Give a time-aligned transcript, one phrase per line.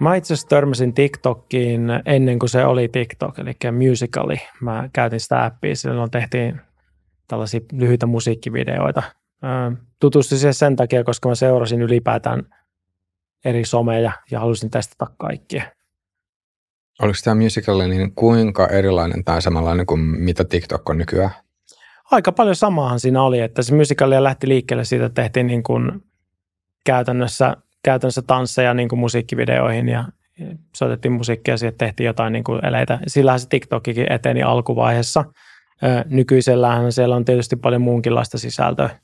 [0.00, 3.52] Mä itse asiassa törmäsin TikTokiin ennen kuin se oli TikTok, eli
[3.88, 4.36] Musical.ly.
[4.60, 6.60] Mä käytin sitä appia, silloin tehtiin
[7.28, 9.02] tällaisia lyhyitä musiikkivideoita.
[10.00, 12.42] Tutustuin siihen sen takia, koska mä seurasin ylipäätään
[13.44, 15.62] eri someja ja halusin testata kaikkia.
[17.02, 21.30] Oliko tämä Musical.ly niin kuinka erilainen tai samanlainen kuin mitä TikTok on nykyään?
[22.10, 26.04] Aika paljon samaahan siinä oli, että se Musical.ly lähti liikkeelle siitä, että tehtiin niin kuin
[26.84, 27.56] käytännössä
[27.88, 30.04] käytännössä tansseja niin kuin musiikkivideoihin ja
[30.76, 32.98] soitettiin musiikkia ja tehtiin jotain niin kuin eleitä.
[33.06, 35.24] Sillähän se TikTokikin eteni alkuvaiheessa.
[36.06, 39.00] Nykyisellähän siellä on tietysti paljon muunkinlaista sisältöä.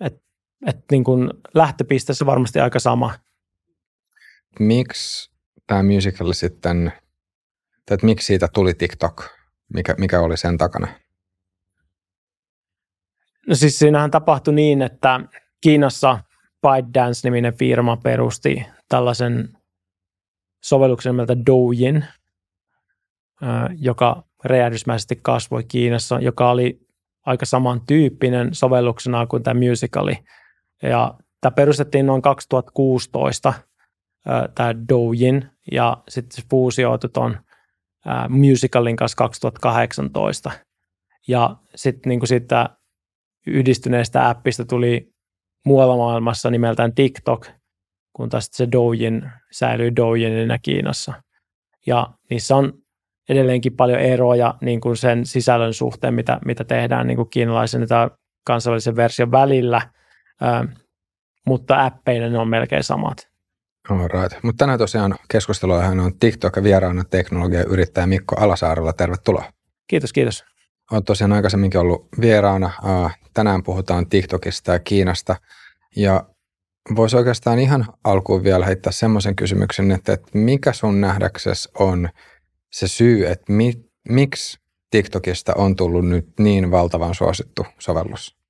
[0.00, 0.22] Et,
[0.66, 3.14] et niin kuin lähtöpisteessä varmasti aika sama.
[4.58, 5.30] Miksi
[5.66, 6.92] tämä musical sitten,
[7.90, 9.24] että miksi siitä tuli TikTok?
[9.74, 10.88] Mikä, mikä oli sen takana?
[13.48, 15.20] No siis siinähän tapahtui niin, että
[15.60, 16.18] Kiinassa
[16.62, 19.48] ByteDance-niminen firma perusti tällaisen
[20.64, 22.04] sovelluksen nimeltä Douyin,
[23.76, 26.80] joka räjähdysmäisesti kasvoi Kiinassa, joka oli
[27.26, 30.18] aika samantyyppinen sovelluksena kuin tämä Musicali.
[30.82, 33.52] Ja tämä perustettiin noin 2016,
[34.54, 37.38] tämä Douyin, ja sitten se fuusioitui tuon
[38.28, 40.50] Musicalin kanssa 2018.
[41.28, 42.68] Ja sitten niin siitä
[43.46, 45.12] yhdistyneestä appista tuli
[45.64, 47.46] muualla maailmassa nimeltään TikTok,
[48.12, 51.22] kun taas se Douyin säilyy Douyinina Kiinassa.
[51.86, 52.72] Ja niissä on
[53.28, 58.10] edelleenkin paljon eroja niin kuin sen sisällön suhteen, mitä, mitä tehdään niin kuin kiinalaisen ja
[58.44, 59.90] kansainvälisen version välillä,
[60.40, 60.68] ää,
[61.46, 63.28] mutta appeina ne on melkein samat.
[63.88, 64.42] right.
[64.42, 68.92] Mutta tänään tosiaan keskustelua on TikTok ja vieraana teknologia yrittäjä Mikko Alasaarolla.
[68.92, 69.44] Tervetuloa.
[69.86, 70.44] Kiitos, kiitos.
[70.92, 72.70] Olet tosiaan aikaisemminkin ollut vieraana.
[73.34, 75.36] Tänään puhutaan TikTokista ja Kiinasta.
[75.96, 76.24] Ja
[76.96, 82.08] voisi oikeastaan ihan alkuun vielä heittää semmoisen kysymyksen, että, että mikä sun nähdäksesi on
[82.70, 83.72] se syy, että mi,
[84.08, 88.40] miksi TikTokista on tullut nyt niin valtavan suosittu sovellus?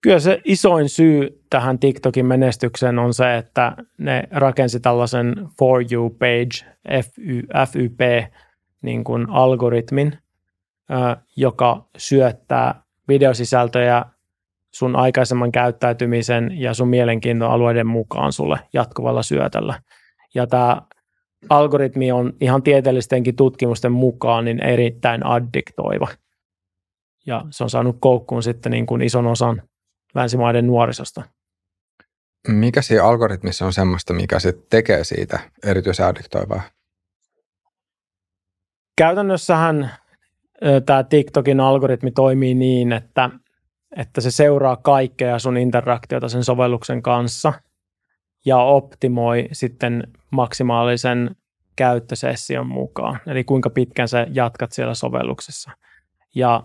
[0.00, 6.10] Kyllä se isoin syy tähän TikTokin menestykseen on se, että ne rakensi tällaisen For You
[6.10, 6.74] page,
[7.72, 8.00] FYP,
[8.82, 9.04] niin
[11.36, 14.04] joka syöttää videosisältöjä
[14.74, 19.82] sun aikaisemman käyttäytymisen ja sun mielenkiinnon alueiden mukaan sulle jatkuvalla syötöllä.
[20.34, 20.82] Ja tämä
[21.48, 26.08] algoritmi on ihan tieteellistenkin tutkimusten mukaan niin erittäin addiktoiva.
[27.26, 29.62] Ja se on saanut koukkuun sitten niin kuin ison osan
[30.14, 31.22] länsimaiden nuorisosta.
[32.48, 36.62] Mikä siinä algoritmissa on semmoista, mikä se tekee siitä erityisen addiktoivaa?
[38.98, 39.90] Käytännössähän
[40.86, 43.30] tämä TikTokin algoritmi toimii niin, että,
[43.96, 47.52] että se seuraa kaikkea sun interaktiota sen sovelluksen kanssa
[48.44, 51.36] ja optimoi sitten maksimaalisen
[51.76, 55.70] käyttösession mukaan, eli kuinka pitkään sä jatkat siellä sovelluksessa.
[56.34, 56.64] Ja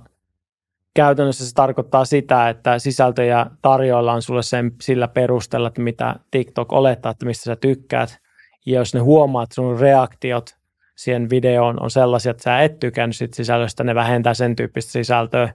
[0.94, 7.12] käytännössä se tarkoittaa sitä, että sisältöjä tarjoillaan sulle sen, sillä perusteella, että mitä TikTok olettaa,
[7.12, 8.18] että mistä sä tykkäät.
[8.66, 10.56] Ja jos ne huomaat sun reaktiot
[10.96, 15.54] siihen videoon on sellaisia, että sä et tykännyt sit sisällöstä, ne vähentää sen tyyppistä sisältöä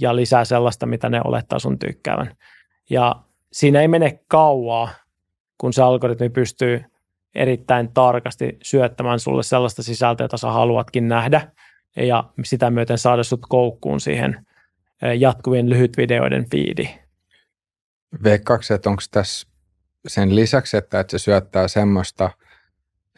[0.00, 2.36] ja lisää sellaista, mitä ne olettaa sun tykkäävän.
[2.90, 3.16] Ja
[3.52, 4.88] siinä ei mene kauaa,
[5.58, 6.84] kun se algoritmi pystyy
[7.34, 11.52] erittäin tarkasti syöttämään sulle sellaista sisältöä, jota sä haluatkin nähdä,
[11.96, 14.46] ja sitä myöten saada sut koukkuun siihen
[15.18, 16.88] jatkuvien lyhytvideoiden fiidi.
[18.22, 19.48] Veikkaako, että onko tässä
[20.06, 22.30] sen lisäksi, että, että se syöttää semmoista–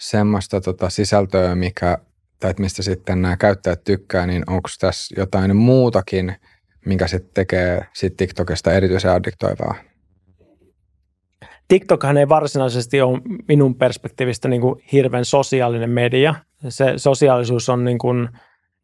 [0.00, 1.98] semmoista tota sisältöä, mikä,
[2.40, 6.36] tai mistä sitten nämä käyttäjät tykkää, niin onko tässä jotain muutakin,
[6.86, 9.74] mikä sitten tekee sit TikTokista erityisen addiktoivaa?
[11.68, 16.34] TikTokhan ei varsinaisesti ole minun perspektiivistä niin kuin hirveän sosiaalinen media.
[16.68, 18.28] Se sosiaalisuus on niin kuin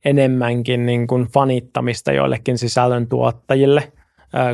[0.04, 3.92] enemmänkin niin kuin fanittamista joillekin sisällön tuottajille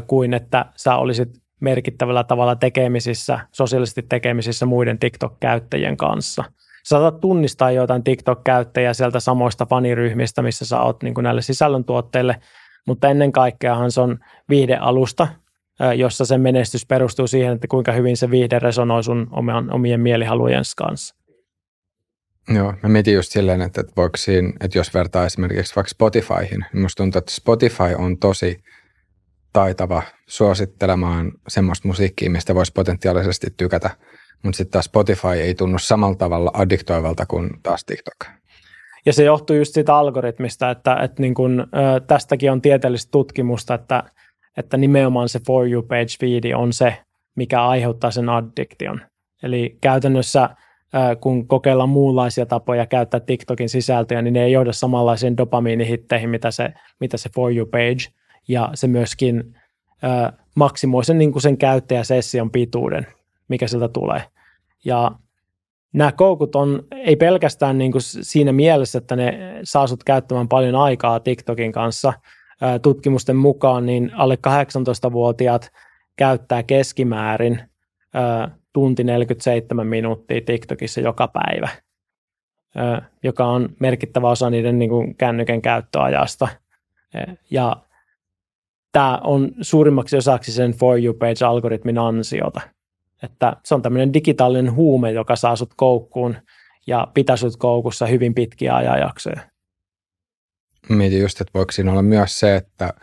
[0.06, 6.44] kuin että sä olisit merkittävällä tavalla tekemisissä, sosiaalisesti tekemisissä muiden TikTok-käyttäjien kanssa.
[6.84, 12.36] Saatat tunnistaa joitain TikTok-käyttäjiä sieltä samoista faniryhmistä, missä sä oot niin näille sisällöntuotteille,
[12.86, 15.28] mutta ennen kaikkeahan se on viihdealusta,
[15.96, 19.30] jossa sen menestys perustuu siihen, että kuinka hyvin se viihde resonoi sun
[19.72, 21.14] omien mielihalujen kanssa.
[22.54, 26.64] Joo, mä mietin just silleen, että, että, voiko siinä, että jos vertaa esimerkiksi vaikka Spotifyhin,
[26.72, 28.62] niin musta tuntuu, että Spotify on tosi
[29.52, 33.90] taitava suosittelemaan semmoista musiikkia, mistä voisi potentiaalisesti tykätä.
[34.42, 38.16] Mutta sitten taas Spotify ei tunnu samalla tavalla addiktoivalta kuin taas TikTok.
[39.06, 41.66] Ja se johtuu just siitä algoritmista, että, että niin kun,
[42.06, 44.02] tästäkin on tieteellistä tutkimusta, että,
[44.56, 46.96] että nimenomaan se For You page feed on se,
[47.36, 49.00] mikä aiheuttaa sen addiktion.
[49.42, 50.48] Eli käytännössä
[51.20, 56.72] kun kokeillaan muunlaisia tapoja käyttää TikTokin sisältöjä, niin ne ei johda samanlaisiin dopamiinihitteihin, mitä se,
[57.00, 58.12] mitä se For You page,
[58.48, 59.54] ja se myöskin
[60.04, 63.06] ö, maksimoi sen, niin kuin sen käyttäjäsession pituuden,
[63.48, 64.22] mikä sieltä tulee.
[64.84, 65.12] Ja
[65.92, 70.74] nämä koukut on ei pelkästään niin kuin siinä mielessä, että ne saa sut käyttämään paljon
[70.74, 72.12] aikaa TikTokin kanssa.
[72.82, 75.70] Tutkimusten mukaan niin alle 18-vuotiaat
[76.16, 77.60] käyttää keskimäärin
[78.72, 81.68] tunti 47 minuuttia TikTokissa joka päivä,
[83.22, 86.48] joka on merkittävä osa niiden niin kuin kännykän käyttöajasta.
[87.50, 87.76] Ja
[88.92, 92.60] tämä on suurimmaksi osaksi sen For You Page-algoritmin ansiota.
[93.22, 96.36] Että se on tämmöinen digitaalinen huume, joka saa sut koukkuun
[96.86, 99.40] ja pitää sut koukussa hyvin pitkiä ajanjaksoja.
[100.88, 102.94] Mietin just, että voiko siinä olla myös se, että,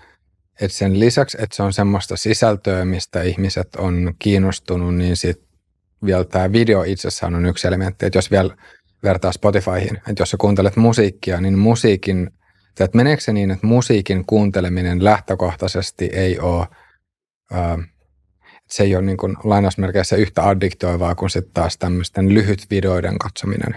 [0.62, 5.50] että sen lisäksi, että se on semmoista sisältöä, mistä ihmiset on kiinnostunut, niin sitten
[6.06, 8.56] vielä tämä video itsessään on yksi elementti, että jos vielä
[9.04, 12.32] vertaa Spotifyhin, että jos sä kuuntelet musiikkia, niin musiikin,
[12.86, 16.68] että meneekö se niin, että musiikin kuunteleminen lähtökohtaisesti ei ole,
[17.52, 17.78] ää,
[18.70, 23.76] se ei ole niin kuin lainausmerkeissä yhtä addiktoivaa kuin sitten taas tämmöisten lyhyt videoiden katsominen.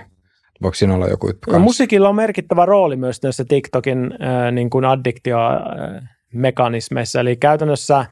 [0.63, 4.71] Voiko siinä olla joku juttu no, Musiikilla on merkittävä rooli myös näissä TikTokin äh, niin
[4.71, 8.09] kuin addiktio-mekanismeissa, eli käytännössä äh,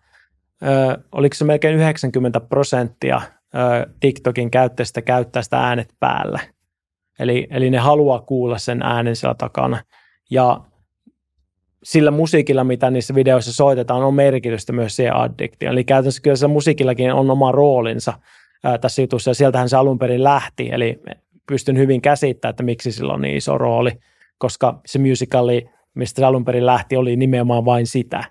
[1.13, 3.21] oliko se melkein 90 prosenttia
[4.01, 6.41] TikTokin käyttäjistä käyttää sitä äänet päällä.
[7.19, 9.83] Eli, eli ne haluaa kuulla sen äänen siellä takana.
[10.31, 10.61] Ja
[11.83, 15.73] sillä musiikilla, mitä niissä videoissa soitetaan, on merkitystä myös siihen addiktioon.
[15.73, 18.13] Eli käytännössä kyllä se musiikillakin on oma roolinsa
[18.65, 20.69] ää, tässä jutussa, ja sieltähän se alun perin lähti.
[20.73, 21.01] Eli
[21.47, 23.91] pystyn hyvin käsittämään, että miksi sillä on niin iso rooli,
[24.39, 28.25] koska se musicali, mistä se alun perin lähti, oli nimenomaan vain sitä.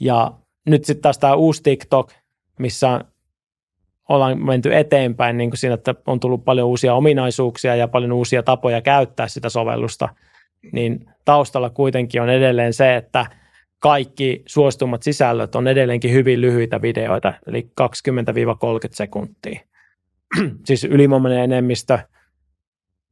[0.00, 0.32] Ja
[0.66, 2.12] nyt sitten taas tämä uusi TikTok,
[2.58, 3.00] missä
[4.08, 8.42] ollaan menty eteenpäin niin kuin siinä, että on tullut paljon uusia ominaisuuksia ja paljon uusia
[8.42, 10.08] tapoja käyttää sitä sovellusta,
[10.72, 13.26] niin taustalla kuitenkin on edelleen se, että
[13.78, 17.84] kaikki suostummat sisällöt on edelleenkin hyvin lyhyitä videoita, eli 20-30
[18.90, 19.60] sekuntia.
[20.66, 21.98] siis ylivoimainen enemmistö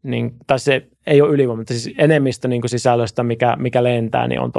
[0.02, 4.40] niin, tai se ei ole ylivoima, mutta siis enemmistö niin sisällöstä, mikä, mikä lentää, niin
[4.40, 4.52] on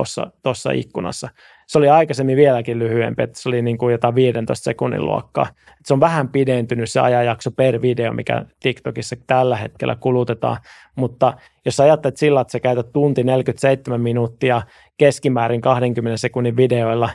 [0.43, 1.29] tuossa ikkunassa.
[1.71, 5.47] Se oli aikaisemmin vieläkin lyhyempi, että se oli niin kuin jotain 15 sekunnin luokkaa.
[5.49, 10.57] Et se on vähän pidentynyt se ajanjakso per video, mikä TikTokissa tällä hetkellä kulutetaan,
[10.95, 11.33] mutta
[11.65, 14.61] jos ajattelet sillä, että sä käytät tunti 47 minuuttia
[14.97, 17.09] keskimäärin 20 sekunnin videoilla,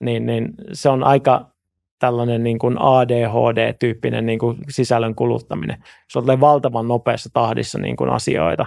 [0.00, 1.50] niin, niin se on aika
[1.98, 5.82] tällainen niin kuin ADHD-tyyppinen niin kuin sisällön kuluttaminen.
[6.08, 8.66] Se on valtavan nopeassa tahdissa niin kuin asioita.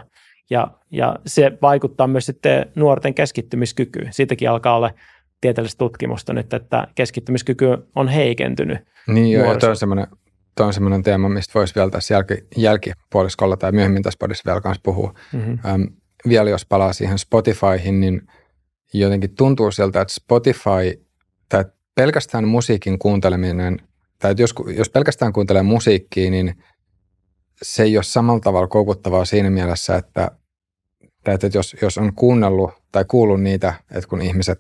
[0.50, 4.14] Ja, ja se vaikuttaa myös sitten nuorten keskittymiskykyyn.
[4.14, 4.92] Siitäkin alkaa olla
[5.42, 7.66] tieteellistä tutkimusta nyt, että keskittymiskyky
[7.96, 8.80] on heikentynyt.
[9.08, 10.08] Niin joo, ja toi on semmoinen,
[10.56, 14.62] toi on semmoinen teema, mistä voisi vielä tässä jälki, jälkipuoliskolla tai myöhemmin tässä podissa vielä
[14.62, 15.14] kanssa puhua.
[15.34, 15.60] Mm-hmm.
[15.66, 15.82] Ähm,
[16.28, 18.22] vielä jos palaa siihen Spotifyhin, niin
[18.94, 21.06] jotenkin tuntuu siltä, että Spotify,
[21.50, 21.66] tai
[21.96, 23.78] pelkästään musiikin kuunteleminen,
[24.20, 26.64] tai jos, jos pelkästään kuuntelee musiikkia, niin
[27.62, 30.32] se ei ole samalla tavalla koukuttavaa siinä mielessä, että,
[31.28, 34.60] että jos, jos on kuunnellut tai kuullut niitä, että kun ihmiset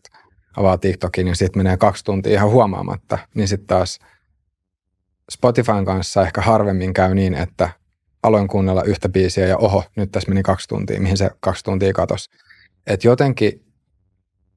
[0.57, 3.99] avaa TikTokin, niin sitten menee kaksi tuntia ihan huomaamatta, niin sitten taas
[5.31, 7.69] Spotifyn kanssa ehkä harvemmin käy niin, että
[8.23, 11.93] aloin kuunnella yhtä biisiä ja oho, nyt tässä meni kaksi tuntia, mihin se kaksi tuntia
[11.93, 12.29] katosi.
[12.87, 13.65] Että jotenkin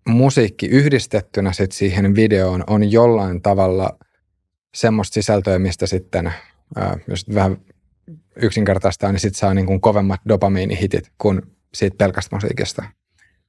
[0.09, 3.99] musiikki yhdistettynä sit siihen videoon on jollain tavalla
[4.75, 6.33] semmoista sisältöä, mistä sitten,
[6.77, 7.57] ää, jos vähän
[8.37, 11.43] yksinkertaistaa, niin sitten saa niin kuin kovemmat dopamiinihitit kuin
[11.75, 12.85] siitä pelkästä musiikista.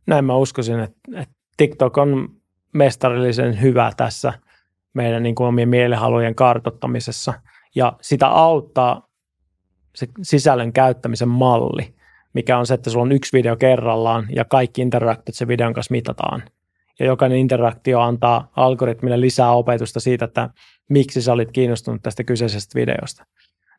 [0.07, 2.29] Näin mä uskoisin, että, että TikTok on
[2.73, 4.33] mestarillisen hyvä tässä
[4.93, 7.33] meidän niin kuin omien mielihalujen kartottamisessa
[7.75, 9.09] ja sitä auttaa
[9.95, 11.95] se sisällön käyttämisen malli
[12.33, 15.91] mikä on se, että sulla on yksi video kerrallaan ja kaikki interaktiot sen videon kanssa
[15.91, 16.43] mitataan.
[16.99, 20.49] Ja jokainen interaktio antaa algoritmille lisää opetusta siitä, että
[20.89, 23.25] miksi sä olit kiinnostunut tästä kyseisestä videosta.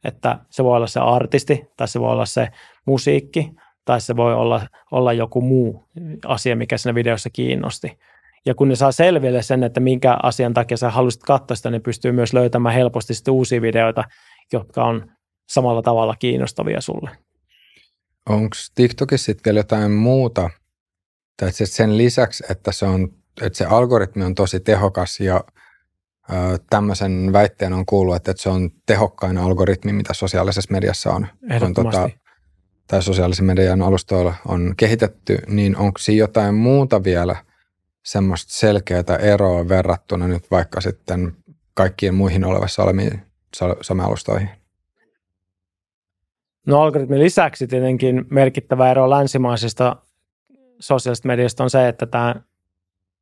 [0.04, 2.48] Että se voi olla se artisti, tai se voi olla se
[2.86, 3.52] musiikki,
[3.84, 5.84] tai se voi olla, olla joku muu
[6.26, 7.98] asia, mikä siinä videossa kiinnosti.
[8.46, 11.82] Ja kun ne saa selville sen, että minkä asian takia sä haluaisit katsoa sitä, niin
[11.82, 14.04] pystyy myös löytämään helposti sitten uusia videoita,
[14.52, 15.10] jotka on
[15.48, 17.10] samalla tavalla kiinnostavia sulle.
[18.28, 20.50] Onko TikTokissa sitten jotain muuta,
[21.36, 23.08] tai sen lisäksi, että, se on,
[23.42, 25.44] että se algoritmi on tosi tehokas ja
[26.30, 26.34] ö,
[26.70, 31.26] tämmöisen väitteen on kuullut, että, että se on tehokkain algoritmi, mitä sosiaalisessa mediassa on,
[31.62, 32.10] on tota,
[32.86, 37.36] tai sosiaalisen median alustoilla on kehitetty, niin onko siinä jotain muuta vielä
[38.02, 41.36] semmoista selkeää eroa verrattuna nyt vaikka sitten
[41.74, 43.22] kaikkiin muihin olevassa olemiin
[43.80, 44.48] somealustoihin?
[46.66, 49.96] No algoritmin lisäksi tietenkin merkittävä ero länsimaisesta
[50.80, 52.34] sosiaalisesta mediasta on se, että tämä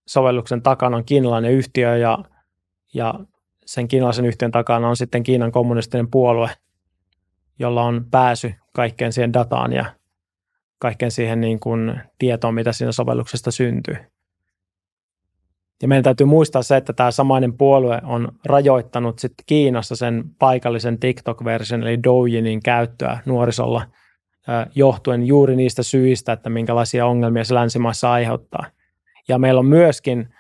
[0.06, 2.18] sovelluksen takana on kiinalainen yhtiö ja,
[2.94, 3.14] ja
[3.66, 6.50] sen kiinalaisen yhtiön takana on sitten Kiinan kommunistinen puolue,
[7.58, 9.84] jolla on pääsy kaikkeen siihen dataan ja
[10.78, 13.96] kaikkeen siihen niin kuin tietoon, mitä siinä sovelluksesta syntyy.
[15.82, 20.98] Ja meidän täytyy muistaa se, että tämä samainen puolue on rajoittanut sitten Kiinassa sen paikallisen
[20.98, 23.86] TikTok-version, eli Doujinin käyttöä nuorisolla
[24.74, 28.66] johtuen juuri niistä syistä, että minkälaisia ongelmia se länsimaissa aiheuttaa.
[29.28, 30.34] Ja meillä on myöskin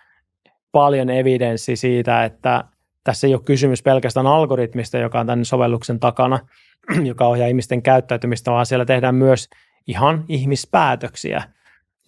[0.72, 2.64] paljon evidenssiä siitä, että
[3.04, 6.38] tässä ei ole kysymys pelkästään algoritmista, joka on tämän sovelluksen takana,
[7.10, 9.48] joka ohjaa ihmisten käyttäytymistä, vaan siellä tehdään myös
[9.86, 11.42] ihan ihmispäätöksiä,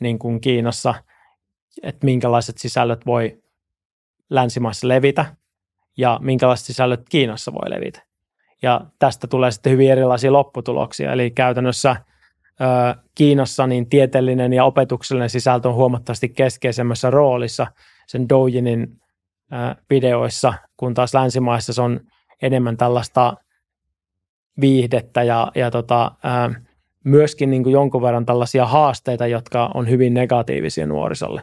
[0.01, 0.95] niin kuin Kiinassa,
[1.83, 3.43] että minkälaiset sisällöt voi
[4.31, 5.25] länsimaissa levitä
[5.97, 8.03] ja minkälaiset sisällöt Kiinassa voi levitä.
[8.63, 11.13] Ja tästä tulee sitten hyvin erilaisia lopputuloksia.
[11.13, 11.97] Eli käytännössä
[12.61, 12.65] ö,
[13.15, 17.67] Kiinassa niin tieteellinen ja opetuksellinen sisältö on huomattavasti keskeisemmässä roolissa
[18.07, 19.01] sen Doujinin
[19.91, 22.01] videoissa, kun taas länsimaissa se on
[22.43, 23.37] enemmän tällaista
[24.61, 26.51] viihdettä ja, ja tota, ää,
[27.05, 31.43] myöskin niin kuin jonkun verran tällaisia haasteita, jotka on hyvin negatiivisia nuorisolle.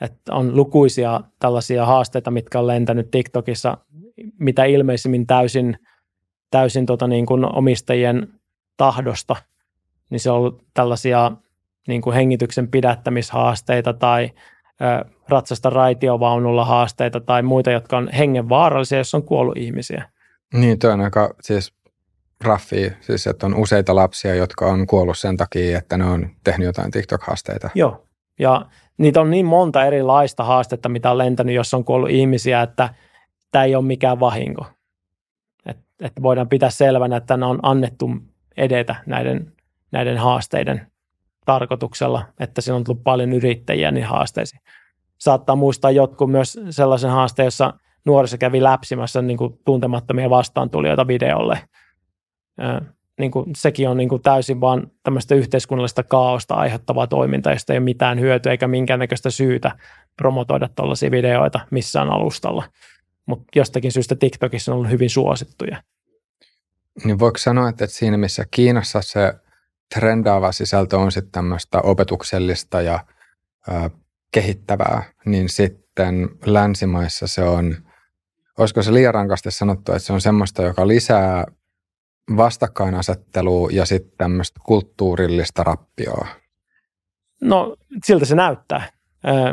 [0.00, 3.78] Et on lukuisia tällaisia haasteita, mitkä on lentänyt TikTokissa,
[4.38, 5.78] mitä ilmeisimmin täysin,
[6.50, 8.28] täysin tota niin kuin omistajien
[8.76, 9.36] tahdosta,
[10.10, 11.32] niin se on ollut tällaisia
[11.88, 14.30] niin kuin hengityksen pidättämishaasteita tai
[15.28, 20.10] ratsasta raitiovaunulla haasteita tai muita, jotka on hengenvaarallisia, jos on kuollut ihmisiä.
[20.54, 21.74] Niin, toi on aika siis
[22.44, 26.66] raffi, siis että on useita lapsia, jotka on kuollut sen takia, että ne on tehnyt
[26.66, 27.70] jotain TikTok-haasteita.
[27.74, 28.06] Joo,
[28.38, 28.66] ja
[28.98, 32.94] niitä on niin monta erilaista haastetta, mitä on lentänyt, jos on kuollut ihmisiä, että
[33.50, 34.66] tämä ei ole mikään vahinko.
[35.66, 38.10] Et, et voidaan pitää selvänä, että ne on annettu
[38.56, 39.52] edetä näiden,
[39.92, 40.86] näiden haasteiden
[41.44, 44.60] tarkoituksella, että siinä on tullut paljon yrittäjiä niin haasteisiin.
[45.18, 47.72] Saattaa muistaa jotkut myös sellaisen haasteen, jossa
[48.04, 51.58] nuoriso kävi läpsimässä niin kuin tuntemattomia vastaantulijoita videolle–
[53.18, 57.78] niin kuin, sekin on niin kuin täysin vaan tämmöistä yhteiskunnallista kaaosta aiheuttavaa toimintaa, josta ei
[57.78, 59.78] ole mitään hyötyä eikä minkäännäköistä syytä
[60.16, 62.64] promotoida tuollaisia videoita missään alustalla.
[63.26, 65.82] Mutta jostakin syystä TikTokissa on ollut hyvin suosittuja.
[67.04, 69.32] Niin voiko sanoa, että siinä missä Kiinassa se
[69.94, 73.04] trendaava sisältö on sitten tämmöistä opetuksellista ja
[73.68, 73.90] ö,
[74.32, 77.76] kehittävää, niin sitten länsimaissa se on,
[78.58, 81.44] olisiko se liian rankasti sanottu, että se on semmoista, joka lisää
[82.36, 86.26] vastakkainasettelua ja sitten tämmöistä kulttuurillista rappioa?
[87.42, 88.88] No siltä se näyttää.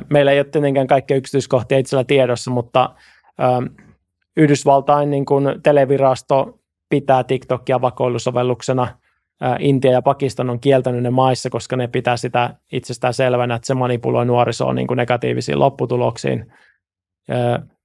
[0.10, 2.96] Meillä ei ole tietenkään kaikkia yksityiskohtia itsellä tiedossa, mutta
[4.38, 6.60] Yhdysvaltain niin kuin televirasto
[6.90, 8.98] pitää TikTokia vakoilusovelluksena.
[9.60, 13.74] Intia ja Pakistan on kieltänyt ne maissa, koska ne pitää sitä itsestään selvänä, että se
[13.74, 16.54] manipuloi nuorisoa niin kuin negatiivisiin lopputuloksiin.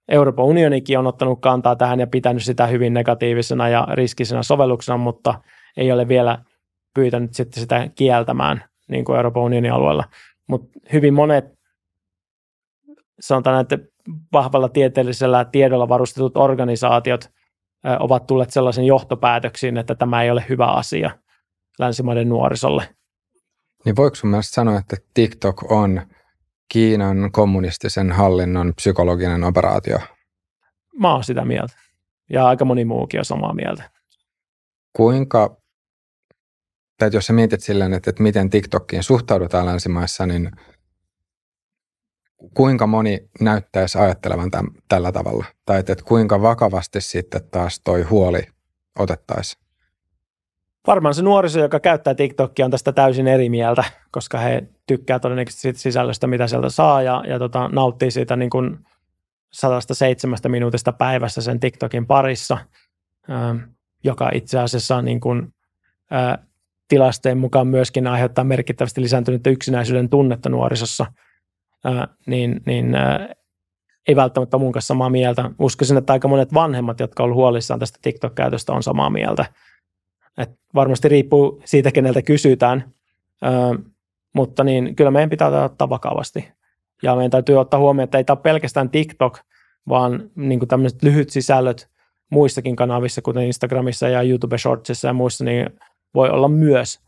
[0.09, 5.35] Euroopan unionikin on ottanut kantaa tähän ja pitänyt sitä hyvin negatiivisena ja riskisenä sovelluksena, mutta
[5.77, 6.39] ei ole vielä
[6.95, 10.05] pyytänyt sitten sitä kieltämään niin kuin Euroopan unionin alueella.
[10.49, 11.45] Mutta hyvin monet,
[13.21, 13.79] sanotaan, että
[14.33, 17.31] vahvalla tieteellisellä tiedolla varustetut organisaatiot
[18.01, 21.11] ovat tulleet sellaisen johtopäätöksiin, että tämä ei ole hyvä asia
[21.79, 22.89] länsimaiden nuorisolle.
[23.85, 26.03] Niin voiko sun mielestä sanoa, että TikTok on
[26.69, 29.99] Kiinan kommunistisen hallinnon psykologinen operaatio?
[30.99, 31.77] Mä oon sitä mieltä.
[32.31, 33.91] Ja aika moni muukin on samaa mieltä.
[34.97, 35.57] Kuinka,
[36.99, 40.51] tai jos sä mietit silleen, että, että miten TikTokiin suhtaudutaan länsimaissa, niin
[42.55, 45.45] kuinka moni näyttäisi ajattelevan tämän, tällä tavalla?
[45.67, 48.43] Tai että, että kuinka vakavasti sitten taas toi huoli
[48.99, 49.66] otettaisiin?
[50.87, 55.63] Varmaan se nuoriso, joka käyttää TikTokia, on tästä täysin eri mieltä, koska he tykkää todennäköisesti
[55.63, 58.79] siitä sisällöstä, mitä sieltä saa ja, ja tota, nauttii siitä niin kuin
[59.53, 62.59] 107 minuutista päivässä sen TikTokin parissa,
[63.31, 63.57] ähm,
[64.05, 65.55] joka itse asiassa niin kuin,
[66.13, 66.47] äh,
[66.89, 71.07] tilastojen mukaan myöskin aiheuttaa merkittävästi lisääntynyttä yksinäisyyden tunnetta nuorisossa,
[71.87, 73.29] äh, niin, niin äh,
[74.09, 75.51] ei välttämättä mun kanssa samaa mieltä.
[75.59, 79.45] Uskoisin, että aika monet vanhemmat, jotka ovat huolissaan tästä TikTok-käytöstä, on samaa mieltä.
[80.39, 82.93] Et varmasti riippuu siitä, keneltä kysytään,
[83.45, 83.49] ö,
[84.35, 86.49] mutta niin, kyllä meidän pitää ottaa vakavasti.
[87.03, 89.39] Ja meidän täytyy ottaa huomioon, että ei tämä ole pelkästään TikTok,
[89.89, 91.89] vaan niin tämmöiset lyhyt sisällöt
[92.31, 95.71] muissakin kanavissa, kuten Instagramissa ja YouTube Shortsissa ja muissa, niin
[96.15, 97.01] voi olla myös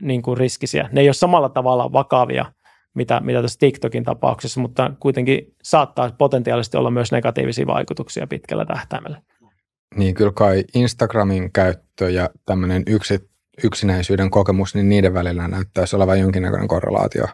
[0.00, 0.88] niin kuin riskisiä.
[0.92, 2.52] Ne ei ole samalla tavalla vakavia,
[2.94, 9.22] mitä, mitä tässä TikTokin tapauksessa, mutta kuitenkin saattaa potentiaalisesti olla myös negatiivisia vaikutuksia pitkällä tähtäimellä.
[9.96, 13.30] Niin kyllä kai Instagramin käyttö ja tämmöinen yksi,
[13.64, 17.26] yksinäisyyden kokemus, niin niiden välillä näyttäisi olevan jonkinnäköinen korrelaatio.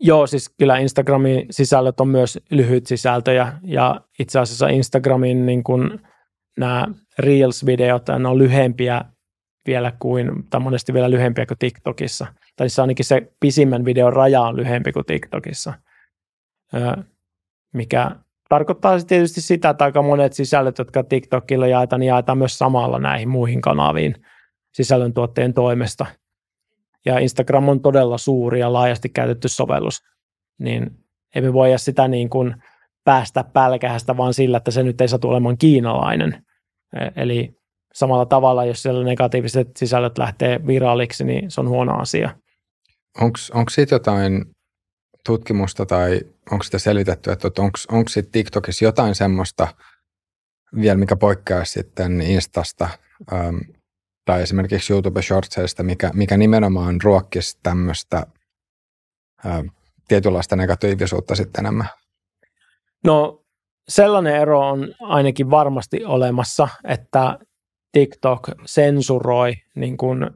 [0.00, 6.00] Joo, siis kyllä Instagramin sisällöt on myös lyhyt sisältöjä ja itse asiassa Instagramin niin kuin
[6.58, 6.86] nämä
[7.18, 9.04] Reels-videot ne on lyhempiä
[9.66, 12.26] vielä kuin, tai monesti vielä lyhempiä kuin TikTokissa.
[12.56, 15.74] Tai siis ainakin se pisimmän videon raja on lyhempi kuin TikTokissa,
[17.74, 18.10] mikä
[18.50, 23.28] tarkoittaa tietysti sitä, että aika monet sisällöt, jotka TikTokilla jaetaan, niin jaetaan myös samalla näihin
[23.28, 24.14] muihin kanaviin
[24.74, 26.06] sisällöntuotteen toimesta.
[27.04, 30.02] Ja Instagram on todella suuri ja laajasti käytetty sovellus,
[30.58, 30.90] niin
[31.34, 32.54] emme voi sitä niin kuin
[33.04, 36.44] päästä pälkähästä vaan sillä, että se nyt ei saa olemaan kiinalainen.
[36.96, 37.54] E, eli
[37.94, 42.30] samalla tavalla, jos siellä negatiiviset sisällöt lähtee viraaliksi, niin se on huono asia.
[43.54, 44.44] Onko siitä jotain
[45.24, 47.48] tutkimusta tai onko sitä selvitetty, että
[47.88, 49.68] onko sitten TikTokissa jotain semmoista
[50.80, 52.88] vielä, mikä poikkeaa sitten Instasta
[53.32, 53.56] ähm,
[54.24, 58.26] tai esimerkiksi YouTube Shortsista, mikä, mikä nimenomaan ruokkisi tämmöistä
[59.46, 59.62] äh,
[60.08, 61.86] tietynlaista negatiivisuutta sitten enemmän?
[63.04, 63.42] No
[63.88, 67.38] sellainen ero on ainakin varmasti olemassa, että
[67.92, 70.30] TikTok sensuroi niin kuin,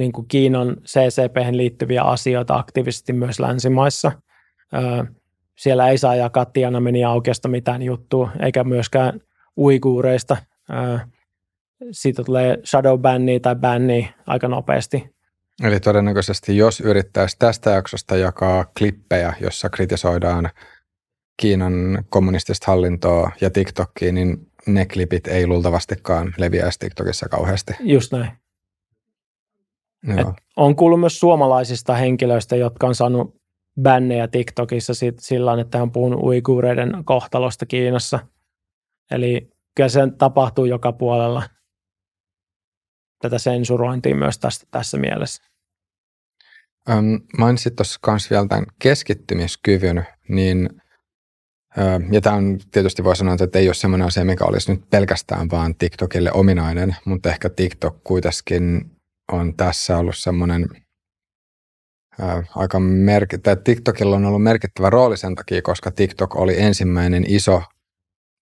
[0.00, 4.12] niin kuin Kiinan CCP liittyviä asioita aktiivisesti myös länsimaissa.
[5.56, 9.20] siellä ei saa jakaa Tiananmenin aukeasta mitään juttua, eikä myöskään
[9.56, 10.36] uiguureista.
[11.90, 15.14] siitä tulee shadow banni tai banni aika nopeasti.
[15.62, 20.50] Eli todennäköisesti jos yrittäisi tästä jaksosta jakaa klippejä, jossa kritisoidaan
[21.36, 27.72] Kiinan kommunistista hallintoa ja TikTokia, niin ne klipit ei luultavastikaan leviäisi TikTokissa kauheasti.
[27.80, 28.30] Just näin.
[30.08, 30.26] Et
[30.56, 33.40] on kuullut myös suomalaisista henkilöistä, jotka on saanut
[33.82, 38.18] bännejä TikTokissa sillä että on puhunut uiguureiden kohtalosta Kiinassa.
[39.10, 41.42] Eli kyllä se tapahtuu joka puolella
[43.22, 45.42] tätä sensurointia myös tästä, tässä mielessä.
[46.90, 50.68] Um, mainitsit tuossa myös vielä tämän keskittymiskyvyn, niin
[52.12, 55.50] ja tämä on tietysti voi sanoa, että ei ole sellainen asia, mikä olisi nyt pelkästään
[55.50, 58.90] vaan TikTokille ominainen, mutta ehkä TikTok kuitenkin
[59.32, 60.68] on tässä ollut semmoinen
[62.56, 67.62] aika merkittävä, TikTokilla on ollut merkittävä rooli sen takia, koska TikTok oli ensimmäinen iso,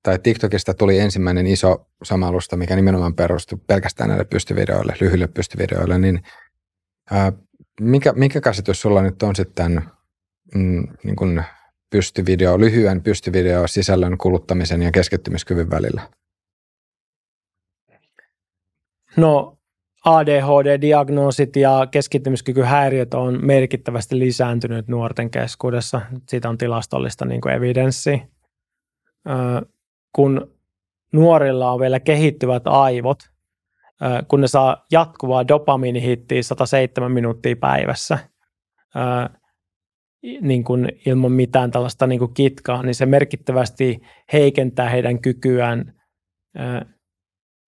[0.03, 6.23] tai TikTokista tuli ensimmäinen iso samalusta, mikä nimenomaan perustui pelkästään näille pystyvideoille, lyhyille pystyvideoille, niin
[7.81, 9.83] mikä, mikä käsitys sulla nyt on sitten
[10.55, 11.45] mm, niin kuin
[11.91, 16.09] pystyvideo, lyhyen pystyvideo sisällön kuluttamisen ja keskittymiskyvyn välillä?
[19.17, 19.58] No
[20.09, 26.01] ADHD-diagnoosit ja keskittymiskykyhäiriöt on merkittävästi lisääntynyt nuorten keskuudessa.
[26.29, 28.19] Siitä on tilastollista niin kuin evidenssiä.
[30.13, 30.53] Kun
[31.13, 33.19] nuorilla on vielä kehittyvät aivot,
[34.29, 38.19] kun ne saa jatkuvaa dopamiinihittiä 107 minuuttia päivässä,
[40.41, 44.01] niin kuin ilman mitään tällaista niin kuin kitkaa, niin se merkittävästi
[44.33, 45.95] heikentää heidän kykyään
[46.57, 46.87] ää,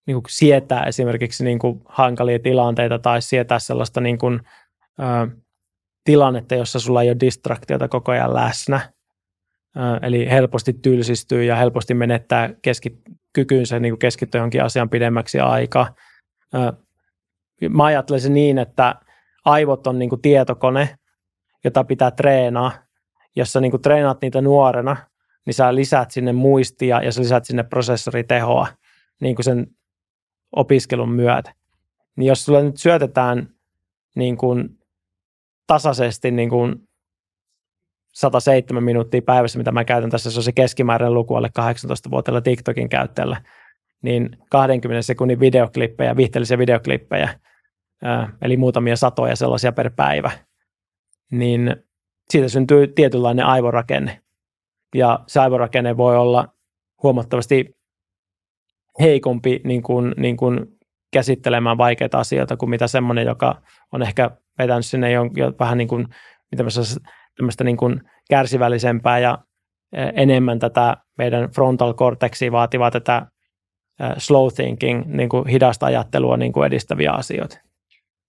[0.07, 4.39] niin kuin sietää esimerkiksi niin kuin hankalia tilanteita tai sietää sellaista niin kuin,
[4.99, 5.27] ää,
[6.03, 8.93] tilannetta, jossa sulla ei ole distraktiota koko ajan läsnä.
[9.75, 12.97] Ää, eli helposti tylsistyy ja helposti menettää keski,
[13.33, 15.95] kykynsä niin kuin keskittyä jonkin asian pidemmäksi aikaa.
[16.53, 16.73] Ää,
[17.69, 18.95] mä ajattelen se niin, että
[19.45, 20.95] aivot on niin kuin tietokone,
[21.63, 22.71] jota pitää treenaa.
[23.35, 24.97] Jos sä niin kuin treenaat niitä nuorena,
[25.45, 28.67] niin sä lisäät sinne muistia ja sä lisäät sinne prosessoritehoa
[29.21, 29.67] niin kuin sen
[30.51, 31.53] opiskelun myötä.
[32.15, 33.49] Niin jos sulle nyt syötetään
[34.15, 34.79] niin kuin
[35.67, 36.87] tasaisesti niin kuin
[38.13, 42.89] 107 minuuttia päivässä, mitä mä käytän tässä, se on se keskimääräinen luku alle 18-vuotiailla TikTokin
[42.89, 43.41] käyttäjällä,
[44.01, 47.39] niin 20 sekunnin videoklippejä, viihteellisiä videoklippejä,
[48.41, 50.31] eli muutamia satoja sellaisia per päivä,
[51.31, 51.75] niin
[52.29, 54.21] siitä syntyy tietynlainen aivorakenne.
[54.95, 56.47] Ja se aivorakenne voi olla
[57.03, 57.75] huomattavasti
[59.01, 60.65] heikompi niin kuin, niin kuin
[61.13, 63.61] käsittelemään vaikeita asioita kuin mitä semmoinen, joka
[63.91, 66.07] on ehkä vetänyt sinne jo, jo vähän niin kuin,
[67.37, 69.37] tämmöistä niin kuin kärsivällisempää ja
[69.93, 73.27] e, enemmän tätä meidän frontal cortexia vaativaa tätä
[73.99, 77.57] e, slow thinking, niin kuin hidasta ajattelua niin kuin edistäviä asioita.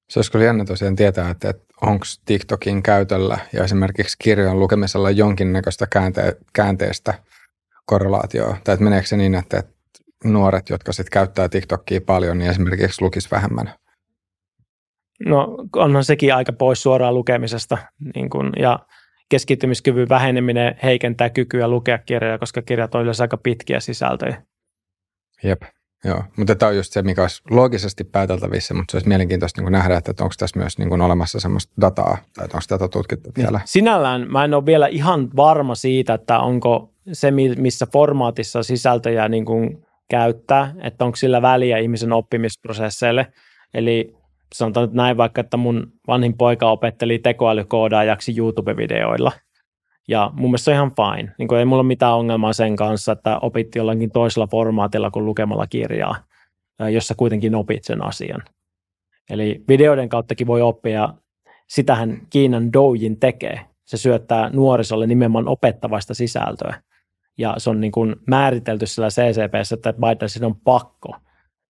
[0.09, 5.11] Se olisi kyllä jännä tosiaan tietää, että, että onko TikTokin käytöllä ja esimerkiksi kirjojen lukemisella
[5.11, 7.15] jonkinnäköistä käänte- käänteestä
[7.87, 8.57] korrelaatioa.
[8.65, 9.72] Tai että meneekö se niin, että, että
[10.25, 13.75] nuoret, jotka sitten käyttää TikTokia paljon, niin esimerkiksi lukis vähemmän?
[15.27, 17.79] No onhan sekin aika pois suoraan lukemisesta
[18.15, 18.79] niin kun, ja
[19.29, 24.43] keskittymiskyvyn väheneminen heikentää kykyä lukea kirjoja, koska kirjat on yleensä aika pitkiä sisältöjä.
[25.45, 25.63] Jep.
[26.05, 29.73] Joo, mutta tämä on just se, mikä olisi loogisesti pääteltävissä, mutta se olisi mielenkiintoista niin
[29.73, 33.45] nähdä, että onko tässä myös niin kuin olemassa sellaista dataa, tai onko tätä tutkittu niin.
[33.45, 33.61] vielä.
[33.65, 39.45] Sinällään mä en ole vielä ihan varma siitä, että onko se, missä formaatissa sisältöjä niin
[39.45, 43.27] kuin käyttää, että onko sillä väliä ihmisen oppimisprosesseille.
[43.75, 44.15] Eli
[44.55, 49.33] sanotaan nyt näin vaikka, että mun vanhin poika opetteli tekoälykoodaajaksi YouTube-videoilla.
[50.09, 51.35] Ja mun mielestä se on ihan fine.
[51.39, 56.17] Niin ei mulla mitään ongelmaa sen kanssa, että opitti jollakin toisella formaatilla kuin lukemalla kirjaa,
[56.93, 58.43] jossa kuitenkin opit sen asian.
[59.31, 61.09] Eli videoiden kauttakin voi oppia,
[61.69, 63.61] sitähän Kiinan Doujin tekee.
[63.85, 66.83] Se syöttää nuorisolle nimenomaan opettavaista sisältöä.
[67.39, 71.17] Ja se on niin kuin määritelty sillä CCPssä, että Biden on pakko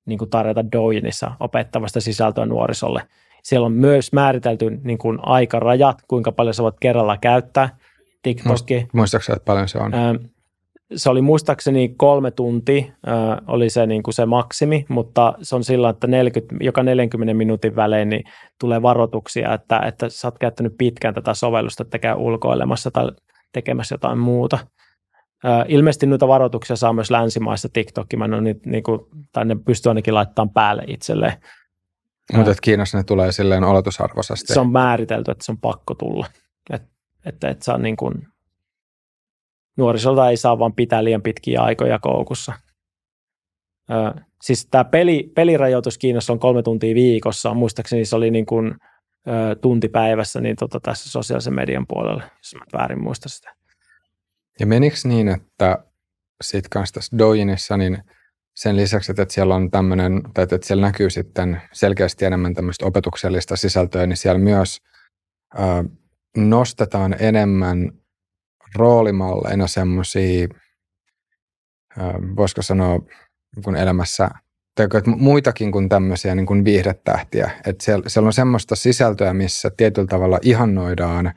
[0.07, 3.03] niin kuin tarjota Doujinissa opettavasta sisältöä nuorisolle.
[3.43, 7.69] Siellä on myös määritelty niin kuin aikarajat, kuinka paljon sä voit kerralla käyttää–
[8.23, 8.87] TikTokki.
[8.93, 9.93] Muistaakseni, että paljon se on?
[10.97, 12.85] se oli muistaakseni kolme tuntia,
[13.47, 17.77] oli se, niin kuin se maksimi, mutta se on sillä, että 40, joka 40 minuutin
[17.77, 18.25] välein niin
[18.61, 23.09] tulee varoituksia, että, että sä oot käyttänyt pitkään tätä sovellusta, että käy ulkoilemassa tai
[23.53, 24.59] tekemässä jotain muuta.
[25.69, 29.01] Ilmeisesti noita varoituksia saa myös länsimaissa TikTokki, mä en niitä, niin kuin,
[29.33, 31.33] tai ne pystyy ainakin laittamaan päälle itselleen.
[32.37, 34.55] Mutta Kiinassa ne tulee silleen oletusarvoisesti.
[34.55, 36.27] Se on määritelty, että se on pakko tulla.
[36.71, 36.83] Et
[37.27, 38.29] että et saa niin kuin,
[39.77, 42.53] nuorisolta ei saa vaan pitää liian pitkiä aikoja koukussa.
[43.91, 48.75] Ö, siis tämä peli, pelirajoitus Kiinassa on kolme tuntia viikossa, muistaakseni se oli niin kuin,
[49.29, 53.55] ö, tunti päivässä niin tota, tässä sosiaalisen median puolella, jos mä väärin muista sitä.
[54.61, 55.85] Ja menikö niin, että
[56.43, 57.99] sitten kanssa tässä Doujinissa, niin
[58.57, 63.57] sen lisäksi, että siellä on tämmöinen, tai että siellä näkyy sitten selkeästi enemmän tämmöistä opetuksellista
[63.57, 64.79] sisältöä, niin siellä myös
[66.37, 67.93] nostetaan enemmän
[68.77, 70.49] roolimalleina semmoisia,
[72.37, 72.99] voisiko sanoa,
[73.65, 74.31] kun elämässä
[75.07, 77.51] muitakin kuin tämmöisiä niin kuin viihdetähtiä.
[77.67, 81.33] Että siellä, siellä on semmoista sisältöä, missä tietyllä tavalla ihannoidaan,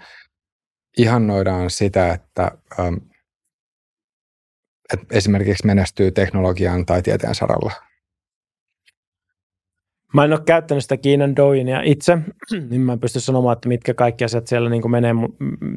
[0.98, 2.96] ihannoidaan sitä, että, ähm,
[4.94, 7.72] että esimerkiksi menestyy teknologian tai tieteen saralla.
[10.14, 12.18] Mä en ole käyttänyt sitä Kiinan Douyinia itse,
[12.70, 15.14] niin mä en pysty sanomaan, että mitkä kaikki asiat siellä niin menee.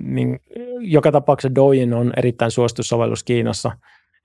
[0.00, 0.40] Niin
[0.80, 3.70] joka tapauksessa Douyin on erittäin suosittu sovellus Kiinassa.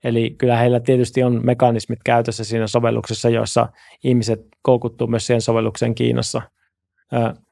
[0.04, 3.68] Eli kyllä heillä tietysti on mekanismit käytössä siinä sovelluksessa, joissa
[4.04, 6.42] ihmiset koukuttuu myös siihen sovellukseen Kiinassa.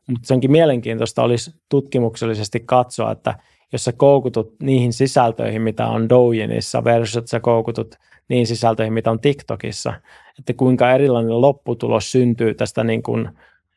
[0.09, 3.35] Mutta se onkin mielenkiintoista olisi tutkimuksellisesti katsoa, että
[3.73, 7.95] jos sä koukutut niihin sisältöihin, mitä on Douyinissa versus että sä koukutut
[8.29, 9.95] niin sisältöihin, mitä on TikTokissa,
[10.39, 13.29] että kuinka erilainen lopputulos syntyy tästä niin kuin,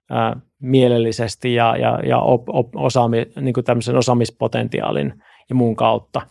[0.10, 5.14] ää, mielellisesti ja, ja, ja op, op, osaami, niin kuin tämmöisen osaamispotentiaalin
[5.50, 6.22] ja muun kautta.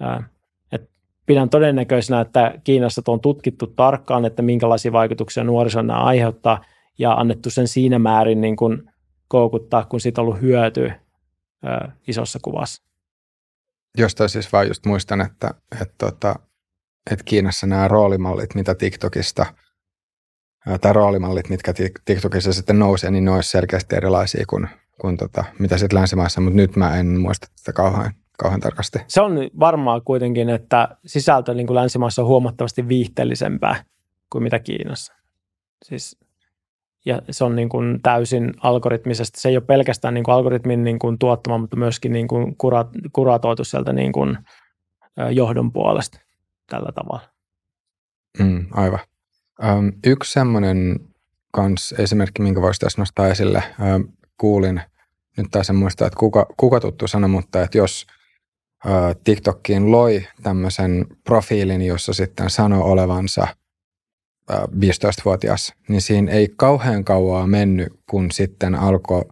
[0.00, 0.28] Ää,
[0.72, 0.90] et
[1.26, 6.64] pidän todennäköisenä, että Kiinassa on tutkittu tarkkaan, että minkälaisia vaikutuksia nuorison nämä aiheuttaa
[6.98, 8.90] ja annettu sen siinä määrin niin kuin
[9.28, 11.00] koukuttaa, kun siitä on ollut hyötyä
[11.64, 12.82] ää, isossa kuvassa.
[13.98, 16.34] Jostain siis vaan just muistan, että, että, että tota,
[17.10, 19.46] että Kiinassa nämä roolimallit, mitä TikTokista,
[20.80, 24.68] tai roolimallit, mitkä TikTokissa sitten nousee, niin ne olisi selkeästi erilaisia kuin,
[25.00, 28.98] kuin tota, mitä sitten länsimaissa, mutta nyt mä en muista sitä kauhean, kauhean tarkasti.
[29.06, 33.84] Se on varmaa kuitenkin, että sisältö niin kuin länsimaissa on huomattavasti viihteellisempää
[34.30, 35.12] kuin mitä Kiinassa.
[35.84, 36.18] Siis,
[37.04, 39.40] ja se on niin kuin täysin algoritmisesti.
[39.40, 42.84] Se ei ole pelkästään niin kuin algoritmin niin kuin tuottama, mutta myöskin niin kuin kura,
[43.12, 44.38] kuratoitu sieltä niin kuin
[45.30, 46.20] johdon puolesta
[46.70, 47.28] tällä tavalla.
[48.38, 49.00] Mm, aivan.
[49.62, 51.00] Um, yksi semmoinen
[51.52, 53.62] kans esimerkki, minkä voisi tässä nostaa esille,
[53.94, 54.08] um,
[54.40, 54.80] kuulin,
[55.36, 58.06] nyt taas en muista, että kuka, kuka tuttu sana, mutta että jos
[59.24, 63.46] TikTokkiin loi tämmöisen profiilin, jossa sitten sanoo olevansa
[64.52, 69.24] 15-vuotias, niin siinä ei kauhean kauaa mennyt, kun sitten alkoi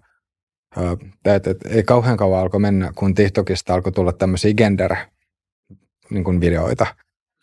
[1.25, 4.97] että, että ei kauhean kauan alkoi mennä, kun TikTokista alkoi tulla tämmöisiä gender
[6.11, 6.25] niin.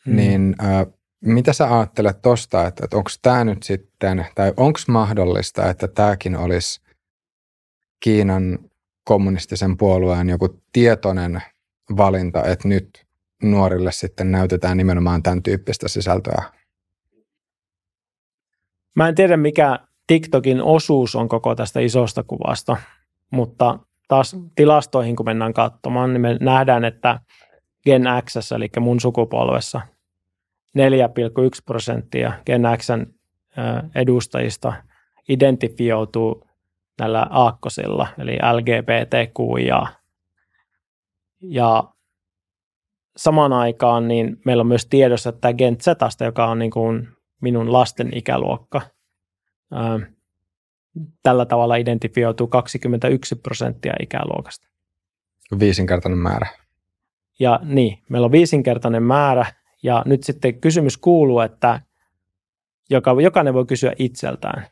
[0.05, 0.15] Mm.
[0.15, 0.85] Niin äh,
[1.25, 6.35] mitä sä ajattelet tuosta, että, että onko tämä nyt sitten, tai onko mahdollista, että tämäkin
[6.35, 6.81] olisi
[7.99, 8.59] Kiinan
[9.03, 11.41] kommunistisen puolueen joku tietoinen
[11.97, 13.05] valinta, että nyt
[13.43, 16.58] nuorille sitten näytetään nimenomaan tämän tyyppistä sisältöä?
[18.95, 22.77] Mä en tiedä, mikä TikTokin osuus on koko tästä isosta kuvasta,
[23.31, 27.19] mutta taas tilastoihin, kun mennään katsomaan, niin me nähdään, että
[27.85, 29.81] Gen X, eli mun sukupolvessa,
[30.77, 30.83] 4,1
[31.65, 33.05] prosenttia Gen Xn
[33.95, 34.73] edustajista
[35.29, 36.47] identifioituu
[36.99, 39.87] näillä aakkosilla, eli LGBTQIA.
[41.41, 41.83] Ja
[43.17, 45.87] samaan aikaan niin meillä on myös tiedossa, että Gen Z,
[46.21, 47.07] joka on niin kuin
[47.41, 48.81] minun lasten ikäluokka.
[51.23, 54.67] Tällä tavalla identifioituu 21 prosenttia ikäluokasta.
[55.59, 56.47] Viisinkertainen määrä.
[57.39, 59.45] Ja niin, meillä on viisinkertainen määrä.
[59.83, 61.81] Ja nyt sitten kysymys kuuluu, että
[62.89, 64.67] joka, jokainen voi kysyä itseltään,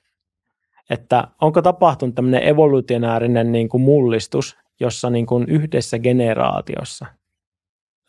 [0.89, 7.05] että onko tapahtunut tämmöinen evolutionäärinen niin kuin mullistus, jossa niin kuin yhdessä generaatiossa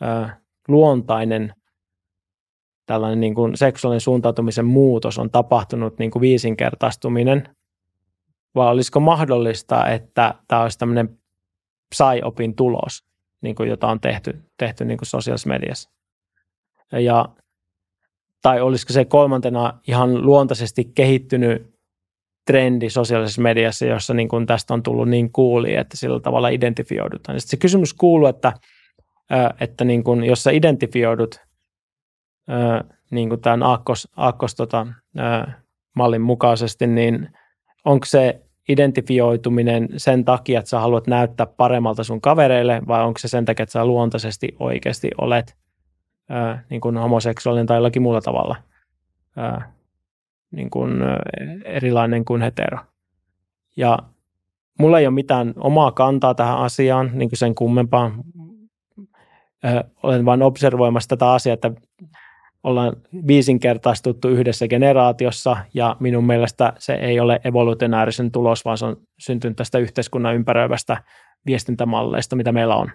[0.00, 1.54] ää, luontainen
[2.88, 7.48] tällainen niin kuin seksuaalinen suuntautumisen muutos on tapahtunut niin kuin viisinkertaistuminen,
[8.55, 11.18] vai olisiko mahdollista, että tämä olisi tämmöinen
[11.94, 13.05] PSI-opin tulos,
[13.40, 15.90] niin kuin jota on tehty, tehty niin kuin sosiaalisessa mediassa.
[16.92, 17.29] Ja,
[18.42, 21.74] tai olisiko se kolmantena ihan luontaisesti kehittynyt
[22.46, 27.37] trendi sosiaalisessa mediassa, jossa niin kuin tästä on tullut niin kuuli, että sillä tavalla identifioidutaan.
[27.37, 28.53] Ja se kysymys kuuluu, että,
[29.61, 31.47] että niin kuin, jos sä identifioidut
[33.11, 34.87] niin kuin tämän aakkos, aakkos tota,
[35.94, 37.28] mallin mukaisesti, niin
[37.84, 43.28] onko se identifioituminen sen takia, että sä haluat näyttää paremmalta sun kavereille, vai onko se
[43.28, 45.56] sen takia, että sä luontaisesti oikeasti olet
[46.28, 48.56] ää, niin kuin homoseksuaalinen tai jollakin muulla tavalla
[49.37, 49.72] ää,
[50.50, 50.92] niin kuin,
[51.64, 52.78] erilainen kuin hetero.
[53.76, 53.98] Ja
[54.78, 58.11] mulla ei ole mitään omaa kantaa tähän asiaan, niin kuin sen kummempaa.
[59.62, 61.70] Ää, olen vain observoimassa tätä asiaa, että
[62.64, 68.96] ollaan viisinkertaistuttu yhdessä generaatiossa ja minun mielestä se ei ole evolutionäärisen tulos, vaan se on
[69.18, 71.02] syntynyt tästä yhteiskunnan ympäröivästä
[71.46, 72.90] viestintämalleista, mitä meillä on.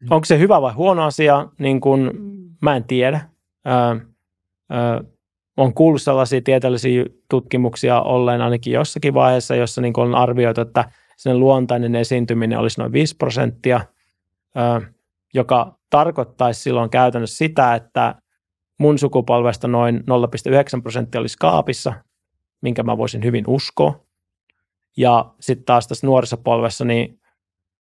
[0.00, 0.08] Mm.
[0.10, 2.10] Onko se hyvä vai huono asia, niin kun,
[2.60, 3.20] mä en tiedä.
[3.66, 4.06] Öö,
[4.72, 5.00] öö,
[5.56, 10.84] on kuullut sellaisia tieteellisiä tutkimuksia olleen ainakin jossakin vaiheessa, jossa niin on arvioitu, että
[11.16, 13.80] sen luontainen esiintyminen olisi noin 5 prosenttia,
[14.56, 14.88] öö,
[15.34, 18.14] joka tarkoittaisi silloin käytännössä sitä, että
[18.78, 19.96] mun sukupolvesta noin
[20.76, 21.92] 0,9 prosenttia olisi kaapissa,
[22.60, 24.04] minkä mä voisin hyvin uskoa.
[24.96, 27.20] Ja sitten taas tässä nuorissa polvessa niin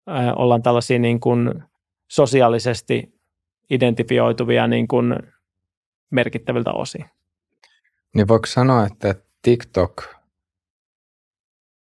[0.08, 1.64] äh, ollaan tällaisia niin kuin
[2.08, 3.18] sosiaalisesti
[3.70, 5.14] identifioituvia niin kuin
[6.10, 7.04] merkittäviltä osin.
[8.14, 10.02] Niin voiko sanoa, että TikTok,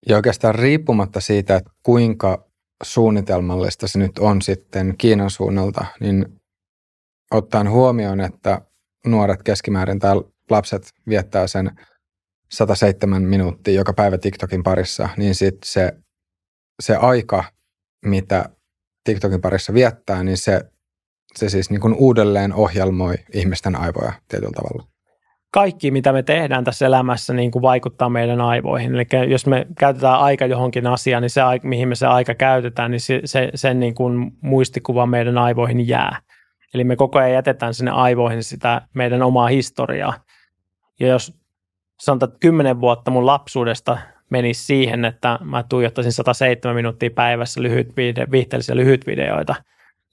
[0.10, 2.45] ja oikeastaan riippumatta siitä, että kuinka
[2.84, 6.26] suunnitelmallista se nyt on sitten Kiinan suunnalta, niin
[7.32, 8.62] ottaen huomioon, että
[9.06, 10.16] nuoret keskimäärin tai
[10.50, 11.72] lapset viettää sen
[12.52, 15.94] 107 minuuttia joka päivä TikTokin parissa, niin sitten se,
[16.84, 17.44] se aika,
[18.06, 18.50] mitä
[19.04, 20.62] TikTokin parissa viettää, niin se,
[21.36, 24.95] se siis niin kuin uudelleen ohjelmoi ihmisten aivoja tietyllä tavalla
[25.56, 28.96] kaikki, mitä me tehdään tässä elämässä, niin kuin vaikuttaa meidän aivoihin.
[28.96, 33.00] Eli jos me käytetään aika johonkin asiaan, niin se, mihin me se aika käytetään, niin
[33.02, 36.20] se, se, sen niin kuin muistikuva meidän aivoihin jää.
[36.74, 40.14] Eli me koko ajan jätetään sinne aivoihin sitä meidän omaa historiaa.
[41.00, 41.34] Ja jos
[42.00, 43.98] sanotaan, että kymmenen vuotta mun lapsuudesta
[44.30, 48.76] menisi siihen, että mä tuijottaisin 107 minuuttia päivässä lyhyt vide, viihteellisiä
[49.08, 49.56] videoita,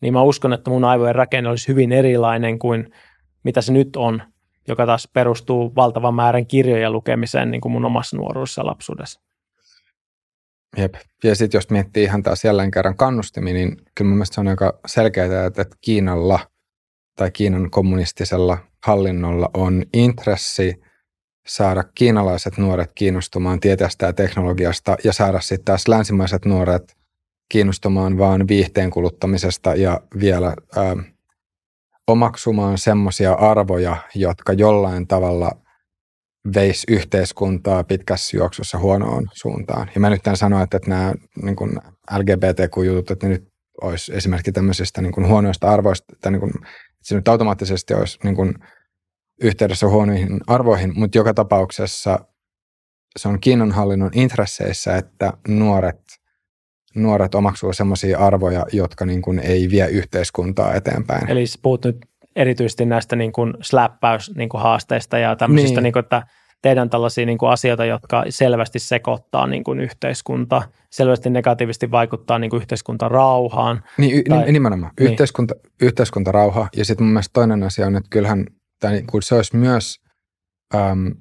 [0.01, 2.93] niin mä uskon, että mun aivojen rakenne olisi hyvin erilainen kuin
[3.45, 4.23] mitä se nyt on–
[4.69, 9.21] joka taas perustuu valtavan määrän kirjoja lukemiseen niin kuin mun omassa nuoruudessa lapsuudessa.
[10.77, 10.95] Jep.
[11.25, 14.49] Ja sitten jos miettii ihan taas jälleen kerran kannustimia, niin kyllä mun mielestä se on
[14.49, 16.41] aika selkeää, että Kiinalla
[17.17, 20.83] tai Kiinan kommunistisella hallinnolla on intressi
[21.47, 26.97] saada kiinalaiset nuoret kiinnostumaan tieteestä ja teknologiasta ja saada sitten taas länsimaiset nuoret
[27.49, 30.97] kiinnostumaan vaan viihteen kuluttamisesta ja vielä ää,
[32.09, 35.51] omaksumaan semmoisia arvoja, jotka jollain tavalla
[36.55, 39.91] veisi yhteiskuntaa pitkässä juoksussa huonoon suuntaan.
[39.95, 41.73] Ja mä nyt en sano, että, että nämä niin kuin
[42.19, 43.49] LGBTQ-jutut, että ne nyt
[43.83, 46.69] olisi esimerkiksi tämmöisistä niin kuin huonoista arvoista, että, niin kuin, että
[47.03, 48.55] se nyt automaattisesti olisi niin kuin
[49.43, 52.19] yhteydessä huonoihin arvoihin, mutta joka tapauksessa
[53.19, 56.01] se on Kiinan hallinnon intresseissä, että nuoret,
[56.95, 61.31] nuoret omaksuu semmoisia arvoja, jotka niin kuin ei vie yhteiskuntaa eteenpäin.
[61.31, 65.83] Eli puhut nyt erityisesti näistä niin kuin släppäyshaasteista niin kuin haasteista ja tämmöisistä, niin.
[65.83, 66.23] Niin kuin, että
[66.63, 72.51] tehdään tällaisia niin kuin asioita, jotka selvästi sekoittaa niin kuin yhteiskunta, selvästi negatiivisesti vaikuttaa niin
[72.51, 73.83] kuin yhteiskuntarauhaan.
[73.99, 74.93] Niin, tai, nimenomaan.
[75.01, 75.11] Niin.
[75.11, 76.69] Yhteiskunta, yhteiskuntarauha.
[76.77, 78.47] Ja sitten mun mielestä toinen asia on, että kyllähän
[78.81, 80.01] tai kun se olisi myös,
[80.75, 81.15] äm,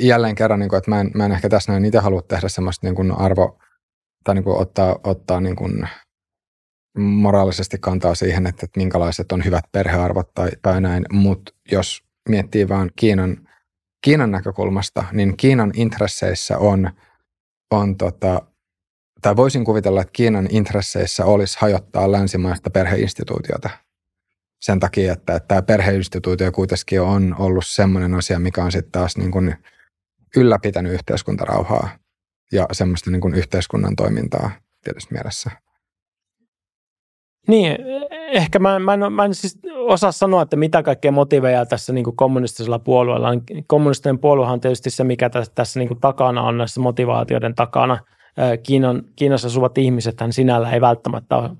[0.00, 2.48] jälleen kerran, niin kuin, että mä en, mä en ehkä tässä näin itse halua tehdä
[2.48, 3.58] semmoista niin kuin arvo,
[4.24, 5.88] tai niin kuin ottaa, ottaa niin kuin
[6.98, 12.68] moraalisesti kantaa siihen, että, että minkälaiset on hyvät perhearvot tai, tai näin, mutta jos miettii
[12.68, 13.48] vaan Kiinan,
[14.04, 16.90] Kiinan näkökulmasta, niin Kiinan intresseissä on,
[17.70, 18.42] on tota,
[19.22, 23.70] tai voisin kuvitella, että Kiinan intresseissä olisi hajottaa länsimaista perheinstituutiota.
[24.60, 29.16] sen takia, että, että tämä perheinstituutio kuitenkin on ollut semmoinen asia, mikä on sitten taas
[29.16, 29.56] niin kuin
[30.36, 32.03] ylläpitänyt yhteiskuntarauhaa
[32.52, 34.50] ja semmoista niin kuin yhteiskunnan toimintaa
[34.84, 35.50] tietysti mielessä.
[37.48, 37.76] Niin,
[38.32, 42.04] ehkä mä, mä, en, mä en siis osaa sanoa, että mitä kaikkea motiveja tässä niin
[42.04, 43.42] kuin kommunistisella puolueella on.
[43.66, 47.98] Kommunistinen puoluehan on tietysti se, mikä tässä, tässä niin kuin takana on näissä motivaatioiden takana.
[48.62, 51.50] Kiinan, Kiinassa asuvat ihmiset sinällä ei välttämättä ole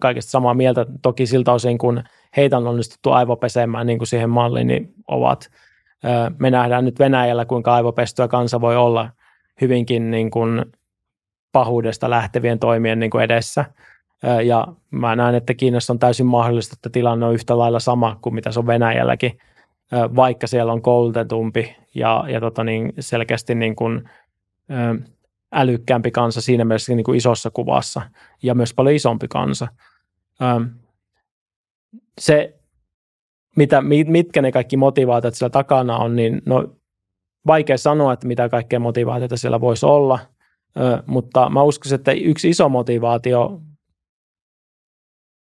[0.00, 0.86] kaikesta samaa mieltä.
[1.02, 2.02] Toki siltä osin, kun
[2.36, 5.50] heitä on onnistuttu aivopesemään niin kuin siihen malliin, niin ovat.
[6.38, 9.10] Me nähdään nyt Venäjällä, kuinka aivopestyä kansa voi olla
[9.60, 10.64] hyvinkin niin kuin
[11.52, 13.64] pahuudesta lähtevien toimien niin kuin edessä.
[14.44, 18.34] Ja mä näen, että Kiinassa on täysin mahdollista, että tilanne on yhtä lailla sama kuin
[18.34, 19.38] mitä se on Venäjälläkin,
[20.16, 24.10] vaikka siellä on koulutetumpi ja, ja tota niin, selkeästi niin kuin,
[25.52, 28.02] älykkäämpi kansa siinä mielessä niin kuin isossa kuvassa
[28.42, 29.68] ja myös paljon isompi kansa.
[32.18, 32.54] Se,
[33.56, 36.74] mitä, mitkä ne kaikki motivaatiot siellä takana on, niin no,
[37.46, 40.18] vaikea sanoa, että mitä kaikkea motivaatiota siellä voisi olla,
[41.06, 43.60] mutta mä uskon, että yksi iso motivaatio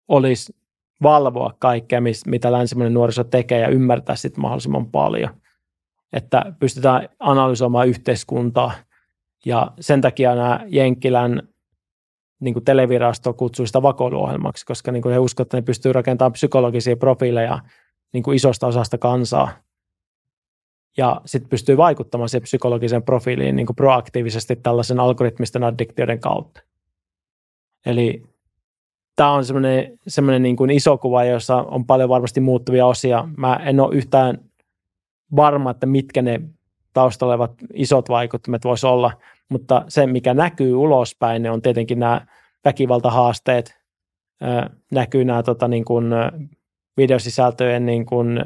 [0.08, 0.56] olisi
[1.04, 5.30] valvoa kaikkea, mitä länsimainen nuoriso tekee ja ymmärtää sitten mahdollisimman paljon.
[6.14, 8.72] Että pystytään analysoimaan yhteiskuntaa
[9.46, 11.42] ja sen takia nämä Jenkkilän
[12.40, 16.34] niin kuin televirasto kutsui sitä vakoiluohjelmaksi, koska niin kuin he uskovat, että ne pystyy rakentamaan
[16.34, 17.60] psykologisia profiileja
[18.14, 19.50] niin kuin isosta osasta kansaa.
[20.98, 26.62] Ja sitten pystyy vaikuttamaan siihen psykologiseen profiiliin niin kuin proaktiivisesti tällaisen algoritmisten addiktioiden kautta.
[27.86, 28.24] Eli
[29.16, 29.46] tämä on
[30.08, 33.30] semmoinen, niin iso kuva, jossa on paljon varmasti muuttuvia osia.
[33.38, 34.38] Mä en ole yhtään
[35.36, 36.42] varma, että mitkä ne
[36.94, 39.12] taustalla olevat isot vaikuttimet voisi olla,
[39.50, 42.22] mutta se, mikä näkyy ulospäin, ne on tietenkin nämä
[42.66, 43.78] väkivaltahaasteet,
[44.92, 46.06] näkyy nämä tota, niin kuin,
[46.98, 48.40] videosisältöjen niin kuin,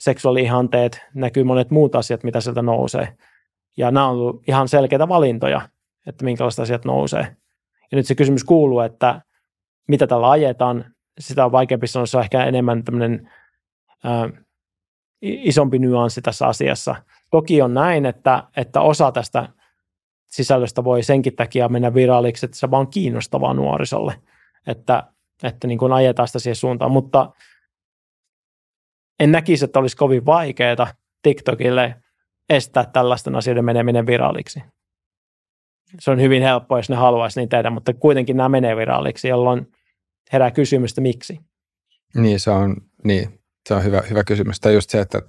[0.00, 3.16] seksuaalihanteet, näkyy monet muut asiat, mitä sieltä nousee.
[3.76, 5.68] Ja nämä on ollut ihan selkeitä valintoja,
[6.06, 7.36] että minkälaiset asiat nousee.
[7.92, 9.20] Ja nyt se kysymys kuuluu, että
[9.88, 10.84] mitä tällä ajetaan,
[11.18, 13.30] sitä on vaikeampi sanoa, se on ehkä enemmän tämmöinen
[14.04, 14.28] ää,
[15.22, 16.96] isompi nyanssi tässä asiassa.
[17.30, 19.48] Toki on näin, että, että osa tästä
[20.26, 24.14] sisällöstä voi senkin takia mennä viralliksi, että se vaan kiinnostavaa nuorisolle,
[24.66, 27.32] että, että niin kuin ajetaan sitä siihen suuntaan, mutta
[29.20, 31.96] en näkisi, että olisi kovin vaikeaa TikTokille
[32.48, 34.62] estää tällaisten asioiden meneminen viralliksi.
[35.98, 39.72] Se on hyvin helppoa, jos ne haluaisi niin tehdä, mutta kuitenkin nämä menee viralliksi, jolloin
[40.32, 41.40] herää kysymystä miksi.
[42.14, 44.60] Niin, se on, niin, se on hyvä, hyvä kysymys.
[44.60, 45.22] Tai just se, että,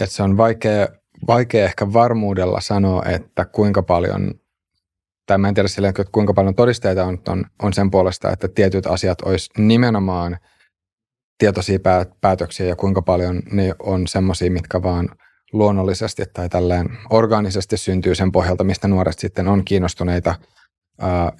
[0.00, 0.88] että se on vaikea,
[1.26, 4.34] vaikea ehkä varmuudella sanoa, että kuinka paljon,
[5.26, 8.48] tai mä en tiedä silleen, että kuinka paljon todisteita on, on, on sen puolesta, että
[8.48, 10.38] tietyt asiat olisi nimenomaan
[11.38, 11.78] tietoisia
[12.20, 15.08] päätöksiä ja kuinka paljon ne on semmoisia, mitkä vaan
[15.52, 20.34] luonnollisesti tai tälleen orgaanisesti syntyy sen pohjalta, mistä nuoret sitten on kiinnostuneita–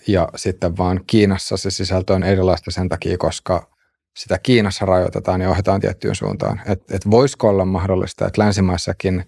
[0.09, 3.71] ja sitten vaan Kiinassa se sisältö on erilaista sen takia, koska
[4.17, 6.61] sitä Kiinassa rajoitetaan ja ohjataan tiettyyn suuntaan.
[6.67, 9.25] Että et voisiko olla mahdollista, että länsimaissakin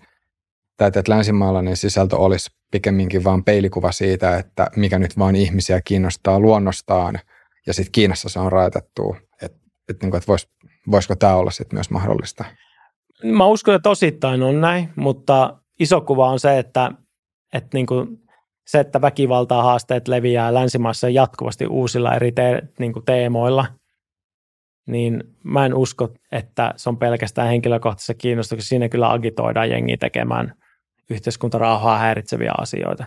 [0.76, 6.40] tai että länsimaalainen sisältö olisi pikemminkin vain peilikuva siitä, että mikä nyt vain ihmisiä kiinnostaa
[6.40, 7.20] luonnostaan
[7.66, 9.16] ja sitten Kiinassa se on rajoitettu.
[9.90, 10.48] Että et, niin et vois,
[10.90, 12.44] voisiko tämä olla sitten myös mahdollista?
[13.24, 16.90] Mä uskon, että osittain on näin, mutta iso kuva on se, että,
[17.52, 18.20] että niin kuin
[18.66, 23.66] se, että väkivaltaa haasteet leviää länsimaissa jatkuvasti uusilla eri te- niin kuin teemoilla,
[24.86, 28.68] niin mä en usko, että se on pelkästään henkilökohtaisessa kiinnostuksessa.
[28.68, 30.54] Siinä kyllä agitoidaan jengi tekemään
[31.10, 33.04] yhteiskuntarauhaa häiritseviä asioita.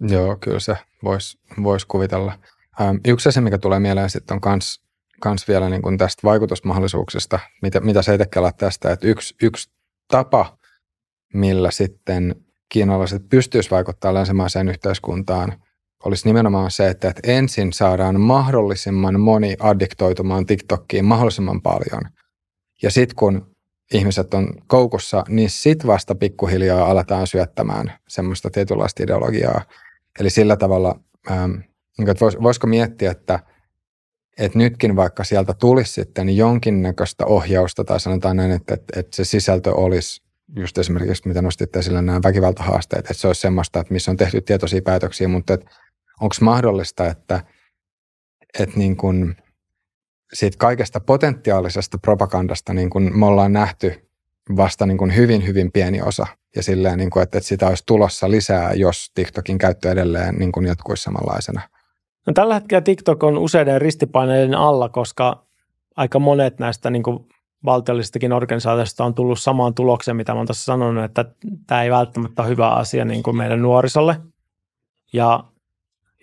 [0.00, 2.32] Joo, kyllä se voisi vois kuvitella.
[2.80, 4.87] Ähm, yksi asia, mikä tulee mieleen sitten on kans,
[5.20, 9.70] kans vielä niin kuin tästä vaikutusmahdollisuuksista, mitä, mitä sä itsekin tästä, että yksi, yksi
[10.08, 10.58] tapa,
[11.34, 12.34] millä sitten
[12.68, 15.62] kiinalaiset pystyisivät vaikuttamaan länsimaiseen yhteiskuntaan,
[16.04, 22.02] olisi nimenomaan se, että, että ensin saadaan mahdollisimman moni addiktoitumaan TikTokkiin mahdollisimman paljon.
[22.82, 23.56] Ja sitten kun
[23.94, 29.62] ihmiset on koukussa, niin sitten vasta pikkuhiljaa aletaan syöttämään semmoista tietynlaista ideologiaa.
[30.20, 31.00] Eli sillä tavalla,
[31.30, 31.52] ähm,
[31.98, 32.08] niin
[32.42, 33.40] voisiko miettiä, että,
[34.38, 39.24] että nytkin vaikka sieltä tulisi sitten jonkinnäköistä ohjausta tai sanotaan näin, että, että, että se
[39.24, 40.22] sisältö olisi
[40.56, 44.40] just esimerkiksi, mitä nostit esille, nämä väkivaltahaasteet, että se olisi semmoista, että missä on tehty
[44.40, 45.58] tietoisia päätöksiä, mutta
[46.20, 47.44] onko mahdollista, että,
[48.58, 49.36] että niin kuin
[50.32, 54.08] siitä kaikesta potentiaalisesta propagandasta niin kuin me ollaan nähty
[54.56, 56.26] vasta niin kuin hyvin, hyvin pieni osa.
[56.56, 60.52] Ja silleen, niin kuin, että, että sitä olisi tulossa lisää, jos TikTokin käyttö edelleen niin
[60.52, 61.60] kuin jatkuisi samanlaisena.
[62.28, 65.46] No, tällä hetkellä TikTok on useiden ristipaineiden alla, koska
[65.96, 67.28] aika monet näistä niin kuin
[67.64, 71.24] valtiollistakin organisaatioista on tullut samaan tulokseen, mitä olen tässä sanonut, että
[71.66, 74.20] tämä ei välttämättä ole hyvä asia niin kuin meidän nuorisolle.
[75.12, 75.44] Ja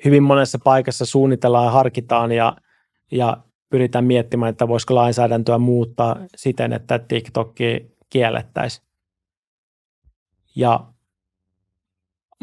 [0.06, 2.56] hyvin monessa paikassa suunnitellaan ja harkitaan ja,
[3.12, 3.38] ja
[3.70, 7.56] pyritään miettimään, että voisiko lainsäädäntöä muuttaa siten, että TikTok
[8.10, 8.88] kiellettäisiin.
[10.56, 10.95] Ja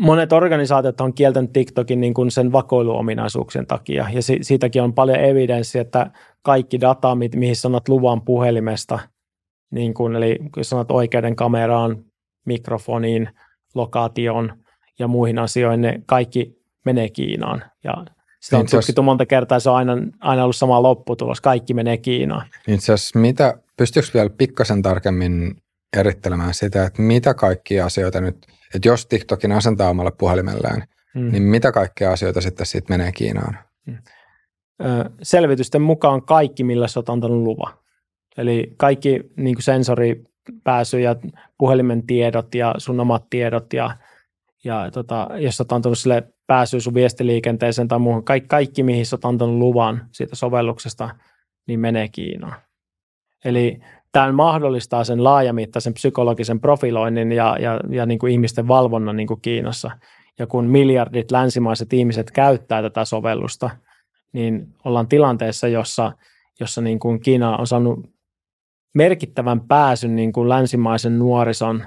[0.02, 5.20] monet organisaatiot on kieltänyt TikTokin niin kuin sen vakoiluominaisuuksien takia, ja si- siitäkin on paljon
[5.20, 6.10] evidenssiä, että
[6.42, 8.98] kaikki data, mi- mihin sanot luvan puhelimesta,
[9.70, 12.04] niin kuin, eli kun sanot oikeuden kameraan,
[12.46, 13.28] mikrofoniin,
[13.74, 14.52] lokaation
[14.98, 17.64] ja muihin asioihin, ne kaikki menee Kiinaan.
[17.84, 18.04] Ja
[18.40, 22.46] sitä on tutkittu monta kertaa, se on aina, aina ollut sama lopputulos, kaikki menee Kiinaan.
[22.68, 25.56] Itse asiassa mitä, pystyykö vielä pikkasen tarkemmin
[25.96, 30.82] erittelemään sitä, että mitä kaikkia asioita nyt, että jos TikTokin asentaa omalle puhelimelleen,
[31.14, 31.32] mm.
[31.32, 33.58] niin mitä kaikkia asioita sitten siitä menee Kiinaan?
[33.86, 33.98] Mm.
[35.22, 37.78] Selvitysten mukaan kaikki, millä sä oot antanut luva.
[38.36, 41.16] Eli kaikki niin kuin sensoripääsy ja
[41.58, 43.96] puhelimen tiedot ja sun omat tiedot ja,
[44.64, 49.06] ja tota, jos sä oot antanut sille pääsyä sun viestiliikenteeseen tai muuhun, kaikki, kaikki mihin
[49.06, 51.10] sä oot antanut luvan siitä sovelluksesta,
[51.66, 52.60] niin menee Kiinaan.
[53.44, 53.80] Eli
[54.12, 59.40] tämä mahdollistaa sen laajamittaisen psykologisen profiloinnin ja, ja, ja niin kuin ihmisten valvonnan niin kuin
[59.40, 59.90] Kiinassa.
[60.38, 63.70] Ja kun miljardit länsimaiset ihmiset käyttää tätä sovellusta,
[64.32, 66.12] niin ollaan tilanteessa, jossa,
[66.60, 68.10] jossa niin kuin Kiina on saanut
[68.94, 71.84] merkittävän pääsyn niin kuin länsimaisen nuorison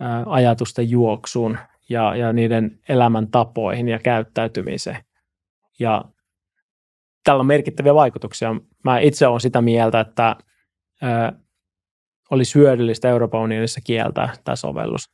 [0.00, 5.04] ää, ajatusten juoksuun ja, ja niiden elämäntapoihin ja käyttäytymiseen.
[5.78, 6.04] Ja
[7.24, 8.56] tällä on merkittäviä vaikutuksia.
[8.84, 10.36] Mä itse olen sitä mieltä, että
[12.32, 15.10] olisi hyödyllistä Euroopan unionissa kieltää tämä sovellus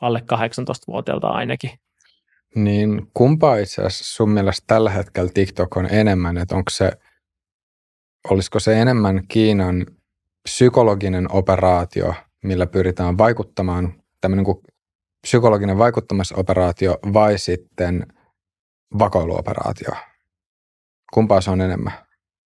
[0.00, 1.70] alle 18-vuotiaalta ainakin.
[2.54, 6.92] Niin kumpaa itse asiassa sun mielestä tällä hetkellä TikTok on enemmän, että onko se,
[8.30, 9.86] olisiko se enemmän Kiinan
[10.42, 12.14] psykologinen operaatio,
[12.44, 14.58] millä pyritään vaikuttamaan, tämmöinen kuin
[15.22, 18.06] psykologinen vaikuttamisoperaatio vai sitten
[18.98, 19.90] vakoiluoperaatio?
[21.14, 21.92] Kumpaa se on enemmän?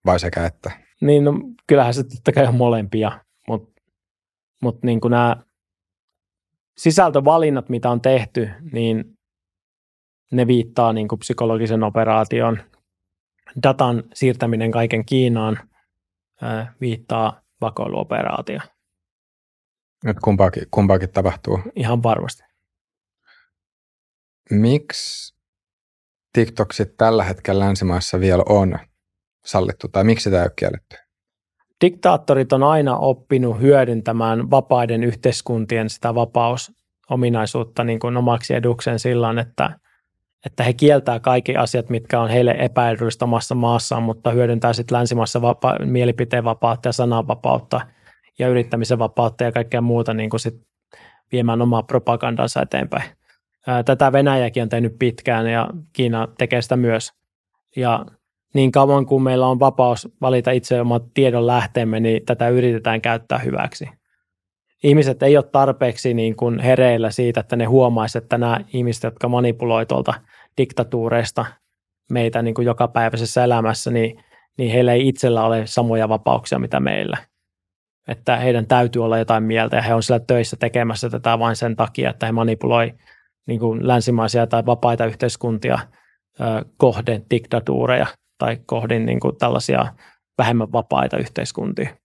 [0.06, 0.70] Vai sekä että?
[1.00, 1.32] Niin, no,
[1.66, 3.82] kyllähän se totta kai on molempia, mutta
[4.62, 5.36] mut niin kuin nämä
[6.78, 9.18] sisältövalinnat, mitä on tehty, niin
[10.32, 12.58] ne viittaa niin kuin psykologisen operaation.
[13.62, 15.58] Datan siirtäminen kaiken Kiinaan
[16.42, 18.60] ää, viittaa vakoiluoperaatio.
[20.04, 21.58] Nyt kumpaakin, kumpaakin tapahtuu.
[21.76, 22.42] Ihan varmasti.
[24.50, 25.34] Miksi
[26.32, 28.78] TikTok tällä hetkellä länsimaissa vielä on
[29.44, 30.96] sallittu tai miksi sitä ei ole kielletty?
[31.84, 39.78] Diktaattorit on aina oppinut hyödyntämään vapaiden yhteiskuntien sitä vapausominaisuutta niin kuin omaksi edukseen sillä että,
[40.46, 45.42] että he kieltää kaikki asiat, mitkä on heille epäedullista omassa maassaan, mutta hyödyntää sitten länsimaissa
[45.42, 47.80] vapa- mielipiteen vapautta ja sananvapautta
[48.38, 50.54] ja yrittämisen vapautta ja kaikkea muuta niin kuin sit
[51.32, 53.10] viemään omaa propagandansa eteenpäin.
[53.84, 57.12] Tätä Venäjäkin on tehnyt pitkään ja Kiina tekee sitä myös.
[57.76, 58.06] Ja
[58.54, 63.38] niin kauan kuin meillä on vapaus valita itse omat tiedon lähteemme, niin tätä yritetään käyttää
[63.38, 63.88] hyväksi.
[64.84, 69.28] Ihmiset ei ole tarpeeksi niin kuin hereillä siitä, että ne huomaisivat, että nämä ihmiset, jotka
[69.28, 70.14] manipuloivat tuolta
[70.56, 71.44] diktatuureista
[72.10, 74.24] meitä niin kuin jokapäiväisessä elämässä, niin,
[74.58, 77.16] niin heillä ei itsellä ole samoja vapauksia mitä meillä.
[78.08, 81.76] Että heidän täytyy olla jotain mieltä ja he on siellä töissä tekemässä tätä vain sen
[81.76, 82.94] takia, että he manipuloi
[83.46, 85.78] niin kuin länsimaisia tai vapaita yhteiskuntia
[86.76, 88.06] kohden diktatuureja
[88.40, 89.94] tai kohdin niin kuin tällaisia
[90.38, 91.96] vähemmän vapaita yhteiskuntia.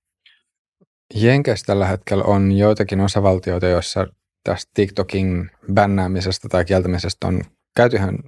[1.15, 4.07] Jenkeissä tällä hetkellä on joitakin osavaltioita, joissa
[4.43, 7.41] tästä TikTokin bännäämisestä tai kieltämisestä on
[7.75, 8.19] käyty ihan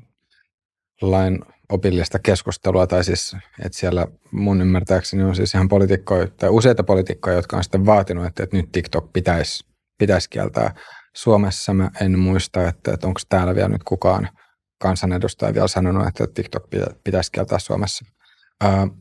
[1.02, 1.40] lain
[1.70, 3.36] opillista keskustelua, tai siis,
[3.66, 8.26] että siellä mun ymmärtääkseni on siis ihan poliitikkoja, tai useita poliitikkoja, jotka on sitten vaatinut,
[8.26, 9.66] että, että nyt TikTok pitäisi,
[9.98, 10.76] pitäisi kieltää.
[11.16, 14.30] Suomessa mä en muista, että, että onko täällä vielä nyt kukaan
[14.78, 16.64] kansanedustaja vielä sanonut, että TikTok
[17.04, 18.06] pitäisi kieltää Suomessa.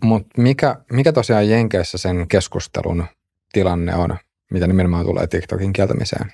[0.05, 3.05] Mutta mikä, mikä tosiaan Jenkeissä sen keskustelun
[3.53, 4.19] tilanne on,
[4.51, 6.33] mitä nimenomaan tulee TikTokin kieltämiseen?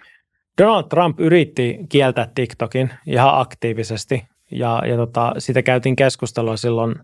[0.58, 6.94] Donald Trump yritti kieltää TikTokin ihan aktiivisesti ja, ja tota, siitä käytiin keskustelua silloin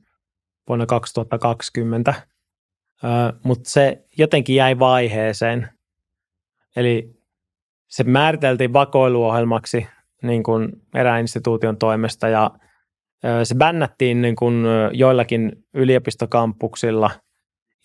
[0.69, 2.15] vuonna 2020,
[3.05, 5.69] uh, mutta se jotenkin jäi vaiheeseen.
[6.77, 7.11] Eli
[7.89, 9.87] se määriteltiin vakoiluohjelmaksi
[10.23, 12.51] niin kuin erään instituution toimesta ja
[13.45, 17.11] se bännättiin niin kuin joillakin yliopistokampuksilla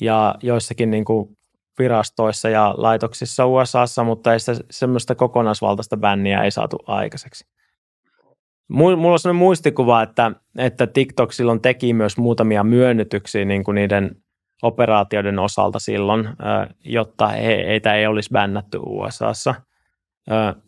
[0.01, 1.37] ja joissakin niin kuin
[1.79, 7.45] virastoissa ja laitoksissa USAssa, mutta ei sitä semmoista kokonaisvaltaista bänniä ei saatu aikaiseksi.
[8.67, 14.15] Mulla on sellainen muistikuva, että, että TikTok silloin teki myös muutamia myönnytyksiä niin kuin niiden
[14.61, 16.29] operaatioiden osalta silloin,
[16.85, 19.55] jotta heitä ei olisi bännätty USAssa.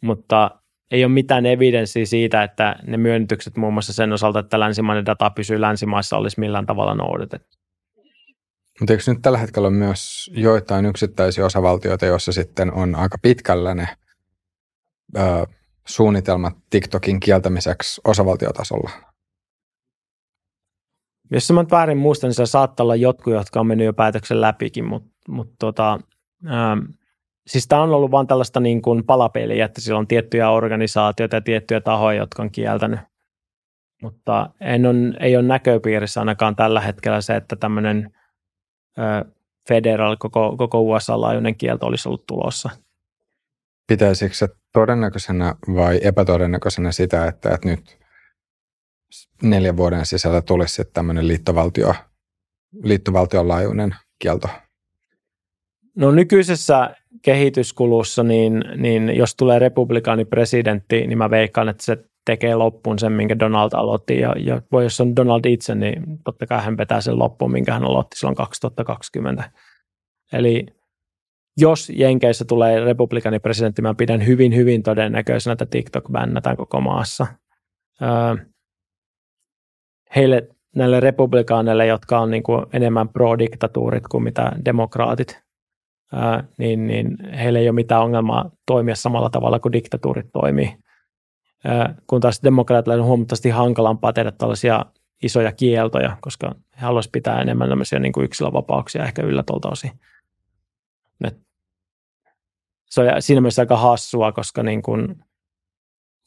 [0.01, 0.51] Mutta
[0.91, 5.29] ei ole mitään evidenssiä siitä, että ne myönnytykset muun muassa sen osalta, että länsimainen data
[5.29, 7.57] pysyy länsimaissa, olisi millään tavalla noudatettu.
[8.79, 13.73] Mutta eikö nyt tällä hetkellä ole myös joitain yksittäisiä osavaltioita, joissa sitten on aika pitkällä
[13.73, 13.87] ne
[15.17, 15.21] ö,
[15.87, 18.89] suunnitelmat TikTokin kieltämiseksi osavaltiotasolla?
[21.31, 24.85] Jos mä väärin muistan, niin se saattaa olla jotkut, jotka on mennyt jo päätöksen läpikin,
[24.85, 25.99] mutta mut tota,
[27.47, 31.41] siis tämä on ollut vain tällaista niin kuin palapeliä, että siellä on tiettyjä organisaatioita ja
[31.41, 32.99] tiettyjä tahoja, jotka on kieltänyt.
[34.01, 38.13] Mutta en on, ei ole näköpiirissä ainakaan tällä hetkellä se, että tämmöinen
[38.97, 39.01] ö,
[39.67, 42.69] federal, koko, koko USA-laajuinen kielto olisi ollut tulossa.
[43.87, 47.97] Pitäisikö se todennäköisenä vai epätodennäköisenä sitä, että, että nyt
[49.43, 51.95] neljän vuoden sisällä tulisi tämmöinen liittovaltio,
[52.83, 54.47] liittovaltion laajuinen kielto?
[55.95, 62.99] No nykyisessä kehityskulussa, niin, niin jos tulee republikaanipresidentti, niin mä veikkaan, että se tekee loppuun
[62.99, 64.19] sen, minkä Donald aloitti.
[64.19, 67.73] Ja, ja voi, jos on Donald itse, niin totta kai hän vetää sen loppuun, minkä
[67.73, 69.51] hän aloitti silloin 2020.
[70.33, 70.65] Eli
[71.57, 77.27] jos Jenkeissä tulee republikaanipresidentti, mä pidän hyvin, hyvin todennäköisenä, että TikTok bännätään koko maassa.
[78.01, 78.45] Öö,
[80.15, 85.44] heille, näille republikaaneille, jotka on niin kuin enemmän pro-diktatuurit kuin mitä demokraatit,
[86.57, 90.77] niin, niin heillä ei ole mitään ongelmaa toimia samalla tavalla kuin diktatuurit toimii.
[92.07, 94.85] Kun taas demokraatille on huomattavasti hankalampaa tehdä tällaisia
[95.23, 99.91] isoja kieltoja, koska he haluaisivat pitää enemmän tämmöisiä niin kuin yksilövapauksia ehkä yllä tuolta osin.
[101.23, 101.37] Et
[102.85, 105.15] se on siinä mielessä aika hassua, koska niin kuin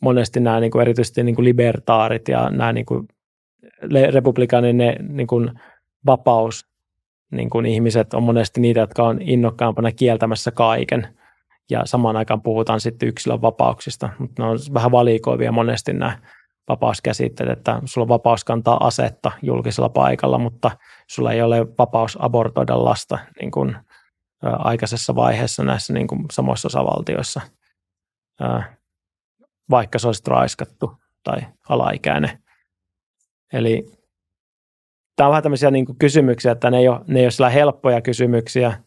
[0.02, 3.08] monesti nämä niin kuin erityisesti niin kuin libertaarit ja nämä niin kuin
[4.10, 5.60] republikaanin ne niin kuin
[6.06, 6.68] vapaus
[7.30, 11.14] niin kuin ihmiset on monesti niitä, jotka on innokkaampana kieltämässä kaiken.
[11.70, 16.18] Ja samaan aikaan puhutaan sitten yksilön vapauksista, mutta ne on vähän valikoivia monesti nämä
[16.68, 20.70] vapauskäsitteet, että sulla on vapaus kantaa asetta julkisella paikalla, mutta
[21.06, 23.76] sulla ei ole vapaus abortoida lasta niin kuin,
[24.42, 27.40] aikaisessa vaiheessa näissä niin kuin samoissa osavaltioissa,
[29.70, 30.92] vaikka se olisi raiskattu
[31.24, 32.42] tai alaikäinen.
[33.52, 33.97] Eli
[35.18, 38.82] tämä on vähän tämmöisiä niin kysymyksiä, että ne ei, ole, ne ei ole helppoja kysymyksiä,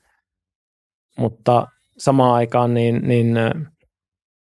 [1.18, 1.68] mutta
[1.98, 3.36] samaan aikaan niin, niin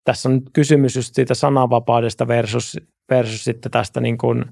[0.04, 2.78] tässä on kysymys just siitä sananvapaudesta versus,
[3.10, 4.46] versus sitten tästä niin kuin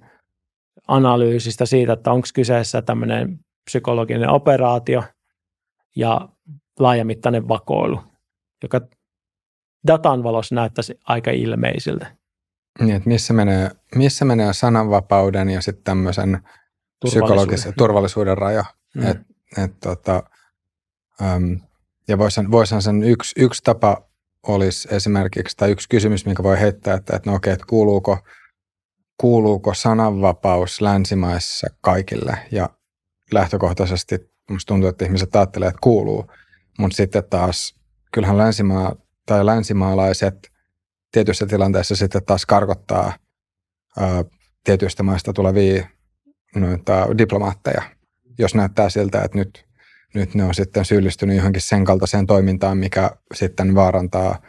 [0.87, 5.03] analyysistä siitä, että onko kyseessä tämmöinen psykologinen operaatio
[5.95, 6.29] ja
[6.79, 7.99] laajamittainen vakoilu,
[8.63, 8.81] joka
[9.87, 12.15] datan valossa näyttäisi aika ilmeisiltä.
[12.79, 16.39] Niin, että missä menee, missä menee sananvapauden ja sitten tämmöisen
[17.05, 18.65] psykologisen turvallisuuden raja.
[18.95, 19.07] Mm.
[19.07, 19.17] Et,
[19.57, 20.23] et, tota,
[21.21, 21.59] äm,
[22.07, 24.07] ja voisin, voisin sen yksi, yksi tapa
[24.47, 28.17] olisi esimerkiksi, tai yksi kysymys, minkä voi heittää, että, että no okei, että kuuluuko,
[29.17, 32.69] kuuluuko sananvapaus länsimaissa kaikille, ja
[33.31, 34.17] lähtökohtaisesti
[34.49, 36.31] musta tuntuu, että ihmiset ajattelee, että kuuluu,
[36.79, 37.75] mutta sitten taas
[38.13, 38.95] kyllähän länsimaa
[39.25, 40.51] tai länsimaalaiset
[41.11, 43.13] tietyissä tilanteissa sitten taas karkottaa
[43.97, 44.23] ää,
[44.63, 45.87] tietyistä maista tulevia
[46.55, 47.81] noita diplomaatteja,
[48.37, 49.65] jos näyttää siltä, että nyt,
[50.13, 54.41] nyt ne on sitten syyllistynyt johonkin sen kaltaiseen toimintaan, mikä sitten vaarantaa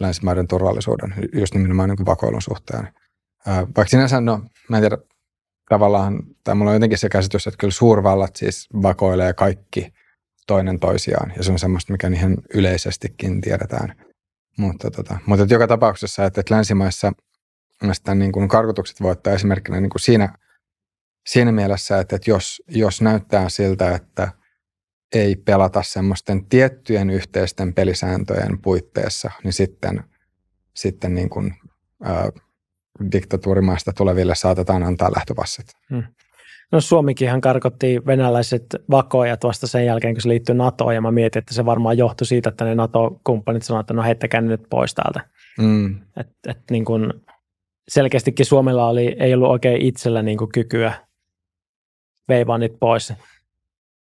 [0.00, 2.88] länsimaiden turvallisuuden, just nimenomaan niin vakoilun suhteen.
[3.46, 4.98] Vaikka sinänsä, no mä en tiedä,
[5.68, 9.92] tavallaan, tai mulla on jotenkin se käsitys, että kyllä suurvallat siis vakoilee kaikki
[10.46, 13.94] toinen toisiaan, ja se on semmoista, mikä ihan yleisestikin tiedetään.
[14.58, 17.12] Mutta, tota, mutta joka tapauksessa, että, että länsimaissa
[18.14, 20.32] niin kuin karkotukset voittaa esimerkkinä niin kuin siinä–
[21.28, 24.32] siinä mielessä, että, että jos, jos näyttää siltä, että
[25.14, 30.04] ei pelata semmoisten tiettyjen yhteisten pelisääntöjen puitteissa, niin sitten,
[30.74, 31.54] sitten niin kuin,
[32.02, 32.30] ää,
[33.12, 35.66] diktatuurimaista tuleville saatetaan antaa lähtöpassit.
[35.90, 36.02] Hmm.
[36.72, 41.40] No Suomikinhan karkotti venäläiset vakoajat vasta sen jälkeen, kun se liittyi NATOon, ja mä mietin,
[41.40, 45.20] että se varmaan johtui siitä, että ne NATO-kumppanit sanoivat, että no heittäkää nyt pois täältä.
[45.58, 45.98] Mm.
[46.20, 47.22] Et, et niin kun
[47.88, 51.07] selkeästikin Suomella oli, ei ollut oikein itsellä niin kuin kykyä
[52.28, 53.12] veivaa pois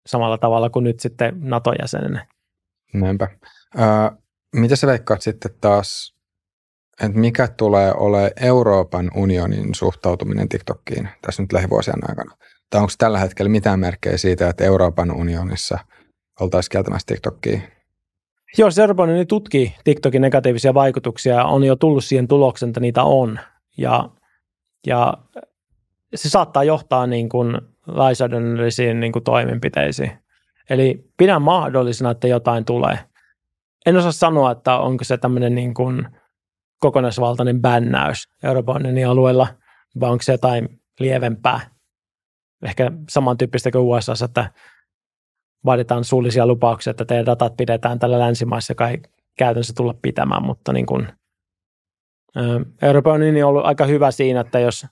[0.07, 2.27] samalla tavalla kuin nyt sitten NATO-jäsenenä.
[2.95, 3.29] Näinpä.
[3.79, 4.19] Äh,
[4.57, 6.15] mitä sä veikkaat sitten taas,
[7.03, 12.37] että mikä tulee ole Euroopan unionin suhtautuminen TikTokkiin tässä nyt lähivuosien aikana?
[12.71, 15.79] Tai onko tällä hetkellä mitään merkkejä siitä, että Euroopan unionissa
[16.41, 17.61] oltaisiin kieltämässä TikTokkia?
[18.59, 23.39] Joo, Euroopan unioni tutkii TikTokin negatiivisia vaikutuksia on jo tullut siihen tulokseen, että niitä on.
[23.79, 24.11] Ja,
[24.87, 25.15] ja
[26.15, 30.13] se saattaa johtaa niin kuin lainsäädännöllisiin niin kuin toimenpiteisiin.
[30.71, 32.99] Eli pidän mahdollisena, että jotain tulee.
[33.87, 36.09] En osaa sanoa, että onko se tämmöinen niin kuin
[36.79, 39.47] kokonaisvaltainen bännäys Euroopan unionin alueella,
[40.01, 41.61] vai onko se jotain lievempää.
[42.63, 44.53] Ehkä samantyyppistä kuin USA, että
[45.65, 49.03] vaaditaan suullisia lupauksia, että teidän datat pidetään tällä länsimaissa, joka ei
[49.39, 51.09] käytännössä tulla pitämään, mutta niin kuin,
[52.83, 54.87] Euroopan unioni on ollut aika hyvä siinä, että jos,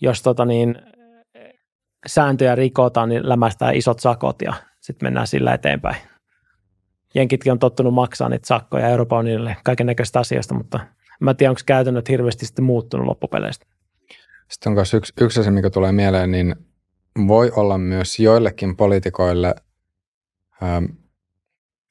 [0.00, 0.76] jos tota niin,
[2.06, 5.96] sääntöjä rikotaan, niin lämästää isot sakot ja sitten mennään sillä eteenpäin.
[7.14, 10.80] Jenkitkin on tottunut maksaa niitä sakkoja Euroopan unionille kaiken näköistä asioista, mutta
[11.20, 13.66] mä en tiedä, onko käytännöt hirveästi sitten muuttunut loppupeleistä.
[14.50, 16.56] Sitten on myös yksi, yksi asia, mikä tulee mieleen, niin
[17.28, 19.54] voi olla myös joillekin poliitikoille,
[20.62, 20.84] ähm,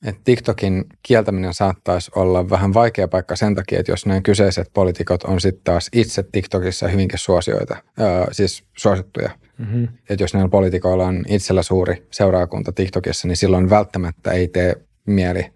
[0.06, 5.24] että TikTokin kieltäminen saattaisi olla vähän vaikea paikka sen takia, että jos nämä kyseiset poliitikot
[5.24, 9.30] on sitten taas itse TikTokissa hyvinkin suosioita, ää, siis suosittuja.
[9.58, 9.88] Mm-hmm.
[10.10, 14.76] Että jos näillä poliitikoilla on itsellä suuri seuraakunta TikTokissa, niin silloin välttämättä ei tee
[15.06, 15.52] mieli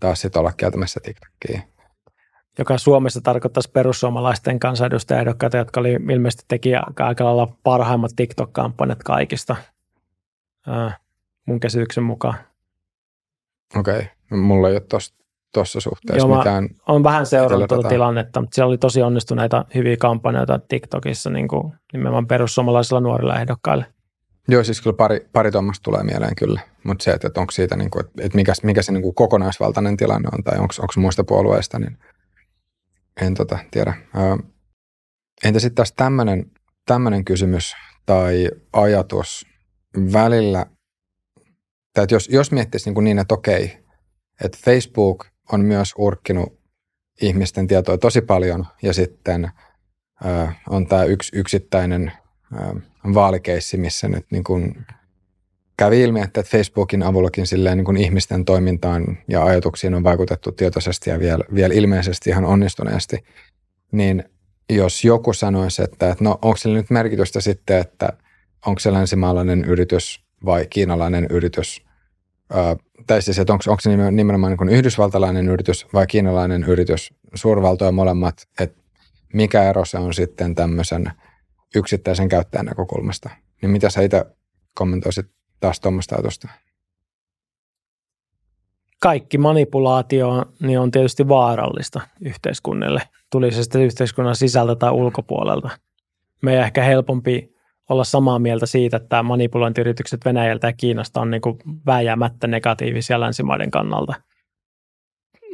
[0.00, 1.62] taas sitten olla kieltämässä TikTokia
[2.58, 9.56] joka Suomessa tarkoittaisi perussuomalaisten kansanedustajaehdokkaita, jotka oli ilmeisesti teki aika lailla parhaimmat TikTok-kampanjat kaikista
[11.46, 12.34] mun käsityksen mukaan.
[13.76, 14.38] Okei, okay.
[14.38, 14.80] mulla ei ole
[15.54, 16.68] tuossa suhteessa Joo, mitään.
[16.88, 21.72] on vähän seurannut tuota tilannetta, mutta siellä oli tosi onnistuneita hyviä kampanjoita TikTokissa niin kuin
[21.92, 23.84] nimenomaan perussuomalaisilla nuorilla ehdokkailla.
[24.48, 27.76] Joo, siis kyllä pari, pari tuommoista tulee mieleen kyllä, mutta se, että, että onko siitä,
[27.76, 31.24] niin kuin, että mikä, mikä se niin kuin kokonaisvaltainen tilanne on tai onko, onko muista
[31.24, 31.98] puolueista, niin–
[33.20, 33.94] en tota, tiedä.
[35.44, 36.50] entä sitten taas tämmöinen
[36.86, 37.74] tämmönen kysymys
[38.06, 39.46] tai ajatus
[40.12, 40.66] välillä,
[41.94, 43.78] tai että jos, jos miettisi niin, niin että okei,
[44.44, 46.58] että Facebook on myös urkkinut
[47.22, 49.50] ihmisten tietoa tosi paljon ja sitten
[50.24, 52.12] ö, on tämä yksi yksittäinen
[52.52, 52.80] ö,
[53.14, 54.86] vaalikeissi, missä nyt niin kuin
[55.76, 61.10] kävi ilmi, että Facebookin avullakin silleen niin kuin ihmisten toimintaan ja ajatuksiin on vaikutettu tietoisesti
[61.10, 63.24] ja vielä, vielä ilmeisesti ihan onnistuneesti,
[63.92, 64.24] niin
[64.70, 68.08] jos joku sanoisi, että, että no onko sillä nyt merkitystä sitten, että
[68.66, 71.87] onko se länsimaalainen yritys vai kiinalainen yritys,
[73.06, 78.48] tai siis, että onko, onko se nimenomaan niin yhdysvaltalainen yritys vai kiinalainen yritys, suurvaltoja molemmat,
[78.60, 78.82] että
[79.32, 81.12] mikä ero se on sitten tämmöisen
[81.74, 83.30] yksittäisen käyttäjän näkökulmasta.
[83.62, 84.24] Niin mitä sä itse
[84.74, 85.26] kommentoisit
[85.60, 86.48] taas tuommoista ajatusta?
[89.00, 95.70] Kaikki manipulaatio niin on tietysti vaarallista yhteiskunnille, tuli se sitten yhteiskunnan sisältä tai ulkopuolelta.
[96.42, 97.57] Meidän ehkä helpompi
[97.88, 103.70] olla samaa mieltä siitä, että manipulointiyritykset Venäjältä ja Kiinasta on niin kuin vääjäämättä negatiivisia länsimaiden
[103.70, 104.14] kannalta.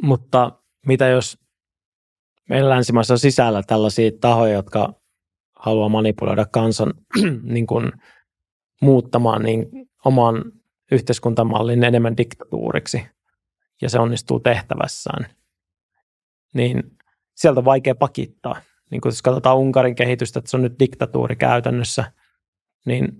[0.01, 0.51] Mutta
[0.87, 1.37] mitä jos
[2.49, 4.93] meillä länsimaissa sisällä tällaisia tahoja, jotka
[5.55, 6.93] haluaa manipuloida kansan
[7.43, 7.91] niin kuin
[8.81, 9.67] muuttamaan niin
[10.05, 10.43] oman
[10.91, 13.07] yhteiskuntamallin enemmän diktatuuriksi
[13.81, 15.27] ja se onnistuu tehtävässään,
[16.53, 16.83] niin
[17.35, 18.55] sieltä on vaikea pakittaa.
[18.91, 22.11] Niin kun jos katsotaan Unkarin kehitystä, että se on nyt diktatuuri käytännössä,
[22.85, 23.19] niin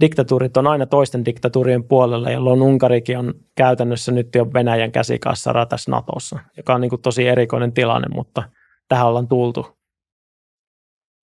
[0.00, 5.88] diktatuurit on aina toisten diktatuurien puolella, jolloin Unkarikin on käytännössä nyt jo Venäjän käsikassa ratas
[5.88, 8.42] Natossa, joka on niin kuin tosi erikoinen tilanne, mutta
[8.88, 9.66] tähän ollaan tultu.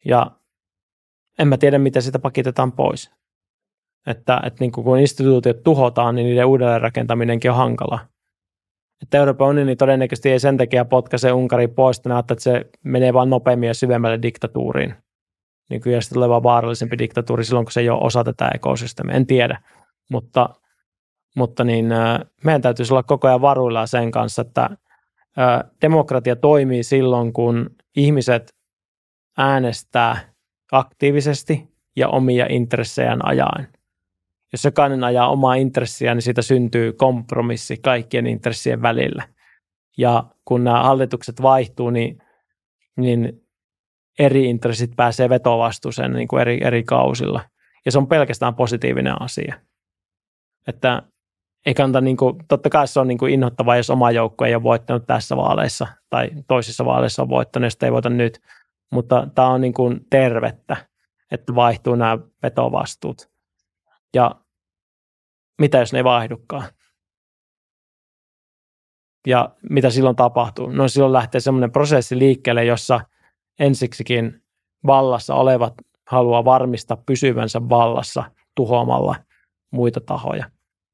[0.05, 0.31] Ja
[1.39, 3.11] en mä tiedä, miten sitä pakitetaan pois.
[4.07, 7.99] Että, että niin kun instituutiot tuhotaan, niin niiden uudelleenrakentaminenkin on hankala.
[9.03, 13.29] Että Euroopan unioni todennäköisesti ei sen takia potkaise Unkarin pois, että että se menee vain
[13.29, 14.95] nopeammin ja syvemmälle diktatuuriin.
[15.69, 19.15] Niin kuin ja sitten vaan vaarallisempi diktatuuri silloin, kun se ei ole osa tätä ekosysteemiä.
[19.15, 19.61] En tiedä,
[20.11, 20.49] mutta,
[21.35, 21.85] mutta niin,
[22.43, 24.69] meidän täytyisi olla koko ajan varuilla sen kanssa, että
[25.81, 28.53] demokratia toimii silloin, kun ihmiset
[29.37, 30.33] äänestää
[30.71, 33.67] aktiivisesti ja omia intressejään ajaen
[34.51, 39.23] jos jokainen ajaa omaa intressiä, niin siitä syntyy kompromissi kaikkien intressien välillä.
[39.97, 42.23] Ja kun nämä hallitukset vaihtuu, niin,
[42.97, 43.41] niin
[44.19, 47.41] eri intressit pääsee vetovastuuseen niin kuin eri, eri kausilla.
[47.85, 49.55] Ja se on pelkästään positiivinen asia.
[50.67, 51.03] Että
[51.65, 53.41] ei kannata, niin kuin, totta kai se on niin kuin
[53.77, 57.91] jos oma joukko ei ole voittanut tässä vaaleissa tai toisissa vaaleissa on voittanut, jos ei
[57.91, 58.39] voita nyt.
[58.91, 60.77] Mutta tämä on niin kuin tervettä,
[61.31, 63.29] että vaihtuu nämä vetovastuut.
[64.13, 64.35] Ja
[65.61, 66.63] mitä jos ne ei vaihdukaan?
[69.27, 70.69] Ja mitä silloin tapahtuu?
[70.69, 72.99] No silloin lähtee semmoinen prosessi liikkeelle, jossa
[73.59, 74.41] ensiksikin
[74.87, 75.73] vallassa olevat
[76.07, 78.23] haluaa varmistaa pysyvänsä vallassa
[78.55, 79.15] tuhoamalla
[79.71, 80.49] muita tahoja.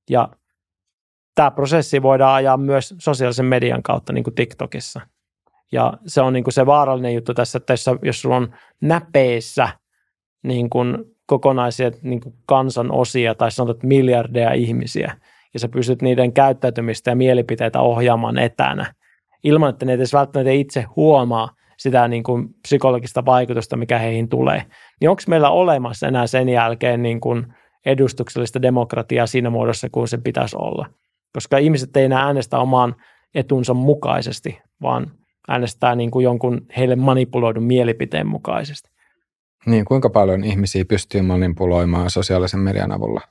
[0.10, 0.30] Ja
[1.36, 5.02] tämä prosessi voidaan ajaa myös sosiaalisen median kautta, niin kuin TikTokissa.
[5.72, 9.70] Ja se on niin kuin se vaarallinen juttu tässä, että jos, sulla on näpeissä
[10.44, 15.18] niin kuin kokonaisia niin kuin kansan osia tai sanotaan että miljardeja ihmisiä
[15.54, 18.94] ja sä pystyt niiden käyttäytymistä ja mielipiteitä ohjaamaan etänä
[19.44, 24.66] ilman, että ne edes välttämättä itse huomaa sitä niin kuin psykologista vaikutusta, mikä heihin tulee.
[25.02, 27.46] Niin onko meillä olemassa enää sen jälkeen niin kuin
[27.86, 30.90] edustuksellista demokratiaa siinä muodossa, kuin se pitäisi olla?
[31.34, 32.96] Koska ihmiset ei enää äänestä omaan
[33.36, 35.12] etunsa mukaisesti, vaan
[35.48, 38.90] äänestää niin kuin jonkun heille manipuloidun mielipiteen mukaisesti.
[39.66, 43.22] Niin, kuinka paljon ihmisiä pystyy manipuloimaan sosiaalisen median avulla?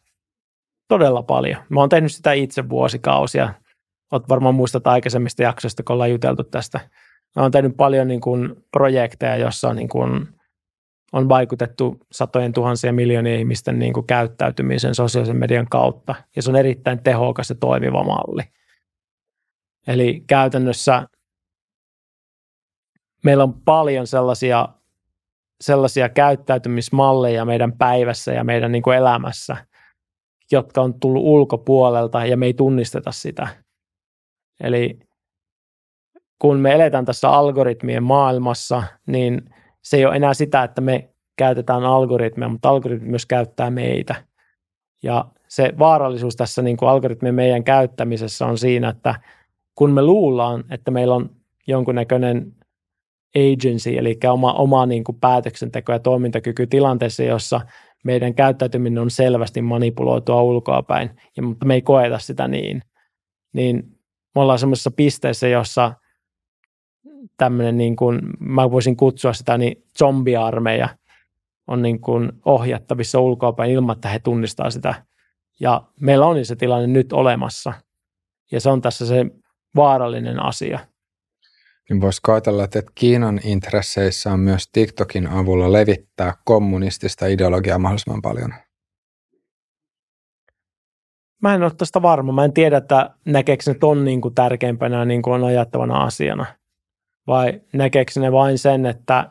[0.89, 1.63] Todella paljon.
[1.69, 3.55] Mä oon tehnyt sitä itse vuosikausia.
[4.13, 6.81] Oot varmaan muistat aikaisemmista jaksoista, kun ollaan juteltu tästä.
[7.37, 10.29] Mä oon tehnyt paljon niin kuin projekteja, jossa niin kuin
[11.13, 16.15] on vaikutettu satojen tuhansien miljoonien ihmisten niin kuin käyttäytymisen sosiaalisen median kautta.
[16.37, 18.43] Ja se on erittäin tehokas ja toimiva malli.
[19.87, 21.07] Eli käytännössä
[23.25, 24.69] meillä on paljon sellaisia,
[25.61, 29.57] sellaisia käyttäytymismalleja meidän päivässä ja meidän niin kuin elämässä,
[30.53, 33.49] jotka on tullut ulkopuolelta ja me ei tunnisteta sitä.
[34.61, 34.99] Eli
[36.43, 39.43] kun me eletään tässä algoritmien maailmassa, niin
[39.83, 44.15] se ei ole enää sitä, että me käytetään algoritmeja, mutta algoritmi myös käyttää meitä.
[45.03, 49.15] Ja se vaarallisuus tässä niin kuin algoritmien meidän käyttämisessä on siinä, että
[49.75, 51.31] kun me luullaan, että meillä on
[51.67, 52.53] jonkunnäköinen
[53.37, 57.61] agency, eli oma, oma niin kuin päätöksenteko ja toimintakyky tilanteessa, jossa
[58.05, 62.83] meidän käyttäytyminen on selvästi manipuloitua ulkoapäin, ja, mutta me ei koeta sitä niin,
[63.53, 63.83] niin
[64.35, 65.93] me ollaan semmoisessa pisteessä, jossa
[67.37, 70.89] tämmöinen, niin kuin, mä voisin kutsua sitä niin zombiarmeija
[71.67, 74.95] on niin kuin ohjattavissa ulkoapäin ilman, että he tunnistaa sitä.
[75.61, 77.73] Ja meillä on se tilanne nyt olemassa.
[78.53, 79.27] Ja se on tässä se
[79.77, 80.79] vaarallinen asia.
[81.91, 88.55] Niin voisi ajatella, että Kiinan intresseissä on myös TikTokin avulla levittää kommunistista ideologiaa mahdollisimman paljon.
[91.43, 92.33] Mä en ole tästä varma.
[92.33, 96.47] Mä en tiedä, että näkeekö ne ton niin kuin tärkeimpänä niin kuin on ajattavana asiana.
[97.27, 99.31] Vai näkeekö ne vain sen, että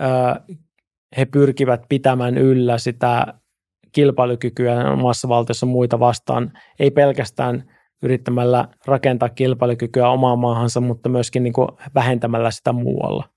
[0.00, 0.54] ö,
[1.16, 3.34] he pyrkivät pitämään yllä sitä
[3.92, 7.64] kilpailukykyä omassa valtiossa muita vastaan, ei pelkästään–
[8.02, 13.28] yrittämällä rakentaa kilpailukykyä omaan maahansa, mutta myöskin niin kuin vähentämällä sitä muualla.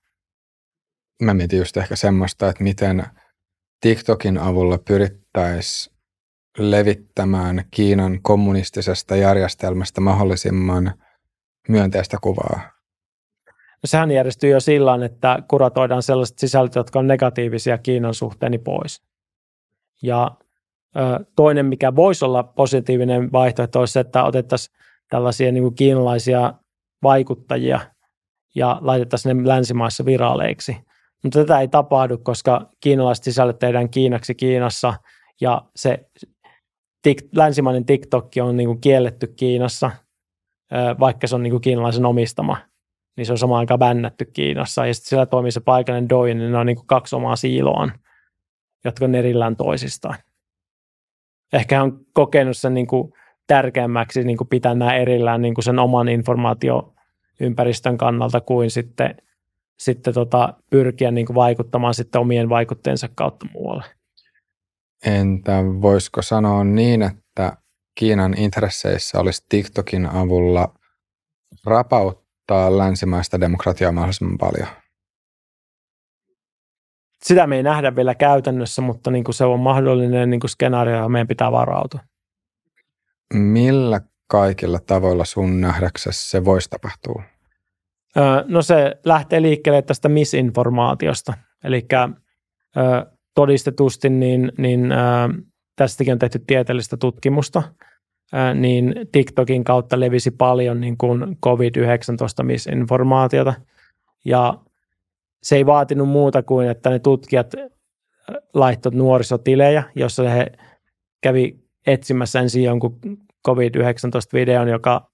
[1.22, 3.04] Mä mietin just ehkä semmoista, että miten
[3.80, 5.96] TikTokin avulla pyrittäisiin
[6.58, 10.94] levittämään Kiinan kommunistisesta järjestelmästä mahdollisimman
[11.68, 12.79] myönteistä kuvaa.
[13.82, 19.02] No sehän järjestyy jo sillä että kuratoidaan sellaiset sisältöt, jotka on negatiivisia Kiinan suhteeni pois.
[20.02, 20.30] Ja
[21.36, 24.76] Toinen, mikä voisi olla positiivinen vaihtoehto, olisi se, että otettaisiin
[25.08, 26.54] tällaisia niin kuin kiinalaisia
[27.02, 27.80] vaikuttajia
[28.54, 30.76] ja laitettaisiin ne länsimaissa viraaleiksi.
[31.22, 34.94] Mutta tätä ei tapahdu, koska kiinalaiset sisällöt tehdään Kiinaksi Kiinassa
[35.40, 36.10] ja se
[37.02, 39.90] tik, länsimainen TikTok on niin kuin kielletty Kiinassa,
[41.00, 42.56] vaikka se on niin kuin kiinalaisen omistama,
[43.20, 44.86] niin se on samaan aikaan bännätty Kiinassa.
[44.86, 47.92] Ja sitten siellä toimii se paikallinen Douyin, niin ne on niin kuin kaksi omaa siiloaan,
[48.84, 50.16] jotka on erillään toisistaan
[51.52, 53.12] ehkä on kokenut sen niin kuin
[53.46, 59.16] tärkeämmäksi niin kuin pitää nämä erillään niin kuin sen oman informaatioympäristön kannalta kuin sitten,
[59.78, 63.84] sitten tota, pyrkiä niin kuin vaikuttamaan sitten omien vaikutteensa kautta muualle.
[65.06, 67.56] Entä voisiko sanoa niin, että
[67.94, 70.74] Kiinan intresseissä olisi TikTokin avulla
[72.50, 74.68] rapauttaa länsimaista demokratiaa mahdollisimman paljon?
[77.24, 80.96] sitä me ei nähdä vielä käytännössä, mutta niin kuin se on mahdollinen niin kuin skenaario
[80.96, 82.00] ja meidän pitää varautua.
[83.34, 87.22] Millä kaikilla tavoilla sun nähdäksessä se voisi tapahtua?
[88.48, 91.34] no se lähtee liikkeelle tästä misinformaatiosta.
[91.64, 91.86] Eli
[93.34, 94.88] todistetusti niin, niin
[95.76, 97.62] tästäkin on tehty tieteellistä tutkimusta,
[98.54, 103.54] niin TikTokin kautta levisi paljon niin kuin COVID-19 misinformaatiota.
[104.24, 104.58] Ja
[105.42, 107.54] se ei vaatinut muuta kuin, että ne tutkijat
[108.54, 110.46] laittoivat nuorisotilejä, jossa he
[111.20, 112.98] kävi etsimässä ensin jonkun
[113.46, 115.10] COVID-19-videon, joka,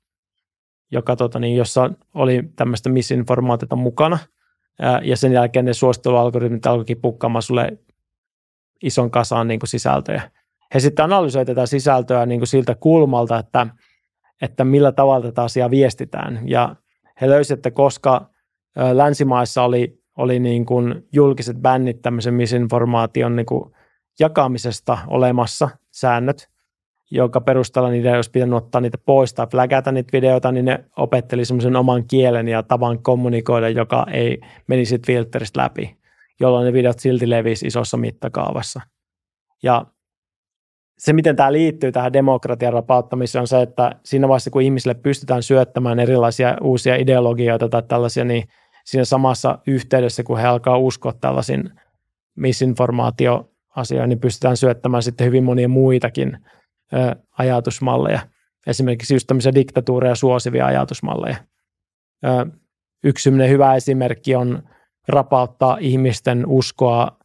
[0.91, 4.19] joka tota niin, jossa oli tämmöistä misinformaatiota mukana.
[5.03, 7.79] Ja sen jälkeen ne suosittelualgoritmit alkoikin pukkaamaan sulle
[8.83, 10.31] ison kasaan niin kuin sisältöjä.
[10.77, 13.67] He sitten analysoivat tätä sisältöä niin kuin siltä kulmalta, että,
[14.43, 16.41] että millä tavalla tätä asiaa viestitään.
[16.45, 16.77] Ja
[17.21, 18.31] he löysivät, että koska
[18.93, 23.73] länsimaissa oli oli niin kuin julkiset bännit tämmöisen misinformaation niin kuin
[24.21, 26.49] jakamisesta olemassa säännöt,
[27.11, 31.45] jonka perusteella niiden olisi pitänyt ottaa niitä pois tai flägätä niitä videoita, niin ne opetteli
[31.45, 35.97] semmoisen oman kielen ja tavan kommunikoida, joka ei menisi filteristä läpi,
[36.41, 38.81] jolloin ne videot silti levisi isossa mittakaavassa.
[39.63, 39.87] Ja
[40.99, 45.43] se, miten tämä liittyy tähän demokratian rapauttamiseen, on se, että siinä vaiheessa, kun ihmisille pystytään
[45.43, 48.49] syöttämään erilaisia uusia ideologioita tai tällaisia, niin
[48.85, 51.71] siinä samassa yhteydessä, kun he alkaa uskoa tällaisiin
[52.37, 56.39] misinformaatioasioihin, niin pystytään syöttämään sitten hyvin monia muitakin
[56.93, 58.21] ö, ajatusmalleja.
[58.67, 61.37] Esimerkiksi just tämmöisiä diktatuureja suosivia ajatusmalleja.
[62.25, 62.47] Ö,
[63.05, 64.63] yksi hyvä esimerkki on
[65.09, 67.17] rapauttaa ihmisten uskoa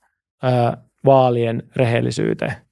[0.43, 2.70] ö, vaalien rehellisyyteen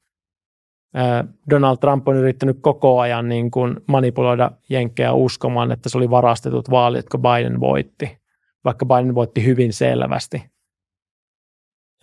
[1.49, 6.69] Donald Trump on yrittänyt koko ajan niin kuin manipuloida jenkkejä uskomaan, että se oli varastetut
[6.69, 8.17] vaalit, jotka Biden voitti,
[8.65, 10.43] vaikka Biden voitti hyvin selvästi.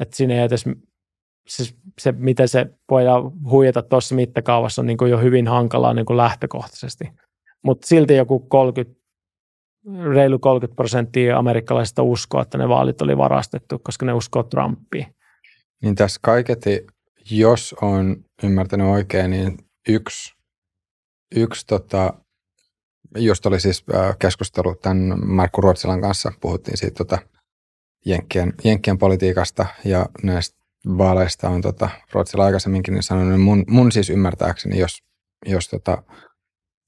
[0.01, 0.64] Että siinä ei edes,
[1.49, 6.07] se, se, miten se voidaan huijata tuossa mittakaavassa on niin kuin jo hyvin hankalaa niin
[6.07, 7.11] kuin lähtökohtaisesti.
[7.62, 9.01] Mutta silti joku 30,
[10.14, 15.07] reilu 30 prosenttia amerikkalaisista uskoo, että ne vaalit oli varastettu, koska ne uskoo Trumpiin.
[15.82, 16.87] Niin tässä kaiketi
[17.31, 19.59] jos on ymmärtänyt oikein, niin
[19.89, 20.35] yksi,
[21.35, 22.14] yksi tota,
[23.16, 23.85] just oli siis
[24.18, 27.18] keskustelu tämän Markku Ruotsilan kanssa, puhuttiin siitä tota,
[28.07, 30.57] Jenkkien, Jenkkien politiikasta ja näistä
[30.99, 35.03] vaaleista on tota, Ruotsilla aikaisemminkin niin sanonut, niin mun, mun siis ymmärtääkseni, jos,
[35.47, 36.03] jos tota,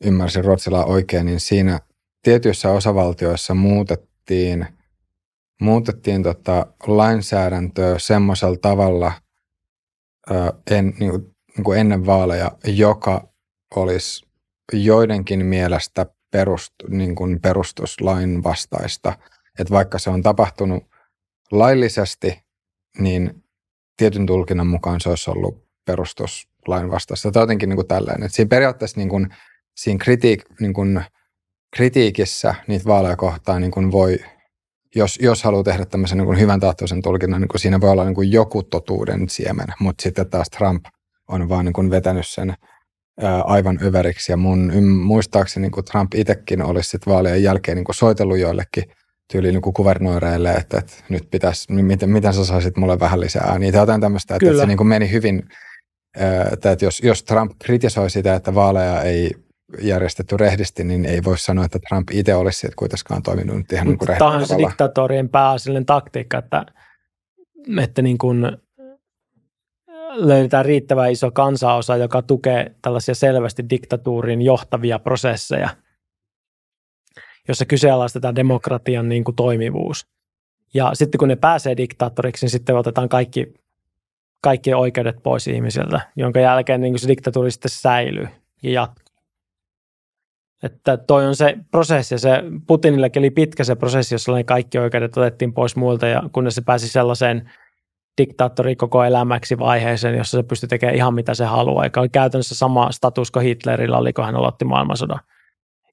[0.05, 1.80] ymmärsin Ruotsilaa oikein, niin siinä
[2.22, 4.66] tietyissä osavaltioissa muutettiin,
[5.61, 9.12] muutettiin tota, lainsäädäntöä semmoisella tavalla–
[10.70, 11.22] en, niin kuin,
[11.57, 13.29] niin kuin ennen vaaleja, joka
[13.76, 14.26] olisi
[14.72, 19.18] joidenkin mielestä perust, niin kuin perustuslain vastaista.
[19.59, 20.85] Että vaikka se on tapahtunut
[21.53, 22.43] laillisesti,
[22.99, 23.45] niin
[23.97, 27.31] tietyn tulkinnan mukaan se olisi ollut perustuslain vastaista.
[27.31, 28.26] Tai jotenkin niin kuin tällainen.
[28.26, 29.29] Että siinä periaatteessa niin kuin,
[29.76, 31.05] siinä kritiik, niin kuin,
[31.76, 34.18] kritiikissä niitä vaaleja kohtaan niin kuin voi
[34.99, 38.62] jos, jos haluaa tehdä tämmöisen niin hyvän tahtoisen tulkinnan, niin siinä voi olla niin joku
[38.62, 40.84] totuuden siemen, mutta sitten taas Trump
[41.28, 42.55] on vaan niin vetänyt sen
[43.20, 44.32] ää, aivan överiksi.
[44.32, 48.84] Ja mun muistaakseni niin Trump itsekin olisi sitten vaalien jälkeen niin soitellut joillekin
[49.32, 53.72] tyyliin niin kuvernööreille, että, että nyt pitäisi, miten, miten sä saisit mulle vähän lisää ääniä.
[53.72, 55.42] Tai jotain tämmöistä, että, että se niin meni hyvin,
[56.53, 59.30] että jos, jos Trump kritisoi sitä, että vaaleja ei
[59.81, 63.99] järjestetty rehdisti, niin ei voi sanoa, että Trump itse olisi sieltä kuitenkaan toiminut ihan niin
[63.99, 66.66] kuin Tämä on se diktatorien pääasiallinen taktiikka, että,
[67.83, 68.59] että niin kuin
[70.12, 75.69] löydetään riittävän iso kansaosa, joka tukee tällaisia selvästi diktatuurin johtavia prosesseja,
[77.49, 80.07] jossa kyseenalaistetaan demokratian niin kuin toimivuus.
[80.75, 83.55] Ja sitten kun ne pääsee diktaattoriksi, niin sitten otetaan kaikki,
[84.41, 88.29] kaikki oikeudet pois ihmisiltä, jonka jälkeen niin kuin se diktatuuri sitten säilyy
[88.62, 89.08] ja jatkuu.
[90.63, 95.17] Että toi on se prosessi, se Putinillekin oli pitkä se prosessi, jossa ne kaikki oikeudet
[95.17, 97.51] otettiin pois muilta ja kunnes se pääsi sellaiseen
[98.19, 102.55] diktaattori koko elämäksi vaiheeseen, jossa se pystyi tekemään ihan mitä se haluaa, eikä oli käytännössä
[102.55, 105.21] sama status kuin Hitlerillä oli, kun hän aloitti maailmansodan.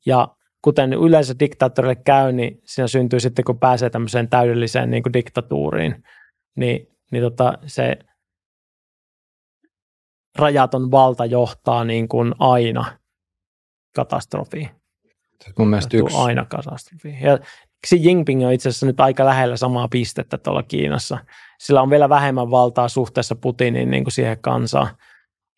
[0.05, 0.27] Ja
[0.61, 6.03] kuten yleensä diktaattorille käy, niin siinä syntyy sitten, kun pääsee tämmöiseen täydelliseen niin kuin diktatuuriin,
[6.55, 7.97] niin, niin tota, se
[10.37, 12.85] rajaton valta johtaa niin kuin aina
[13.95, 14.69] katastrofi.
[15.59, 16.17] Mun mielestä yksi.
[16.17, 17.17] Aina katastrofi.
[17.21, 17.39] Ja
[17.87, 21.17] Xi Jinping on itse asiassa nyt aika lähellä samaa pistettä tuolla Kiinassa.
[21.59, 24.87] Sillä on vielä vähemmän valtaa suhteessa Putinin niin kuin siihen kansaan.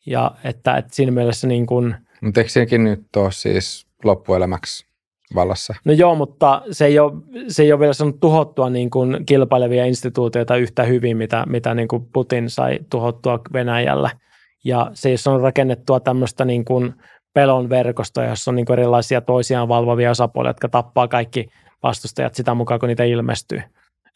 [0.06, 4.88] Ja että, että siinä mielessä niin kuin, Mutta eikö sekin nyt ole siis loppuelämäksi
[5.36, 5.76] vallassa?
[5.86, 7.14] No joo, mutta se ei ole,
[7.48, 11.88] se ei ole vielä saanut tuhottua niin kuin kilpailevia instituutioita yhtä hyvin, mitä, mitä niin
[11.88, 14.10] kuin Putin sai tuhottua Venäjällä.
[14.64, 16.94] Ja se ei ole rakennettua tämmöistä niin kuin
[17.38, 21.48] pelon verkosto, jossa on niin erilaisia toisiaan valvovia osapuolia, jotka tappaa kaikki
[21.84, 23.62] vastustajat sitä mukaan, kun niitä ilmestyy.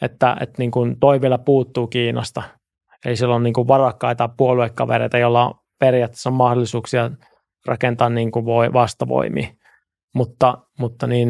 [0.02, 2.44] Että, että niin kuin toi vielä puuttuu Kiinasta.
[3.06, 7.12] Eli siellä on niin kuin varakkaita puoluekavereita, joilla on periaatteessa mahdollisuuksia
[7.66, 9.48] rakentaa niin kuin voi, vastavoimia.
[10.16, 11.30] Mutta, mutta niin,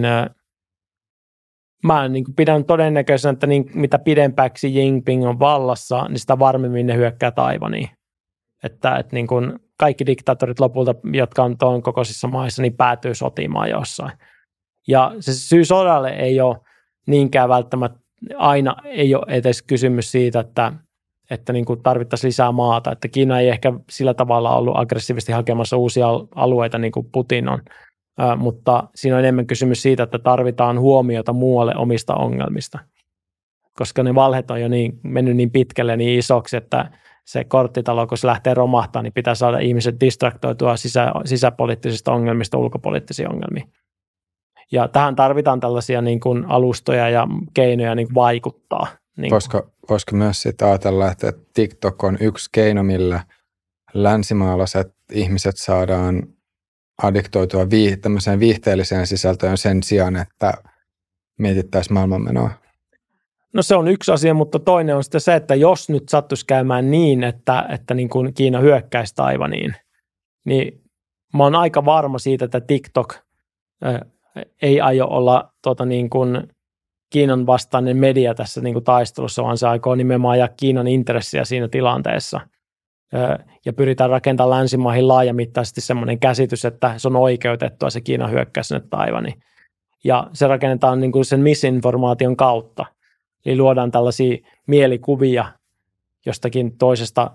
[1.84, 6.88] mä niin kuin pidän todennäköisenä, että niin, mitä pidempäksi Jinping on vallassa, niin sitä varmemmin
[6.88, 7.90] ne hyökkää Taivaniin.
[8.64, 13.70] Että, että niin kuin kaikki diktaattorit lopulta, jotka on tuon kokoisissa maissa, niin päätyy sotimaan
[13.70, 14.12] jossain.
[14.88, 16.58] Ja se syy sodalle ei ole
[17.08, 18.00] niinkään välttämättä,
[18.36, 20.74] aina ei ole edes kysymys siitä, että,
[21.30, 22.92] että niin kuin tarvittaisiin lisää maata.
[22.92, 27.62] Että Kiina ei ehkä sillä tavalla ollut aggressiivisesti hakemassa uusia alueita niin kuin Putin on,
[28.22, 32.80] Ö, mutta siinä on enemmän kysymys siitä, että tarvitaan huomiota muualle omista ongelmista.
[33.78, 36.92] Koska ne valheet on jo niin, mennyt niin pitkälle niin isoksi, että
[37.26, 43.30] se korttitalo, kun se lähtee romahtamaan, niin pitää saada ihmiset distraktoitua sisä, sisäpoliittisista ongelmista ulkopoliittisiin
[43.30, 43.72] ongelmiin.
[44.72, 48.88] Ja tähän tarvitaan tällaisia niin kuin alustoja ja keinoja niin kuin vaikuttaa.
[49.18, 53.24] Niin voisiko, voisiko myös sitten ajatella, että TikTok on yksi keino, millä
[53.94, 56.24] länsimaalaiset ihmiset saadaan
[57.04, 60.54] addiktoitua vii, tämmöiseen viihteelliseen sisältöön sen sijaan, että
[61.40, 62.61] mietittäisiin maailmanmenoa?
[63.54, 66.92] No se on yksi asia, mutta toinen on sitten se, että jos nyt sattuisi käymään
[66.92, 69.76] niin, että, että niin kuin Kiina hyökkäisi Taivaniin,
[70.46, 70.82] niin
[71.34, 73.16] mä oon aika varma siitä, että TikTok
[74.62, 76.48] ei aio olla tota niin kuin
[77.10, 81.68] Kiinan vastainen media tässä niin kuin taistelussa, vaan se aikoo nimenomaan ajaa Kiinan intressiä siinä
[81.68, 82.40] tilanteessa.
[83.66, 88.84] Ja pyritään rakentamaan länsimaihin laajamittaisesti semmoinen käsitys, että se on oikeutettua se Kiinan hyökkäys sinne
[88.90, 89.34] Taivani.
[90.04, 92.86] Ja se rakennetaan niin kuin sen misinformaation kautta.
[93.46, 94.38] Eli luodaan tällaisia
[94.68, 95.46] mielikuvia
[96.26, 97.32] jostakin toisesta.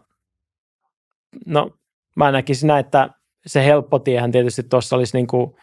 [1.46, 1.70] No,
[2.14, 3.10] mä näkisin näin, että
[3.46, 5.56] se helppo tiehän tietysti tuossa olisi niin kuin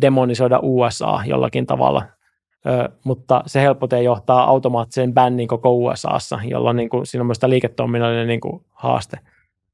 [0.00, 2.02] demonisoida USA jollakin tavalla,
[3.04, 7.42] mutta se helppo tie johtaa automaattiseen bänniin koko USAssa, jolloin niin kuin, siinä on myös
[7.46, 9.18] liiketoiminnallinen niin kuin, haaste.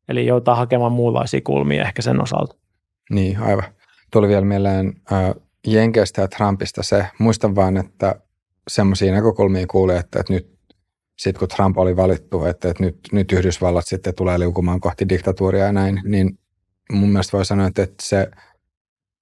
[0.09, 2.57] Eli joutaa hakemaan muunlaisia kulmia ehkä sen osalta.
[3.11, 3.65] Niin, aivan.
[4.13, 5.35] Tuli vielä mieleen äh,
[5.67, 8.15] Jenkeistä ja Trumpista se, muistan vaan, että
[8.71, 10.61] semmoisia näkökulmia kuuli, että, että nyt
[11.19, 15.65] sitten kun Trump oli valittu, että, että nyt, nyt Yhdysvallat sitten tulee liukumaan kohti diktatuuria
[15.65, 16.39] ja näin, niin
[16.93, 18.31] mun mielestä voi sanoa, että, että se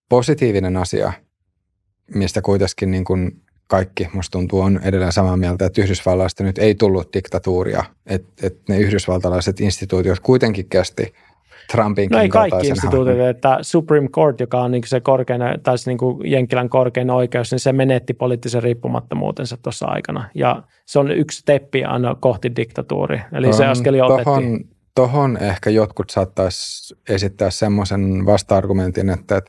[0.09, 1.13] positiivinen asia,
[2.15, 6.75] mistä kuitenkin niin kuin kaikki, musta tuntuu, on edelleen samaa mieltä, että Yhdysvalloista nyt ei
[6.75, 11.15] tullut diktatuuria, että, että ne yhdysvaltalaiset instituutiot kuitenkin kesti
[11.73, 15.99] Trumpin No ei kaikki instituutit, että Supreme Court, joka on niin se korkein, tai niin
[15.99, 20.31] kuin Jenkkilän korkein oikeus, niin se menetti poliittisen riippumattomuutensa tuossa aikana.
[20.35, 23.21] Ja se on yksi steppi aina kohti diktatuuri.
[23.33, 24.71] Eli on, se askeli otettiin.
[24.95, 29.43] Tohon ehkä jotkut saattaisi esittää semmoisen vasta-argumentin, että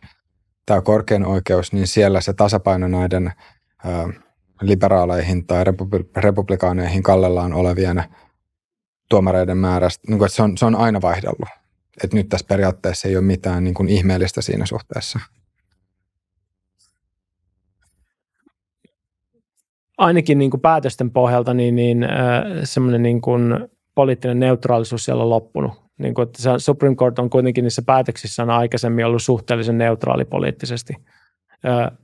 [0.65, 3.31] tämä korkein oikeus, niin siellä se tasapaino näiden
[4.61, 5.63] liberaaleihin tai
[6.17, 8.03] republikaaneihin kallellaan olevien
[9.09, 11.58] tuomareiden määrästä, niin kuin, että se on, se on aina vaihdellut.
[12.03, 15.19] Että nyt tässä periaatteessa ei ole mitään niin kuin ihmeellistä siinä suhteessa.
[19.97, 22.09] Ainakin niin kuin päätösten pohjalta niin, niin äh,
[22.63, 25.73] semmoinen niin kuin poliittinen neutraalisuus siellä on loppunut.
[25.97, 30.93] Niin kuin, että Supreme Court on kuitenkin niissä päätöksissä on aikaisemmin ollut suhteellisen neutraali poliittisesti–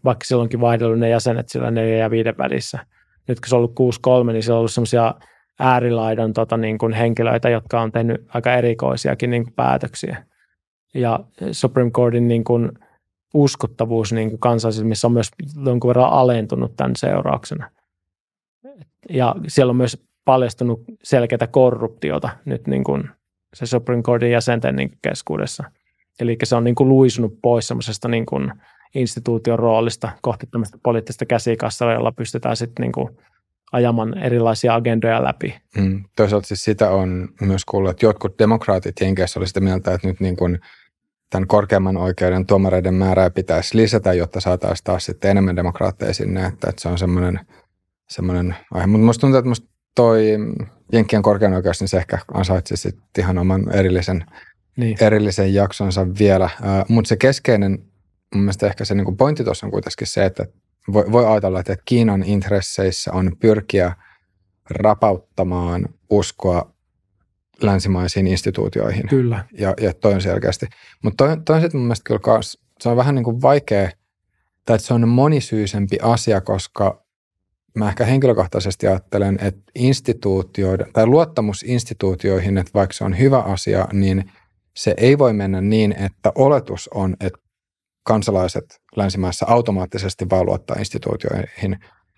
[0.04, 2.80] vaikka silloinkin vaihdellut ne jäsenet sillä neljä ja viiden välissä.
[3.28, 5.16] Nyt kun se on ollut 6-3, niin se on ollut semmoisia
[5.60, 10.26] äärilaidan tota, niin kuin henkilöitä, jotka on tehnyt aika erikoisiakin niin kuin päätöksiä.
[10.94, 11.20] Ja
[11.52, 12.72] Supreme Courtin niin kuin
[13.34, 15.30] uskottavuus niin kuin kansallisissa on myös
[15.66, 17.72] jonkun verran alentunut tämän seurauksena.
[19.10, 23.10] Ja siellä on myös paljastunut selkeää korruptiota nyt niin kuin
[23.54, 25.64] se Supreme Courtin jäsenten niin keskuudessa.
[26.20, 28.26] Eli se on niin kuin luisunut pois semmoisesta niin
[28.96, 33.18] instituution roolista kohti tämmöistä poliittista käsikassaa, jolla pystytään sitten niin kuin
[33.76, 35.56] ajamaan erilaisia agendoja läpi.
[35.78, 36.04] Mm.
[36.16, 40.20] Toisaalta siis sitä on myös kuullut, että jotkut demokraatit Jenkeissä oli sitä mieltä, että nyt
[40.20, 40.60] niin kuin
[41.30, 46.70] tämän korkeamman oikeuden tuomareiden määrää pitäisi lisätä, jotta saataisiin taas sitten enemmän demokraatteja sinne, että,
[46.70, 47.40] että se on semmoinen,
[48.10, 48.88] semmoinen aihe.
[48.88, 50.38] Mutta minusta tuntuu, että musta toi
[50.94, 54.26] Jenkkien korkean oikeus, niin se ehkä ansaitsi sitten ihan oman erillisen,
[54.78, 54.98] niin.
[55.02, 56.50] erillisen jaksonsa vielä.
[56.90, 57.80] Mutta se keskeinen
[58.36, 60.46] mun mielestä ehkä se niin kuin pointti tuossa on kuitenkin se, että
[60.94, 63.96] voi, voi ajatella, että Kiinan intresseissä on pyrkiä
[64.70, 66.72] rapauttamaan uskoa
[67.62, 69.08] länsimaisiin instituutioihin.
[69.08, 69.46] Kyllä.
[69.60, 70.66] Ja, ja toi on selkeästi.
[71.04, 73.90] Mutta toi, toi on sitten mun mielestä kyllä kans, se on vähän niin kuin vaikea,
[74.66, 77.06] tai että se on monisyisempi asia, koska
[77.76, 83.88] mä ehkä henkilökohtaisesti ajattelen, että instituutioiden, tai luottamus instituutioihin, että vaikka se on hyvä asia,
[83.94, 84.32] niin
[84.76, 87.40] se ei voi mennä niin, että oletus on, että
[88.06, 91.74] kansalaiset länsimaissa automaattisesti vaan luottaa instituutioihin.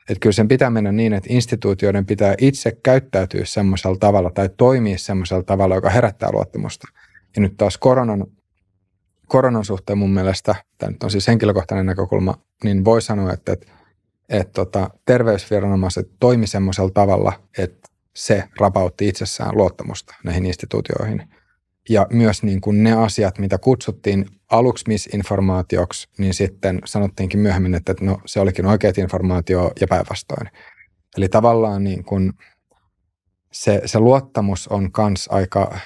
[0.10, 4.98] Että kyllä sen pitää mennä niin, että instituutioiden pitää itse käyttäytyä semmoisella tavalla tai toimia
[4.98, 6.88] semmoisella tavalla, joka herättää luottamusta.
[7.36, 8.28] Ja nyt taas koronan,
[9.28, 13.72] koronan suhteen mun mielestä, tämä nyt on siis henkilökohtainen näkökulma, niin voi sanoa, että, että,
[14.30, 21.37] että tota, terveysviranomaiset toimi semmoisella tavalla, että se rapautti itsessään luottamusta näihin instituutioihin.
[21.90, 27.96] Ja myös niin kuin ne asiat, mitä kutsuttiin aluksi misinformaatioksi, niin sitten sanottiinkin myöhemmin, että
[28.02, 30.50] no, se olikin oikeat informaatio ja päinvastoin.
[31.18, 32.34] Eli tavallaan niin kuin
[33.52, 35.80] se, se luottamus on kans aika,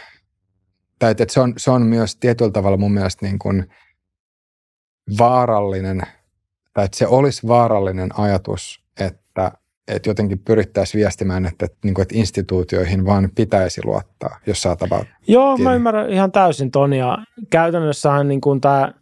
[0.99, 3.67] tai että se on, se on myös tietyllä tavalla mun mielestä niin kuin
[5.17, 6.01] vaarallinen,
[6.73, 8.83] tai että se olisi vaarallinen ajatus,
[9.87, 14.77] että jotenkin pyrittäisiin viestimään, että, että, niin kuin, että instituutioihin vaan pitäisi luottaa, jos saa
[14.81, 15.63] about Joo, kiinni.
[15.63, 17.17] mä ymmärrän ihan täysin ton ja
[17.49, 18.93] käytännössähän niin kuin tämä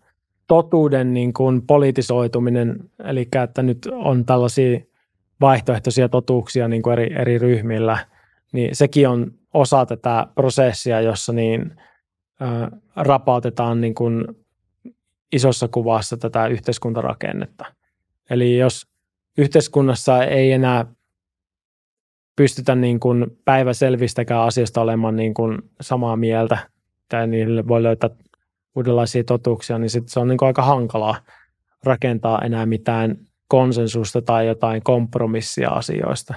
[0.47, 4.79] totuuden niin kuin politisoituminen, eli että nyt on tällaisia
[5.41, 7.97] vaihtoehtoisia totuuksia niin kuin eri, eri ryhmillä,
[8.51, 11.75] niin sekin on osa tätä prosessia, jossa niin
[12.95, 14.25] rapautetaan niin kuin
[15.31, 17.65] isossa kuvassa tätä yhteiskuntarakennetta.
[18.29, 18.88] Eli jos
[19.39, 20.85] yhteiskunnassa ei enää
[22.35, 26.57] pystytä niin kuin päiväselvistäkään asiasta olemaan niin kuin samaa mieltä
[27.09, 28.09] tai niille voi löytää
[28.75, 31.15] uudenlaisia totuuksia, niin sit se on niin kuin aika hankalaa
[31.83, 33.17] rakentaa enää mitään
[33.47, 36.33] konsensusta tai jotain kompromissia asioista.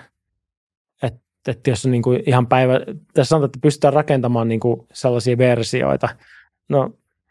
[1.03, 2.81] Että et jos on niin kuin ihan päivä,
[3.15, 6.09] tässä sanotaan, että pystytään rakentamaan niin kuin sellaisia versioita.
[6.69, 6.91] No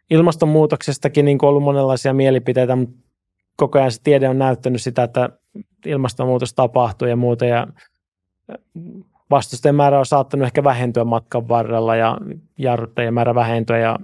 [0.09, 2.97] ilmastonmuutoksestakin niin kuin ollut monenlaisia mielipiteitä, mutta
[3.57, 5.29] koko ajan se tiede on näyttänyt sitä, että
[5.85, 7.67] ilmastonmuutos tapahtuu ja muuta ja
[9.29, 12.17] vastustajien määrä on saattanut ehkä vähentyä matkan varrella ja
[12.57, 13.99] jarruttajien määrä vähentyä ja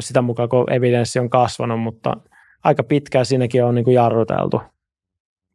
[0.00, 2.16] sitä mukaan, kun evidenssi on kasvanut, mutta
[2.64, 4.62] aika pitkään siinäkin on niin kuin jarruteltu.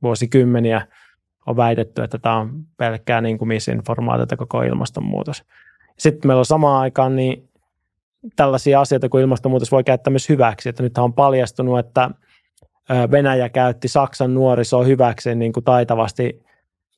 [0.04, 0.88] Vuosikymmeniä
[1.46, 5.44] on väitetty, että tämä on pelkkää niin kuin misinformaatiota koko ilmastonmuutos.
[5.98, 7.50] Sitten meillä on samaan aikaan niin
[8.36, 10.70] tällaisia asioita kuin ilmastonmuutos voi käyttää myös hyväksi.
[10.70, 12.10] Että nyt on paljastunut, että
[13.12, 16.44] Venäjä käytti Saksan nuorisoa hyväkseen niin kuin taitavasti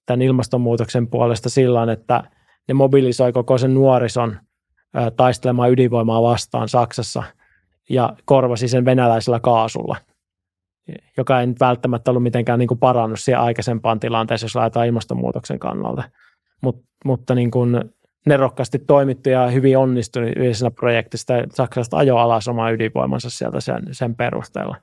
[0.06, 2.24] tämän ilmastonmuutoksen puolesta sillä että
[2.68, 4.38] ne mobilisoi koko sen nuorison
[5.16, 7.24] taistelemaan ydinvoimaa vastaan Saksassa
[7.90, 9.98] ja korvasi sen venäläisellä kaasulla,
[11.18, 15.60] joka ei nyt välttämättä ollut mitenkään niin kuin parannus siihen aikaisempaan tilanteeseen, jos laitetaan ilmastonmuutoksen
[15.60, 16.04] kannalta.
[16.62, 17.84] Mut, mutta niin kuin
[18.26, 21.34] nerokkaasti toimittu ja hyvin onnistunut yhdessä projektista.
[21.54, 24.76] Saksasta ajo alas omaa ydinvoimansa sieltä sen, sen perusteella.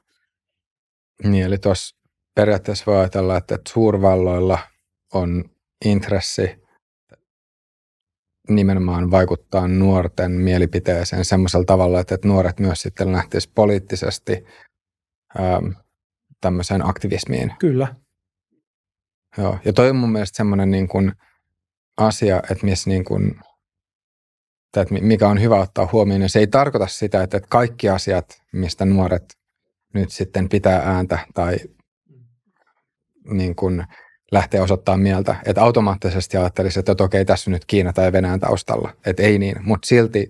[1.25, 1.97] Niin, eli tuossa
[2.35, 4.59] periaatteessa voi ajatella, että suurvalloilla
[5.14, 5.45] on
[5.85, 6.67] intressi
[8.49, 14.45] nimenomaan vaikuttaa nuorten mielipiteeseen semmoisella tavalla, että nuoret myös sitten lähtisivät poliittisesti
[15.41, 15.67] ähm,
[16.41, 17.53] tämmöiseen aktivismiin.
[17.59, 17.95] Kyllä.
[19.39, 21.12] Joo, ja toi on mun mielestä semmoinen niin kuin
[21.97, 23.41] asia, että, missä niin kuin,
[24.77, 28.85] että mikä on hyvä ottaa huomioon, ja se ei tarkoita sitä, että kaikki asiat, mistä
[28.85, 29.25] nuoret
[29.95, 31.57] nyt sitten pitää ääntä tai
[33.30, 33.84] niin kuin
[34.32, 39.22] lähtee osoittamaan mieltä, että automaattisesti ajattelisi, että okei, tässä nyt Kiina tai Venäjän taustalla, että
[39.22, 40.28] ei niin, mutta silti,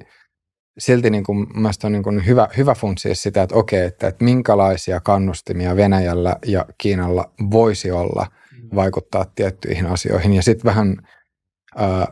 [0.78, 1.46] silti niin kuin,
[1.84, 6.66] on niin kuin hyvä, hyvä funtsia sitä, että okei, että, että minkälaisia kannustimia Venäjällä ja
[6.78, 8.26] Kiinalla voisi olla
[8.74, 10.32] vaikuttaa tiettyihin asioihin.
[10.32, 10.96] Ja sitten vähän
[11.76, 12.06] ää,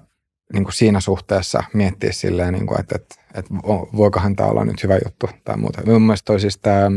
[0.53, 3.55] niin kuin siinä suhteessa miettiä silleen, niin kuin, että, että, että
[3.97, 5.83] voikohan tämä olla nyt hyvä juttu tai muuta.
[5.87, 6.91] Mun mielestä toi siis tämä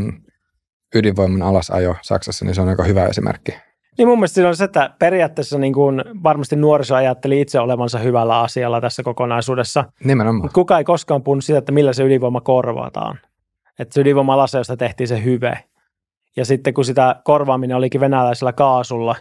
[0.96, 3.52] ydinvoiman alasajo Saksassa, niin se on aika hyvä esimerkki.
[3.98, 8.00] Niin mun mielestä siinä on se, että periaatteessa niin kuin varmasti nuoriso ajatteli itse olevansa
[8.00, 9.86] hyvällä asialla tässä kokonaisuudessa.
[10.04, 10.50] Nimenomaan.
[10.54, 13.20] Kuka ei koskaan puhunut sitä, että millä se ydinvoima korvataan.
[13.80, 15.64] Että se ydinvoima alasajosta tehtiin se hyve.
[16.36, 19.16] Ja sitten kun sitä korvaaminen olikin venäläisellä kaasulla,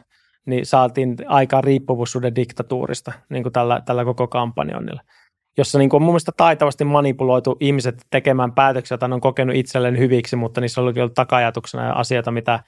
[0.46, 5.00] niin saatiin aikaan riippuvuussuuden diktatuurista niin kuin tällä, tällä koko kampanjonilla
[5.56, 9.56] jossa niin kuin on mun mielestä taitavasti manipuloitu ihmiset tekemään päätöksiä, joita ne on kokenut
[9.56, 12.60] itselleen hyviksi, mutta niissä on ollut takajatuksena asioita, mitä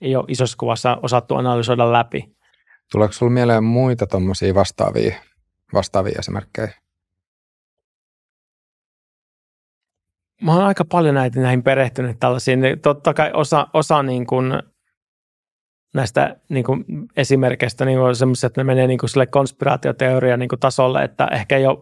[0.00, 2.36] ei ole isossa kuvassa osattu analysoida läpi.
[2.92, 5.16] Tuleeko sinulla mieleen muita tuommoisia vastaavia,
[5.72, 6.72] vastaavia esimerkkejä?
[10.42, 12.60] Mä oon aika paljon näitä näihin perehtynyt tällaisiin.
[12.82, 14.52] Totta kai osa, osa niin kuin
[15.94, 16.84] näistä niin kuin
[17.16, 21.28] esimerkkeistä niin on semmoisia, että ne menee niin kuin sille konspiraatioteoria niin kuin tasolle, että
[21.32, 21.78] ehkä ei ole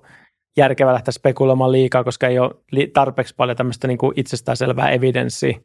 [0.57, 2.51] järkevää lähteä spekuloimaan liikaa, koska ei ole
[2.93, 5.59] tarpeeksi paljon tämmöistä niin kuin itsestäänselvää evidenssiä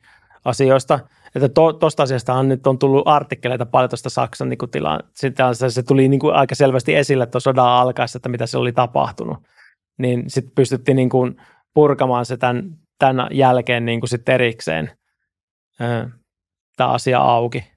[0.45, 0.99] asioista.
[1.35, 4.71] Että tuosta to, asiasta nyt on tullut artikkeleita paljon tuosta Saksan niin kuin
[5.69, 9.37] se tuli niin kuin aika selvästi esille tuossa sodan alkaessa, että mitä se oli tapahtunut.
[9.97, 11.41] Niin sitten pystyttiin niin kuin
[11.73, 14.91] purkamaan se tämän, tämän jälkeen niin kuin sitten erikseen
[16.77, 17.71] tämä asia auki.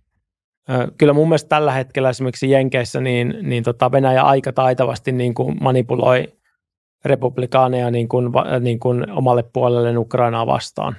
[0.98, 5.56] Kyllä mun mielestä tällä hetkellä esimerkiksi Jenkeissä niin, niin tota Venäjä aika taitavasti niin kuin
[5.60, 6.32] manipuloi
[7.04, 10.96] republikaaneja niin kuin, niin kuin omalle puolelleen Ukrainaa vastaan.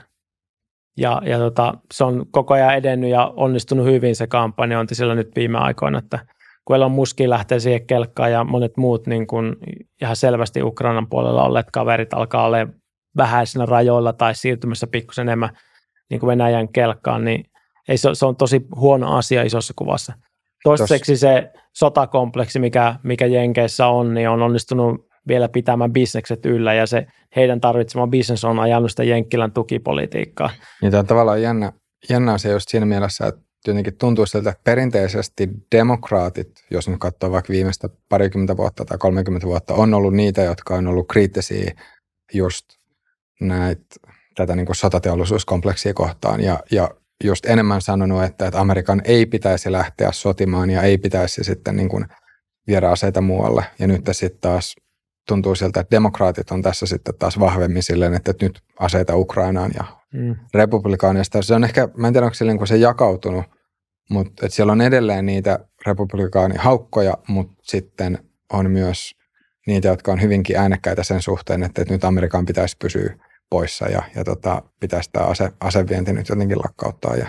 [0.98, 5.36] Ja, ja tota, se on koko ajan edennyt ja onnistunut hyvin se kampanjointi sillä nyt
[5.36, 6.20] viime aikoina, että
[6.66, 9.56] kun Elon Musk lähtee siihen kelkkaan ja monet muut niin kuin
[10.02, 12.58] ihan selvästi Ukrainan puolella olleet kaverit alkaa olla
[13.18, 15.50] vähäisenä rajoilla tai siirtymässä pikkusen enemmän
[16.10, 17.46] niin kuin Venäjän kelkkaan, niin
[17.88, 20.14] ei, se, se on tosi huono asia isossa kuvassa.
[20.64, 26.86] Toiseksi se sotakompleksi, mikä, mikä Jenkeissä on, niin on onnistunut vielä pitämään bisnekset yllä ja
[26.86, 30.50] se heidän tarvitsema bisnes on ajanut sitä Jenkkilän tukipolitiikkaa.
[30.82, 31.72] Niin tämä on tavallaan jännä,
[32.10, 37.32] jännä asia just siinä mielessä, että jotenkin tuntuu siltä, että perinteisesti demokraatit, jos nyt katsoo
[37.32, 41.72] vaikka viimeistä parikymmentä vuotta tai 30 vuotta, on ollut niitä, jotka on ollut kriittisiä
[42.34, 42.66] just
[43.42, 43.96] näitä,
[44.36, 46.90] tätä niin kuin sotateollisuuskompleksia kohtaan ja, ja
[47.24, 51.90] just enemmän sanonut, että, että Amerikan ei pitäisi lähteä sotimaan ja ei pitäisi sitten niin
[51.90, 52.06] kuin
[52.68, 53.66] viedä aseita muualle.
[53.80, 54.76] Ja nyt sitten taas
[55.28, 59.84] tuntuu siltä, että demokraatit on tässä sitten taas vahvemmin silleen, että nyt aseita Ukrainaan ja
[60.14, 60.36] mm.
[60.54, 61.42] republikaaneista.
[61.42, 63.46] Se on ehkä, mä en tiedä, onko se, niin se jakautunut,
[64.10, 68.20] mutta että siellä on edelleen niitä republikaanihaukkoja, mutta sitten
[68.54, 69.16] on myös
[69.68, 73.16] niitä, jotka on hyvinkin äänekkäitä sen suhteen, että, että nyt Amerikan pitäisi pysyä
[73.50, 77.16] poissa ja, ja tota, pitäisi tämä ase, asevienti nyt jotenkin lakkauttaa.
[77.16, 77.28] Ja...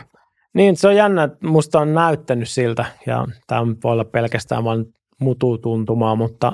[0.54, 4.84] Niin, se on jännä, että musta on näyttänyt siltä, ja tämä voi olla pelkästään vain
[5.20, 6.52] mututuntumaa, mutta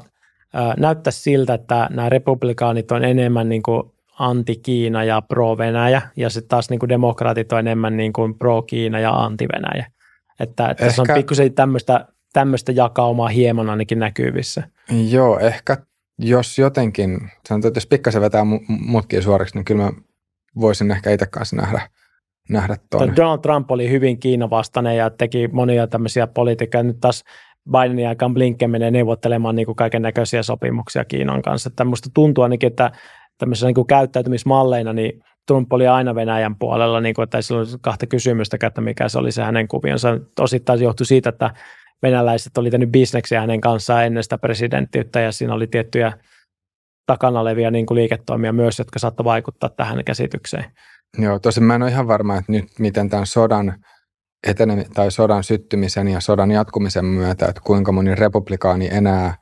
[0.53, 3.83] ää, näyttäisi siltä, että nämä republikaanit on enemmän niin kuin
[4.19, 9.11] anti-Kiina ja pro-Venäjä, ja sitten taas niin kuin demokraatit on enemmän niin kuin pro-Kiina ja
[9.11, 9.87] anti-Venäjä.
[10.41, 14.63] Että, että ehkä, on pikkusen tämmöistä, tämmöistä jakaumaa hieman ainakin näkyvissä.
[15.11, 15.77] Joo, ehkä
[16.19, 17.19] jos jotenkin,
[17.49, 19.93] sanotaan, että jos pikkasen vetää mutkia suoriksi, niin kyllä mä
[20.61, 21.89] voisin ehkä itse kanssa nähdä,
[22.49, 23.17] nähdä tuon.
[23.17, 26.83] Donald Trump oli hyvin Kiinavastainen ja teki monia tämmöisiä politiikkaa.
[26.83, 27.25] Nyt taas
[27.71, 31.69] Bidenin aikaan Blinken menee neuvottelemaan niin kaiken näköisiä sopimuksia Kiinan kanssa.
[31.69, 31.85] Että
[32.15, 32.93] tuntuu ainakin, että
[33.39, 38.07] tämmöisiä niin käyttäytymismalleina, niin Trump oli aina Venäjän puolella, niin kuin, että ei sillä kahta
[38.07, 40.19] kysymystä, että mikä se oli se hänen kuvionsa.
[40.41, 41.51] Osittain johtui siitä, että
[42.03, 46.13] venäläiset oli tehnyt bisneksiä hänen kanssaan ennen sitä presidenttiyttä ja siinä oli tiettyjä
[47.07, 50.65] takana olevia niin kuin liiketoimia myös, jotka saattavat vaikuttaa tähän käsitykseen.
[51.19, 53.75] Joo, tosin mä en ole ihan varma, että nyt miten tämän sodan
[54.47, 59.35] etenen, tai sodan syttymisen ja sodan jatkumisen myötä, että kuinka moni republikaani enää,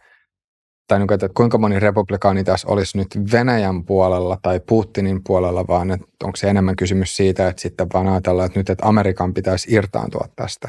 [0.89, 5.91] tai niin että kuinka moni republikaani tässä olisi nyt Venäjän puolella tai Putinin puolella, vaan
[5.91, 9.75] että onko se enemmän kysymys siitä, että sitten vaan ajatellaan, että nyt että Amerikan pitäisi
[9.75, 10.69] irtaantua tästä.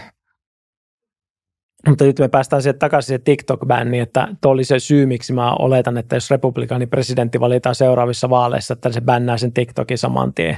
[1.87, 5.53] Mutta nyt me päästään siihen takaisin siihen TikTok-bänniin, että tuo oli se syy, miksi mä
[5.53, 10.57] oletan, että jos republikaani presidentti valitaan seuraavissa vaaleissa, että se bännää sen TikTokin saman tien.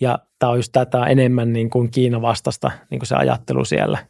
[0.00, 4.06] Ja tämä on just tätä enemmän niin kuin Kiinan vastasta niin kuin se ajattelu siellä.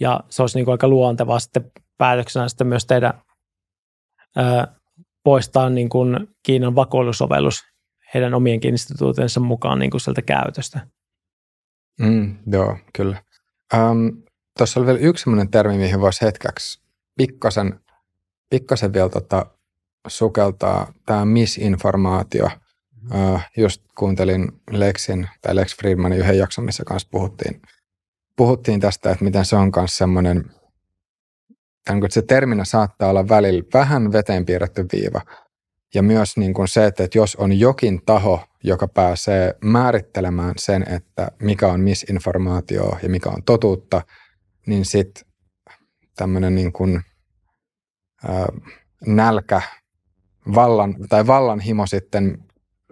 [0.00, 3.14] Ja se olisi niin kuin aika luontevaa sitten päätöksenä sitten myös tehdä
[4.36, 4.74] ää,
[5.24, 7.64] poistaa niin kuin Kiinan vakoilusovellus
[8.14, 10.86] heidän omienkin instituutensa mukaan niin kuin sieltä käytöstä.
[12.00, 13.22] Mm, joo, kyllä.
[13.74, 14.22] Um,
[14.58, 16.80] Tuossa oli vielä yksi sellainen termi, mihin voisi hetkeksi
[17.16, 17.80] pikkasen,
[18.50, 19.46] pikkasen vielä tota,
[20.06, 22.50] sukeltaa, tämä misinformaatio.
[23.14, 27.62] Uh, just kuuntelin Lexin tai Lex Friedmanin yhden jakson, missä kanssa puhuttiin,
[28.36, 30.50] puhuttiin tästä, että miten se on myös semmoinen,
[31.90, 35.20] että se terminä saattaa olla välillä vähän veteen piirretty viiva.
[35.94, 41.30] Ja myös niin kuin se, että, jos on jokin taho, joka pääsee määrittelemään sen, että
[41.42, 44.02] mikä on misinformaatio ja mikä on totuutta–
[44.66, 45.24] niin sitten
[46.16, 47.02] tämmöinen niin kuin,
[48.28, 48.46] ää,
[49.06, 49.62] nälkä,
[50.54, 52.44] vallan, tai vallanhimo sitten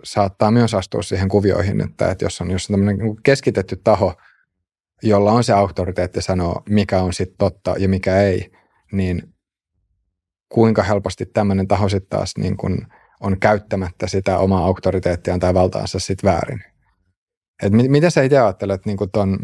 [0.04, 4.14] saattaa myös astua siihen kuvioihin, että, että jos on, jos on tämmöinen niin keskitetty taho,
[5.02, 8.52] jolla on se auktoriteetti sanoa, mikä on sitten totta ja mikä ei,
[8.92, 9.34] niin
[10.48, 12.86] kuinka helposti tämmöinen taho sitten taas niin kuin
[13.20, 16.64] on käyttämättä sitä omaa auktoriteettiaan tai valtaansa sitten väärin.
[17.62, 19.38] Et mit, miten sä itse ajattelet niin ton,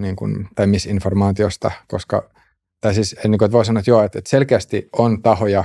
[0.00, 2.30] niin kuin, tai misinformaatiosta, koska,
[2.80, 5.64] tai siis niin kuin, että voi sanoa, että joo, että selkeästi on tahoja,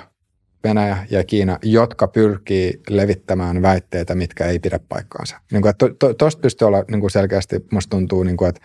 [0.63, 5.39] Venäjä ja Kiina, jotka pyrkii levittämään väitteitä, mitkä ei pidä paikkaansa.
[5.51, 8.61] Niin että to, to, pystyy olla niin kuin selkeästi, musta tuntuu, niin kuin, että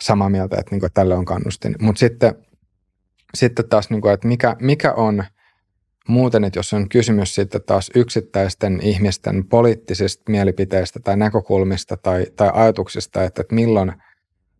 [0.00, 1.74] samaa mieltä, että, niin kuin, että tälle on kannustin.
[1.80, 2.34] Mutta sitten,
[3.34, 5.24] sitten taas, niin kuin, että mikä, mikä on
[6.08, 12.50] muuten, että jos on kysymys sitten taas yksittäisten ihmisten poliittisista mielipiteistä tai näkökulmista tai, tai
[12.52, 13.92] ajatuksista, että, että milloin–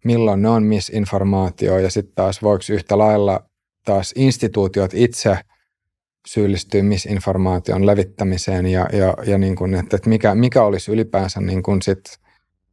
[0.06, 3.40] milloin ne on misinformaatio ja sitten taas voiko yhtä lailla
[3.84, 5.38] taas instituutiot itse
[6.26, 11.62] syyllistyä misinformaation levittämiseen ja, ja, ja niin kuin, että, että mikä, mikä olisi ylipäänsä niin
[11.62, 12.00] kuin sit,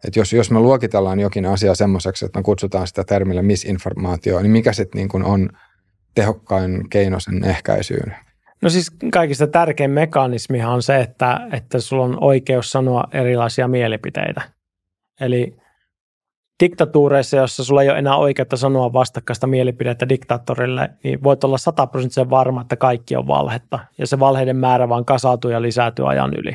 [0.07, 4.51] että jos, jos me luokitellaan jokin asia semmoiseksi, että me kutsutaan sitä termillä misinformaatio, niin
[4.51, 5.49] mikä sitten niin kuin on
[6.15, 8.15] tehokkain keino sen ehkäisyyn?
[8.61, 14.41] No siis kaikista tärkein mekanismihan on se, että, että sulla on oikeus sanoa erilaisia mielipiteitä.
[15.21, 15.55] Eli
[16.63, 22.29] diktatuureissa, jossa sulla ei ole enää oikeutta sanoa vastakkaista mielipidettä diktaattorille, niin voit olla sataprosenttisen
[22.29, 23.79] varma, että kaikki on valhetta.
[23.97, 26.53] Ja se valheiden määrä vaan kasautuu ja lisääntyy ajan yli.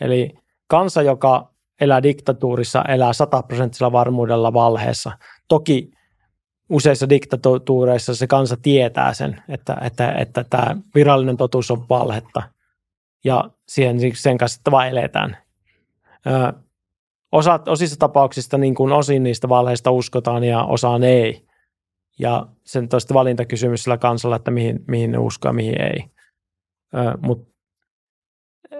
[0.00, 0.34] Eli
[0.68, 5.12] kansa, joka elää diktatuurissa, elää sataprosenttisella varmuudella valheessa.
[5.48, 5.90] Toki
[6.70, 12.42] useissa diktatuureissa se kansa tietää sen, että, että, että tämä virallinen totuus on valhetta.
[13.24, 15.36] Ja siihen, sen kanssa vaan eletään.
[17.32, 21.46] Osa, osissa tapauksista niin kuin osin niistä valheista uskotaan ja osaan ei.
[22.18, 26.04] Ja sen toista valintakysymys sillä kansalla, että mihin, mihin ne uskoo ja mihin ei.
[27.20, 27.52] Mutta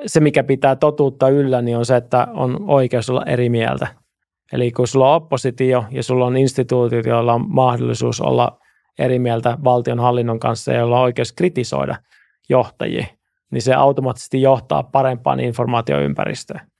[0.06, 3.86] se, mikä pitää totuutta yllä, niin on se, että on oikeus olla eri mieltä.
[4.52, 8.58] Eli kun sulla on oppositio ja sulla on instituutiot, joilla on mahdollisuus olla
[8.98, 11.96] eri mieltä valtion hallinnon kanssa ja joilla on oikeus kritisoida
[12.48, 13.06] johtajia,
[13.50, 16.71] niin se automaattisesti johtaa parempaan informaatioympäristöön.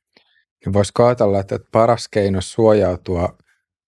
[0.65, 3.39] Niin voisi ajatella, että paras keino suojautua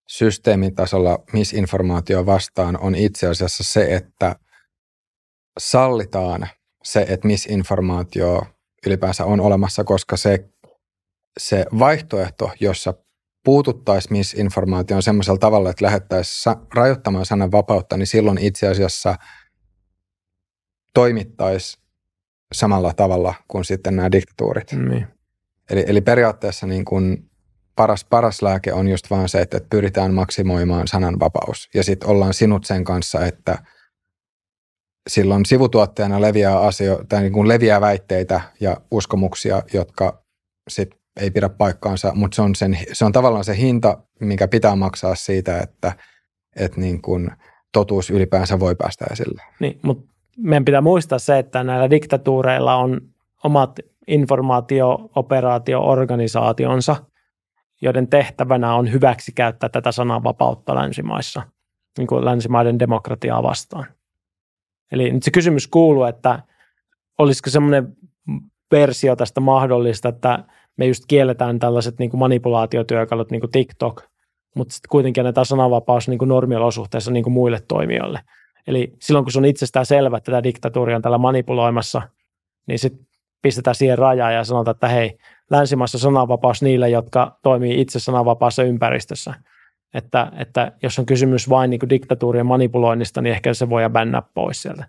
[0.08, 4.36] systeemin tasolla misinformaatio vastaan on itse asiassa se, että
[5.58, 6.48] sallitaan
[6.84, 8.42] se, että misinformaatio
[8.86, 10.48] ylipäänsä on olemassa, koska se,
[11.38, 12.94] se vaihtoehto, jossa
[13.44, 19.16] puututtaisiin misinformaatioon semmoisella tavalla, että lähettäisiin rajoittamaan sanan vapautta, niin silloin itse asiassa
[20.94, 21.78] toimittaisi
[22.52, 24.72] samalla tavalla kuin sitten nämä diktatuurit.
[24.72, 25.13] Niin.
[25.70, 27.30] Eli, eli periaatteessa niin kuin
[27.76, 31.68] paras, paras lääke on just vaan se, että pyritään maksimoimaan sananvapaus.
[31.74, 33.58] Ja sitten ollaan sinut sen kanssa, että
[35.08, 40.24] silloin sivutuotteena leviää, asio, tai niin kuin leviää väitteitä ja uskomuksia, jotka
[40.68, 44.76] sit ei pidä paikkaansa, mutta se on, sen, se on tavallaan se hinta, mikä pitää
[44.76, 45.92] maksaa siitä, että,
[46.56, 47.30] että niin kuin
[47.72, 49.42] totuus ylipäänsä voi päästä esille.
[49.60, 53.00] Niin, mutta meidän pitää muistaa se, että näillä diktatuureilla on
[53.44, 56.96] omat informaatio-operaatio-organisaationsa,
[57.82, 61.42] joiden tehtävänä on hyväksi käyttää tätä sananvapautta länsimaissa,
[61.98, 63.86] niin kuin länsimaiden demokratiaa vastaan.
[64.92, 66.42] Eli nyt se kysymys kuuluu, että
[67.18, 67.96] olisiko semmoinen
[68.70, 70.44] versio tästä mahdollista, että
[70.76, 74.02] me just kielletään tällaiset niin kuin manipulaatiotyökalut niin kuin TikTok,
[74.56, 78.20] mutta sitten kuitenkin annetaan sananvapaus niin kuin normiolosuhteissa niin kuin muille toimijoille.
[78.66, 82.02] Eli silloin kun se on itsestään selvä, että tämä diktatuuri on tällä manipuloimassa,
[82.66, 83.06] niin sitten
[83.44, 85.18] pistetään siihen rajaa ja sanotaan, että hei,
[85.50, 89.34] länsimaissa sananvapaus niille, jotka toimii itse sananvapaassa ympäristössä.
[89.94, 94.62] Että, että jos on kysymys vain niin diktatuurien manipuloinnista, niin ehkä se voi bännää pois
[94.62, 94.88] sieltä.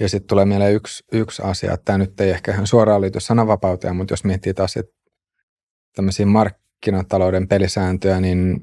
[0.00, 3.20] Ja sitten tulee mieleen yksi, yksi asia, että tämä nyt ei ehkä ihan suoraan liity
[3.20, 4.78] sananvapauteen, mutta jos miettii taas
[5.96, 8.60] tämmöisiä markkinatalouden pelisääntöjä, niin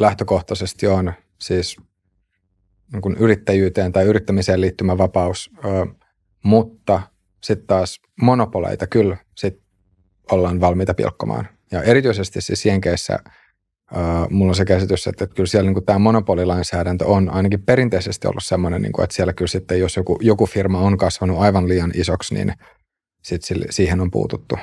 [0.00, 1.76] lähtökohtaisesti on siis
[2.92, 5.50] niin yrittäjyyteen tai yrittämiseen liittymä vapaus,
[6.44, 7.02] mutta
[7.44, 9.62] sitten taas monopoleita kyllä sit
[10.30, 11.48] ollaan valmiita pilkkomaan.
[11.72, 13.18] Ja erityisesti siis Jenkeissä
[14.30, 18.44] mulla on se käsitys, että, että kyllä siellä niin tämä monopolilainsäädäntö on ainakin perinteisesti ollut
[18.44, 21.90] sellainen, niin kuin, että siellä kyllä sitten, jos joku, joku firma on kasvanut aivan liian
[21.94, 22.52] isoksi, niin
[23.22, 24.58] sit sille, siihen on puututtu.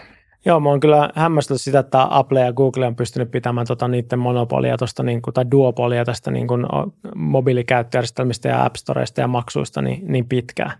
[0.45, 4.19] Joo, mä oon kyllä hämmästellyt sitä, että Apple ja Google on pystynyt pitämään tota niiden
[4.19, 6.65] monopolia tosta, niin kuin, tai duopolia tästä niin kuin,
[7.15, 10.71] mobiilikäyttöjärjestelmistä ja App Storeista ja maksuista niin, niin pitkään.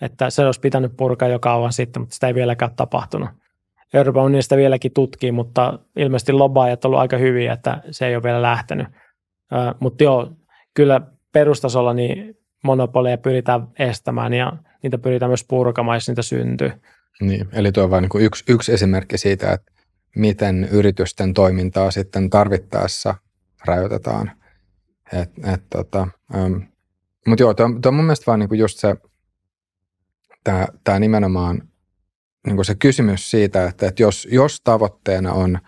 [0.00, 3.28] Että se olisi pitänyt purkaa jo kauan sitten, mutta sitä ei vieläkään tapahtunut.
[3.94, 8.42] Euroopan unionista vieläkin tutkii, mutta ilmeisesti lobbaajat ollut aika hyviä, että se ei ole vielä
[8.42, 8.86] lähtenyt.
[9.52, 10.32] Ö, mutta joo,
[10.74, 11.00] kyllä
[11.32, 14.52] perustasolla niin monopoleja pyritään estämään ja
[14.82, 16.72] niitä pyritään myös purkamaan, jos niitä syntyy.
[17.20, 19.72] Niin, eli tuo on vain niin yksi, yksi esimerkki siitä, että
[20.16, 23.14] miten yritysten toimintaa sitten tarvittaessa
[23.64, 24.30] rajoitetaan.
[25.12, 26.62] Et, et, tota, um,
[27.26, 28.96] mutta joo, tuo, tuo on mun mielestä vaan niin just se,
[30.84, 31.68] tämä nimenomaan
[32.46, 35.58] niin se kysymys siitä, että, että jos, jos tavoitteena on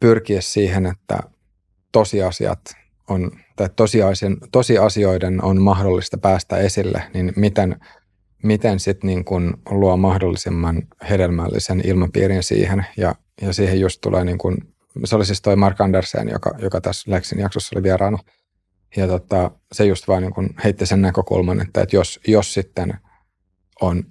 [0.00, 1.18] pyrkiä siihen, että
[1.92, 2.60] tosiasiat
[3.08, 3.68] on, tai
[4.52, 7.80] tosiasioiden on mahdollista päästä esille, niin miten,
[8.42, 12.86] miten sitten niin kun luo mahdollisimman hedelmällisen ilmapiirin siihen.
[12.96, 14.56] Ja, ja siihen just tulee, niin kun,
[15.04, 18.18] se oli siis toi Mark Andersen, joka, joka tässä Lexin jaksossa oli vieraana.
[18.96, 22.94] Ja tota, se just vaan niin kun heitti sen näkökulman, että, että jos, jos sitten
[23.86, 24.04] on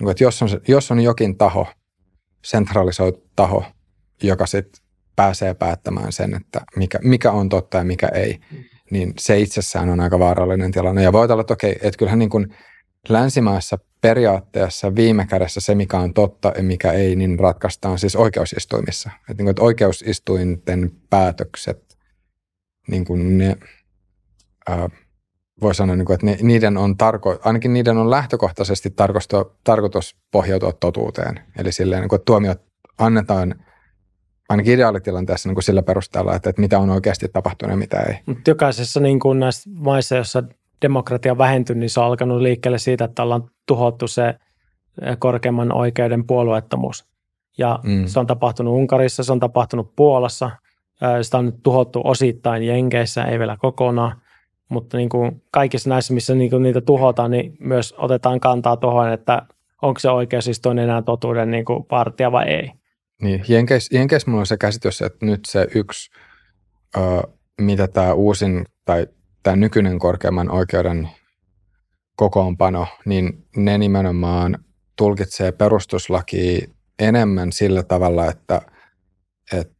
[0.00, 1.66] niin että jos, on, jos on jokin taho,
[2.44, 3.64] sentralisoitu taho,
[4.22, 4.82] joka sitten
[5.16, 8.64] pääsee päättämään sen, että mikä, mikä on totta ja mikä ei, mm.
[8.90, 11.02] niin se itsessään on aika vaarallinen tilanne.
[11.02, 12.54] Ja voi olla, että okei, että kyllähän niin kuin
[13.08, 19.10] länsimaissa periaatteessa viime kädessä se, mikä on totta ja mikä ei, niin ratkaistaan siis oikeusistuimissa.
[19.14, 21.98] Että, niin kuin, että oikeusistuinten päätökset,
[22.88, 23.56] niin kuin ne,
[24.68, 24.88] ää,
[25.64, 28.94] voi sanoa, niin kuin, että niiden on tarko, ainakin niiden on lähtökohtaisesti
[29.64, 31.40] tarkoitus pohjautua totuuteen.
[31.58, 32.62] Eli silleen, niin kuin, että tuomiot
[32.98, 33.54] annetaan
[34.48, 38.14] ainakin ideaalitilanteessa niin kuin sillä perusteella, että, että mitä on oikeasti tapahtunut ja mitä ei.
[38.26, 40.42] Mutta jokaisessa niin kuin näissä maissa, joissa
[40.82, 44.34] demokratia on vähentynyt, niin se on alkanut liikkeelle siitä, että ollaan tuhottu se
[45.18, 47.04] korkeimman oikeuden puolueettomuus.
[47.58, 48.06] Ja mm.
[48.06, 50.50] se on tapahtunut Unkarissa, se on tapahtunut Puolassa,
[51.22, 54.20] sitä on nyt tuhottu osittain Jenkeissä, ei vielä kokonaan
[54.68, 59.12] mutta niin kuin kaikissa näissä, missä niin kuin niitä tuhotaan, niin myös otetaan kantaa tuohon,
[59.12, 59.42] että
[59.82, 62.70] onko se oikeusistuin enää totuuden niin kuin partia vai ei.
[63.22, 66.10] Niin, Jenkeissä Jenkeis mulla on se käsitys, että nyt se yksi,
[66.96, 67.00] ö,
[67.60, 69.06] mitä tämä uusin tai
[69.42, 71.08] tämä nykyinen korkeimman oikeuden
[72.16, 74.58] kokoonpano, niin ne nimenomaan
[74.96, 78.62] tulkitsee perustuslaki enemmän sillä tavalla, että,
[79.52, 79.74] että,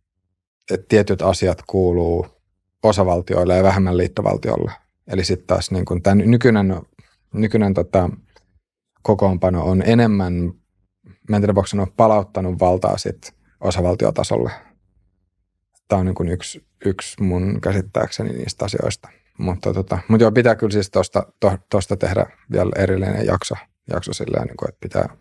[0.71, 2.27] että tietyt asiat kuuluu
[2.85, 4.73] osavaltioille ja vähemmän liittovaltiolle.
[5.07, 6.81] Eli sitten taas niin kun tämä nykyinen,
[7.35, 8.11] nykyinen tota,
[9.03, 10.33] kokoonpano on enemmän,
[11.29, 14.51] mä en tiedä sanoa, palauttanut valtaa sit osavaltiotasolle.
[15.89, 19.09] Tämä on niin yksi, yksi mun käsittääkseni niistä asioista.
[19.39, 23.55] Mutta, tota, mutta joo, pitää kyllä siis tuosta to, tehdä vielä erillinen jakso,
[23.91, 25.17] jakso silleen, niin kuin, että pitää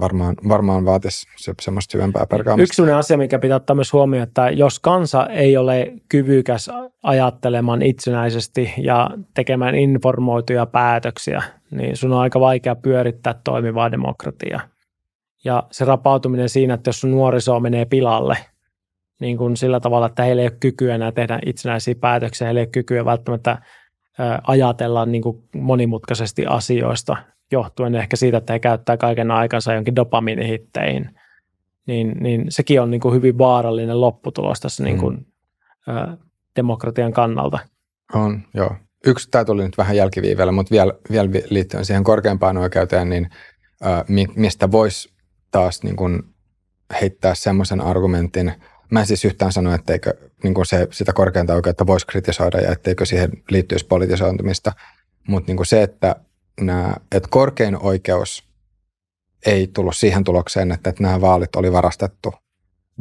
[0.00, 2.62] varmaan, varmaan vaatisi se, semmoista syvempää perkaamista.
[2.62, 6.70] Yksi sellainen asia, mikä pitää ottaa myös huomioon, että jos kansa ei ole kyvykäs
[7.02, 14.60] ajattelemaan itsenäisesti ja tekemään informoituja päätöksiä, niin sun on aika vaikea pyörittää toimivaa demokratiaa.
[15.44, 18.36] Ja se rapautuminen siinä, että jos sun nuoriso menee pilalle,
[19.20, 22.64] niin kuin sillä tavalla, että heillä ei ole kykyä enää tehdä itsenäisiä päätöksiä, heillä ei
[22.64, 23.58] ole kykyä välttämättä
[24.46, 27.16] ajatella niin kuin monimutkaisesti asioista,
[27.52, 31.10] johtuen ehkä siitä, että he käyttää kaiken aikansa jonkin dopaminihitteihin,
[31.86, 35.16] niin, niin sekin on niin kuin hyvin vaarallinen lopputulos tässä niin kuin,
[35.86, 35.96] mm.
[35.96, 36.16] ä,
[36.56, 37.58] demokratian kannalta.
[38.14, 38.76] On, joo.
[39.06, 43.30] Yksi, tämä tuli nyt vähän jälkiviivellä, mutta vielä, vielä liittyen siihen korkeampaan oikeuteen, niin
[43.84, 44.04] ä,
[44.36, 45.12] mistä voisi
[45.50, 46.22] taas niin kuin
[47.00, 48.52] heittää semmoisen argumentin,
[48.90, 52.72] Mä en siis yhtään sano, etteikö niin kuin se, sitä korkeinta oikeutta voisi kritisoida ja
[52.72, 54.72] etteikö siihen liittyisi politisointumista,
[55.28, 56.16] mutta niin se, että
[56.60, 58.48] nämä, että korkein oikeus
[59.46, 62.34] ei tullut siihen tulokseen, että, että nämä vaalit oli varastettu,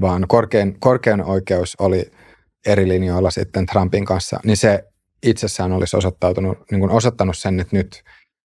[0.01, 2.11] vaan korkein, korkein oikeus oli
[2.65, 4.83] eri linjoilla sitten Trumpin kanssa, niin se
[5.23, 8.03] itsessään olisi osoittautunut, niin kuin osoittanut sen, että nyt,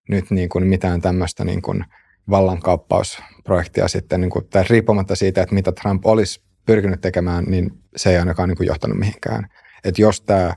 [0.09, 1.85] nyt niin kuin mitään tämmöistä niin kuin
[2.29, 8.09] vallankauppausprojektia sitten, niin kuin, tai riippumatta siitä, että mitä Trump olisi pyrkinyt tekemään, niin se
[8.09, 9.47] ei ainakaan niin kuin johtanut mihinkään.
[9.83, 10.55] Että jos tämä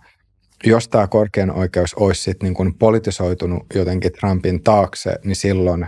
[0.64, 5.86] jos tämä korkein oikeus olisi sit niin kuin politisoitunut jotenkin Trumpin taakse, niin silloin,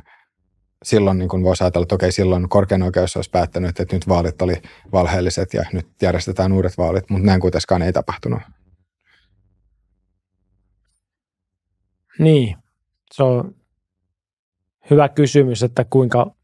[0.82, 4.42] silloin niin kuin voisi ajatella, että okei, silloin korkein oikeus olisi päättänyt, että nyt vaalit
[4.42, 4.54] oli
[4.92, 8.42] valheelliset ja nyt järjestetään uudet vaalit, mutta näin kuitenkaan ei tapahtunut.
[12.18, 12.56] Niin,
[13.14, 13.54] se on
[14.90, 16.34] hyvä kysymys, että kuinka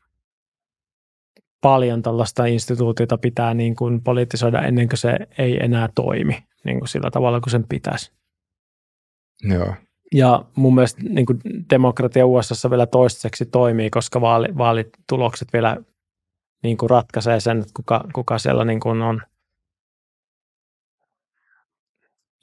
[1.60, 6.88] paljon tällaista instituutiota pitää niin kuin politisoida ennen kuin se ei enää toimi niin kuin
[6.88, 8.12] sillä tavalla kuin sen pitäisi.
[9.42, 9.74] Joo.
[10.14, 15.76] Ja mun mielestä niin kuin demokratia USA vielä toistaiseksi toimii, koska vaali, vaalitulokset vielä
[16.62, 19.22] niin kuin ratkaisee sen, että kuka, kuka siellä niin kuin on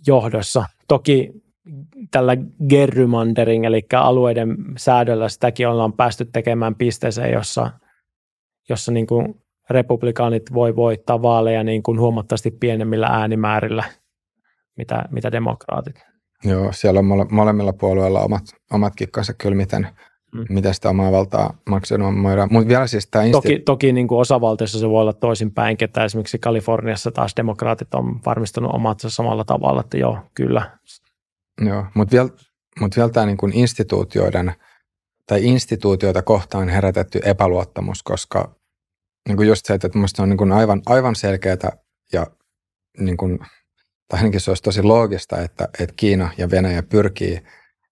[0.07, 0.65] johdossa.
[0.87, 1.31] Toki
[2.11, 2.37] tällä
[2.69, 7.71] gerrymandering, eli alueiden säädöllä sitäkin ollaan päästy tekemään pisteeseen, jossa,
[8.69, 13.83] jossa niin kuin republikaanit voi voittaa vaaleja niin kuin huomattavasti pienemmillä äänimäärillä–
[14.81, 15.95] mitä, mitä demokraatit.
[16.43, 19.87] Joo, siellä on mole, molemmilla puolueilla omat, omat kikkansa kyllä, miten,
[20.33, 20.45] mm.
[20.49, 22.49] miten sitä omaa valtaa maksimoidaan.
[22.51, 26.05] Mutta vielä siis tämä insti- Toki, toki niin kuin osavaltiossa se voi olla toisinpäin, että
[26.05, 30.77] esimerkiksi Kaliforniassa taas demokraatit on varmistanut omat samalla tavalla, että joo, kyllä.
[31.65, 32.29] Joo, mutta vielä,
[32.79, 34.53] mut vielä tämä niin kuin instituutioiden
[35.27, 38.55] tai instituutioita kohtaan herätetty epäluottamus, koska
[39.27, 41.77] niin kuin just se, että minusta on niin kuin aivan, aivan selkeää
[42.13, 42.27] ja
[42.99, 43.39] niin kuin
[44.11, 47.41] tai ainakin se olisi tosi loogista, että, että Kiina ja Venäjä pyrkii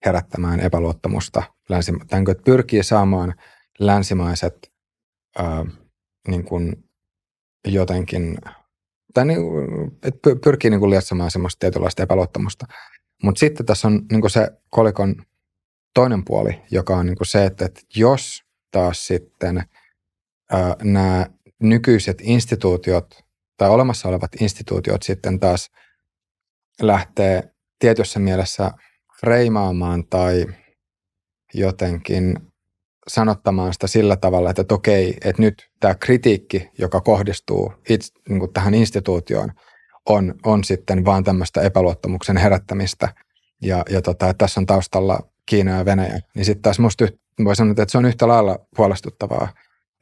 [0.06, 3.34] herättämään epäluottamusta, länsi, tai että pyrkii saamaan
[3.80, 4.72] länsimaiset
[5.38, 5.66] ää,
[6.28, 6.84] niin kuin
[7.68, 8.38] jotenkin,
[9.14, 9.42] tai niin,
[10.04, 12.66] että pyrkii niin kuin lietsomaan semmoista tietynlaista epäluottamusta.
[13.24, 15.16] Mutta sitten tässä on niin kuin se kolikon
[15.94, 19.64] toinen puoli, joka on niin kuin se, että, että jos taas sitten
[20.52, 21.26] ää, nämä
[21.60, 23.26] nykyiset instituutiot
[23.58, 25.70] tai olemassa olevat instituutiot sitten taas–
[26.82, 27.44] lähtee
[27.80, 28.72] tietyssä mielessä
[29.20, 30.46] freimaamaan tai
[31.54, 32.36] jotenkin
[33.08, 38.40] sanottamaan sitä sillä tavalla, että, että okei, että nyt tämä kritiikki, joka kohdistuu itse, niin
[38.40, 39.52] kuin tähän instituutioon,
[40.10, 43.14] on, on sitten vaan tämmöistä epäluottamuksen herättämistä.
[43.62, 46.20] Ja, ja tota, että tässä on taustalla Kiina ja Venäjä.
[46.36, 47.06] Niin sitten taas musta
[47.44, 49.48] voi sanoa, että se on yhtä lailla huolestuttavaa.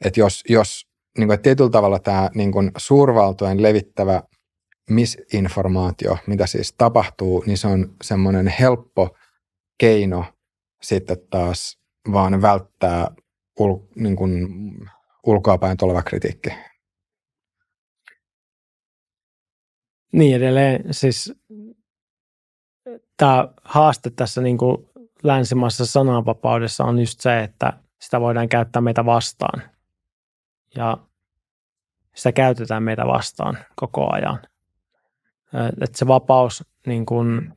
[0.04, 0.86] Että jos, jos
[1.18, 4.22] niin kuin, että tietyllä tavalla tämä niin kuin suurvaltojen levittävä
[4.88, 9.16] misinformaatio, mitä siis tapahtuu, niin se on semmoinen helppo
[9.78, 10.24] keino
[10.82, 11.78] sitten taas
[12.12, 13.10] vaan välttää
[13.58, 14.48] ul, niin kuin
[15.26, 16.50] ulkoapäin tuleva kritiikki.
[20.12, 21.32] Niin edelleen, siis
[23.16, 24.88] tämä haaste tässä niin kuin
[25.22, 29.62] länsimaisessa sananvapaudessa on just se, että sitä voidaan käyttää meitä vastaan.
[30.76, 30.98] Ja
[32.14, 34.42] sitä käytetään meitä vastaan koko ajan
[35.82, 37.52] että se vapaus niin kuin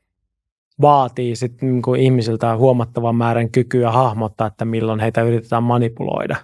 [0.80, 6.36] vaatii sit niin kuin ihmisiltä huomattavan määrän kykyä hahmottaa, että milloin heitä yritetään manipuloida.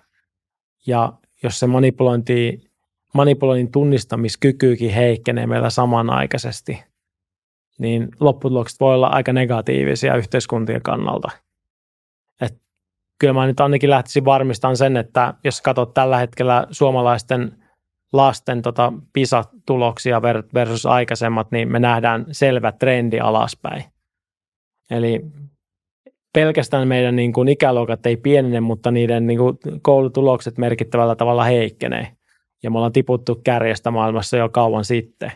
[0.87, 1.13] Ja
[1.43, 2.71] jos se manipulointi,
[3.15, 6.85] manipuloinnin tunnistamiskykyykin heikkenee meillä samanaikaisesti,
[7.79, 11.31] niin lopputulokset voi olla aika negatiivisia yhteiskuntien kannalta.
[12.41, 12.61] Et
[13.19, 17.65] kyllä mä nyt ainakin lähtisin varmistamaan sen, että jos katsot tällä hetkellä suomalaisten
[18.13, 20.23] lasten tota PISA-tuloksia
[20.55, 23.85] versus aikaisemmat, niin me nähdään selvä trendi alaspäin.
[24.91, 25.21] Eli
[26.35, 32.13] pelkästään meidän niin kuin ikäluokat ei pienene, mutta niiden niin kuin koulutulokset merkittävällä tavalla heikkenee.
[32.63, 35.33] Ja me ollaan tiputtu kärjestä maailmassa jo kauan sitten.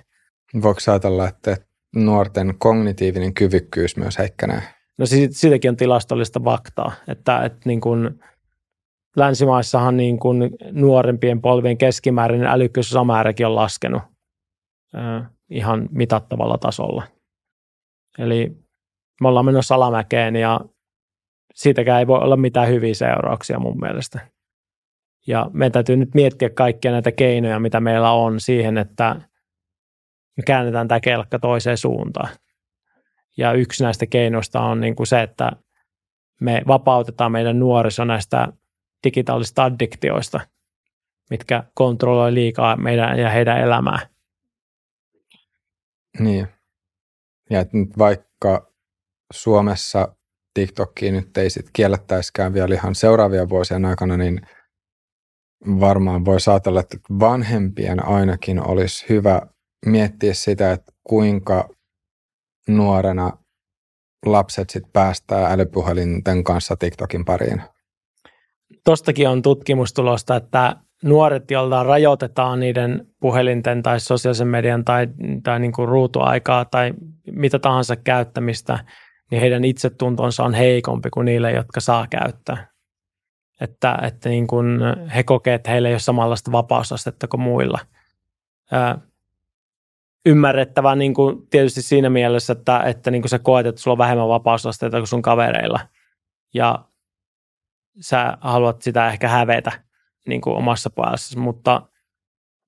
[0.63, 1.57] Voiko ajatella, että
[1.97, 4.63] nuorten kognitiivinen kyvykkyys myös heikkenee?
[4.99, 8.21] No siitä, siitäkin on tilastollista faktaa, että, että niin kuin
[9.17, 14.03] länsimaissahan niin kuin nuorempien polvien keskimääräinen älykkyysosamääräkin on laskenut
[14.97, 17.03] äh, ihan mitattavalla tasolla.
[18.19, 18.53] Eli
[19.21, 20.61] me ollaan menossa alamäkeen ja
[21.55, 24.21] siitäkään ei voi olla mitään hyviä seurauksia mun mielestä.
[25.27, 29.15] Ja meidän täytyy nyt miettiä kaikkia näitä keinoja, mitä meillä on siihen, että
[30.37, 32.29] me käännetään tämä kelkka toiseen suuntaan.
[33.37, 35.53] Ja yksi näistä keinoista on niin kuin se, että
[36.41, 38.49] me vapautetaan meidän nuoriso näistä
[39.05, 40.41] digitaalisista addiktioista,
[41.31, 44.07] mitkä kontrolloi liikaa meidän ja heidän elämää.
[46.19, 46.49] Niin.
[47.51, 48.73] Ja nyt vaikka
[49.33, 50.17] Suomessa
[50.55, 54.41] TikTokia nyt ei sit kiellettäisikään vielä ihan seuraavien vuosien aikana, niin
[55.67, 59.43] varmaan voi ajatella, että vanhempien ainakin olisi hyvä
[59.87, 61.69] miettiä sitä, että kuinka
[62.69, 63.39] nuorena
[64.27, 67.63] lapset sit päästää älypuhelinten kanssa TikTokin pariin.
[68.85, 75.09] Tostakin on tutkimustulosta, että nuoret, joilta rajoitetaan niiden puhelinten tai sosiaalisen median tai,
[75.43, 76.93] tai niin kuin ruutuaikaa tai
[77.31, 78.85] mitä tahansa käyttämistä,
[79.31, 82.73] niin heidän itsetuntonsa on heikompi kuin niille, jotka saa käyttää.
[83.61, 84.81] Että, että niin kuin
[85.15, 87.79] he kokevat, että heillä ei ole samanlaista vapausastetta kuin muilla.
[88.73, 88.99] Ää,
[90.27, 93.99] ymmärrettävää niin kuin tietysti siinä mielessä, että, että niin kuin sä koet, että sulla on
[93.99, 95.81] vähemmän vapausasteita kuin sun kavereilla.
[96.55, 96.85] Ja
[98.01, 99.73] sä haluat sitä ehkä hävetä
[100.29, 101.89] niin kuin omassa päässä, mutta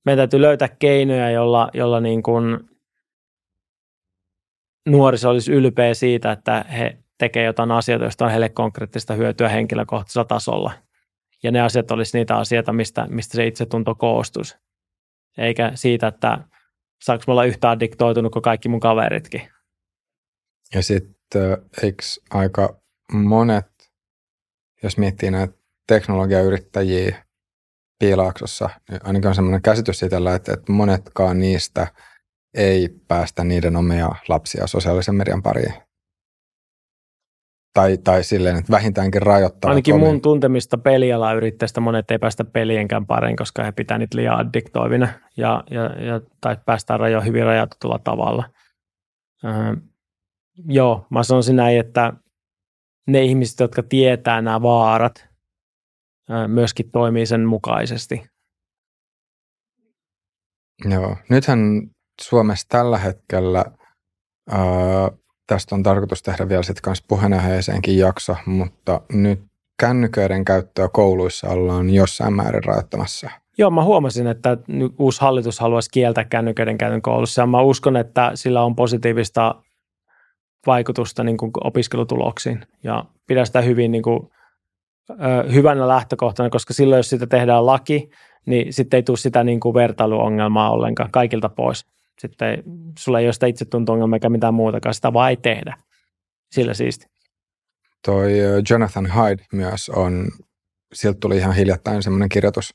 [0.05, 2.61] meidän täytyy löytää keinoja, jolla, jolla niin kuin
[4.89, 10.25] nuoriso olisi ylpeä siitä, että he tekee jotain asioita, joista on heille konkreettista hyötyä henkilökohtaisella
[10.25, 10.73] tasolla.
[11.43, 14.57] Ja ne asiat olisi niitä asioita, mistä, mistä se itsetunto koostuisi.
[15.39, 16.39] Eikä siitä, että
[17.03, 19.43] saanko olla yhtä addiktoitunut kuin kaikki mun kaveritkin.
[20.75, 22.81] Ja sitten eikö aika
[23.13, 23.67] monet,
[24.85, 25.55] jos miettii näitä
[25.89, 27.25] teknologiayrittäjiä
[27.99, 31.87] Piilaaksossa, niin ainakin on sellainen käsitys siitä, että, että monetkaan niistä–
[32.55, 35.75] ei päästä niiden omia lapsia sosiaalisen median pariin.
[37.75, 39.69] Tai, tai silleen, että vähintäänkin rajoittaa.
[39.69, 45.09] Ainakin mun tuntemista pelialayrittäjistä monet ei päästä pelienkään pariin, koska he pitää niitä liian addiktoivina
[45.37, 48.45] ja, ja, ja, tai päästään rajo hyvin rajoitetulla tavalla.
[49.45, 49.53] Öö,
[50.69, 52.13] joo, mä sanoisin näin, että
[53.07, 55.29] ne ihmiset, jotka tietää nämä vaarat,
[56.49, 58.27] myöskin toimii sen mukaisesti.
[60.85, 61.91] Joo, nythän
[62.23, 63.65] Suomessa tällä hetkellä
[64.51, 65.11] ää,
[65.47, 69.41] tästä on tarkoitus tehdä vielä sitten kanssa puheenaiheeseenkin jakso, mutta nyt
[69.81, 73.31] kännyköiden käyttöä kouluissa ollaan jossain määrin rajoittamassa.
[73.59, 74.59] Joo, mä huomasin, että
[74.99, 79.55] uusi hallitus haluaisi kieltää kännyköiden käytön koulussa ja mä uskon, että sillä on positiivista
[80.67, 84.31] vaikutusta niin kuin opiskelutuloksiin ja pidän sitä hyvin niin kuin,
[85.11, 88.11] ö, hyvänä lähtökohtana, koska silloin jos sitä tehdään laki,
[88.47, 91.87] niin sitten ei tule sitä niin kuin vertailuongelmaa ollenkaan kaikilta pois
[92.19, 92.63] sitten
[92.99, 95.77] sulla ei ole sitä itsetunto-ongelmaa eikä mitään muutakaan, sitä vaan ei tehdä.
[96.53, 97.07] Sillä siisti.
[98.05, 98.33] Toi
[98.71, 100.29] Jonathan Hyde myös on,
[100.93, 102.75] sieltä tuli ihan hiljattain semmoinen kirjoitus,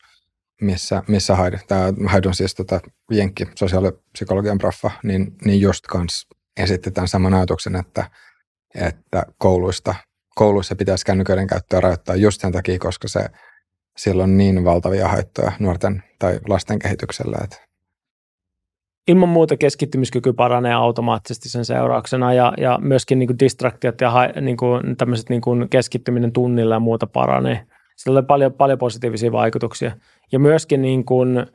[0.61, 2.79] missä, missä Hyde, tämä Hyde on siis tota
[3.11, 6.27] jenkki sosiaalipsykologian proffa, niin, niin just kans
[6.59, 8.05] esitti tämän saman ajatuksen, että,
[8.75, 9.95] että kouluista,
[10.35, 13.25] kouluissa pitäisi kännyköiden käyttöä rajoittaa just sen takia, koska se,
[13.97, 17.57] sillä on niin valtavia haittoja nuorten tai lasten kehityksellä, että
[19.07, 24.11] ilman muuta keskittymiskyky paranee automaattisesti sen seurauksena ja, ja myöskin niin kuin distraktiot ja
[24.41, 27.65] niin kuin, tämmöiset niin kuin keskittyminen tunnilla ja muuta paranee.
[27.97, 29.91] Sillä on paljon, paljon positiivisia vaikutuksia.
[30.31, 31.45] Ja myöskin niin kuin,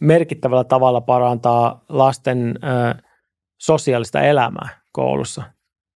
[0.00, 3.02] merkittävällä tavalla parantaa lasten ö,
[3.58, 5.42] sosiaalista elämää koulussa,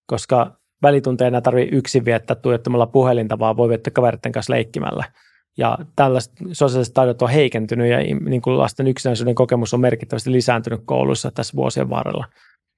[0.07, 5.05] koska välitunteena tarvitse yksin viettää tuijottamalla puhelinta, vaan voi viettää kaveritten kanssa leikkimällä–
[5.59, 10.81] ja tällaiset sosiaaliset taidot on heikentynyt ja niin kuin lasten yksinäisyyden kokemus on merkittävästi lisääntynyt
[10.85, 12.25] kouluissa tässä vuosien varrella.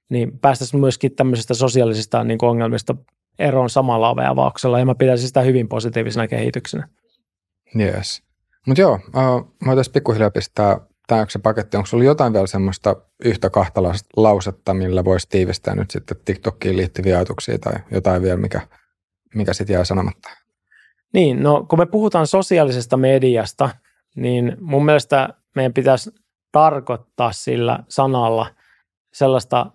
[0.09, 2.95] Niin päästäisiin myöskin tämmöisistä sosiaalisista niin kuin ongelmista
[3.39, 6.87] eroon samalla aveavauksella ja mä pitäisin sitä hyvin positiivisena kehityksenä.
[7.79, 8.23] Yes.
[8.67, 11.77] Mutta joo, uh, mä voitaisiin pikkuhiljaa pistää tämä paketti.
[11.77, 12.95] Onko sulla jotain vielä semmoista
[13.25, 13.81] yhtä kahta
[14.17, 18.61] lausetta, millä voisi tiivistää nyt sitten TikTokiin liittyviä ajatuksia tai jotain vielä, mikä,
[19.35, 20.29] mikä sitten jää sanomatta?
[21.13, 23.69] Niin, no kun me puhutaan sosiaalisesta mediasta,
[24.15, 26.11] niin mun mielestä meidän pitäisi
[26.51, 28.47] tarkoittaa sillä sanalla
[29.13, 29.71] sellaista,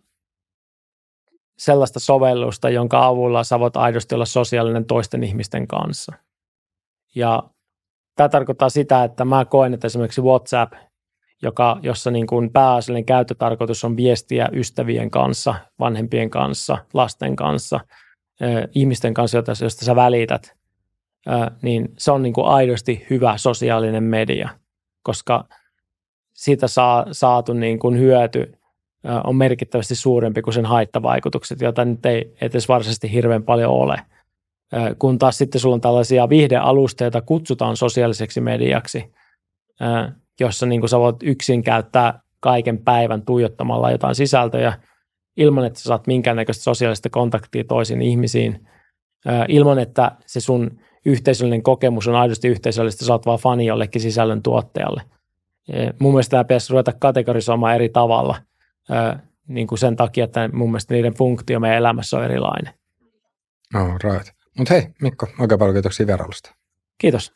[1.59, 6.13] sellaista sovellusta, jonka avulla sä voit aidosti olla sosiaalinen toisten ihmisten kanssa.
[7.15, 7.43] Ja
[8.17, 10.73] tämä tarkoittaa sitä, että mä koen, että esimerkiksi WhatsApp,
[11.43, 17.81] joka, jossa niin kuin pääasiallinen käyttötarkoitus on viestiä ystävien kanssa, vanhempien kanssa, lasten kanssa,
[18.75, 20.57] ihmisten kanssa, joista sä välität,
[21.63, 24.49] niin se on niin kuin aidosti hyvä sosiaalinen media,
[25.03, 25.45] koska
[26.35, 28.53] siitä saa, saatu niin kuin hyöty
[29.25, 33.97] on merkittävästi suurempi kuin sen haittavaikutukset, joita nyt ei edes varsinaisesti hirveän paljon ole.
[34.99, 39.13] Kun taas sitten sulla on tällaisia viihdealusteita, joita kutsutaan sosiaaliseksi mediaksi,
[40.41, 44.73] jossa niin kuin sä voit yksin käyttää kaiken päivän tuijottamalla jotain sisältöjä
[45.37, 48.69] ilman, että sä saat minkäännäköistä sosiaalista kontaktia toisiin ihmisiin,
[49.49, 54.43] ilman, että se sun yhteisöllinen kokemus on aidosti yhteisöllistä, sä oot vaan fani jollekin sisällön
[54.43, 55.03] tuottajalle.
[56.01, 58.37] Mun mielestä tämä pitäisi ruveta kategorisoimaan eri tavalla
[59.49, 62.75] niin kuin sen takia, että mun mielestä niiden funktio meidän elämässä on erilainen.
[63.75, 64.29] Oh, right.
[64.59, 66.55] Mutta hei Mikko, oikein paljon kiitoksia vierailusta.
[66.99, 67.33] Kiitos.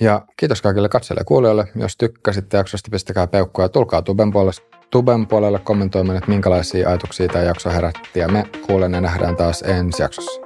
[0.00, 1.68] Ja kiitos kaikille katsojille ja kuulijoille.
[1.74, 7.28] Jos tykkäsitte jaksosta, pistäkää peukkua ja tulkaa Tuben puolelle, Tuben puolelle kommentoimaan, että minkälaisia ajatuksia
[7.28, 8.20] tämä jakso herätti.
[8.20, 10.40] Ja me kuulen ja nähdään taas ensi jaksossa.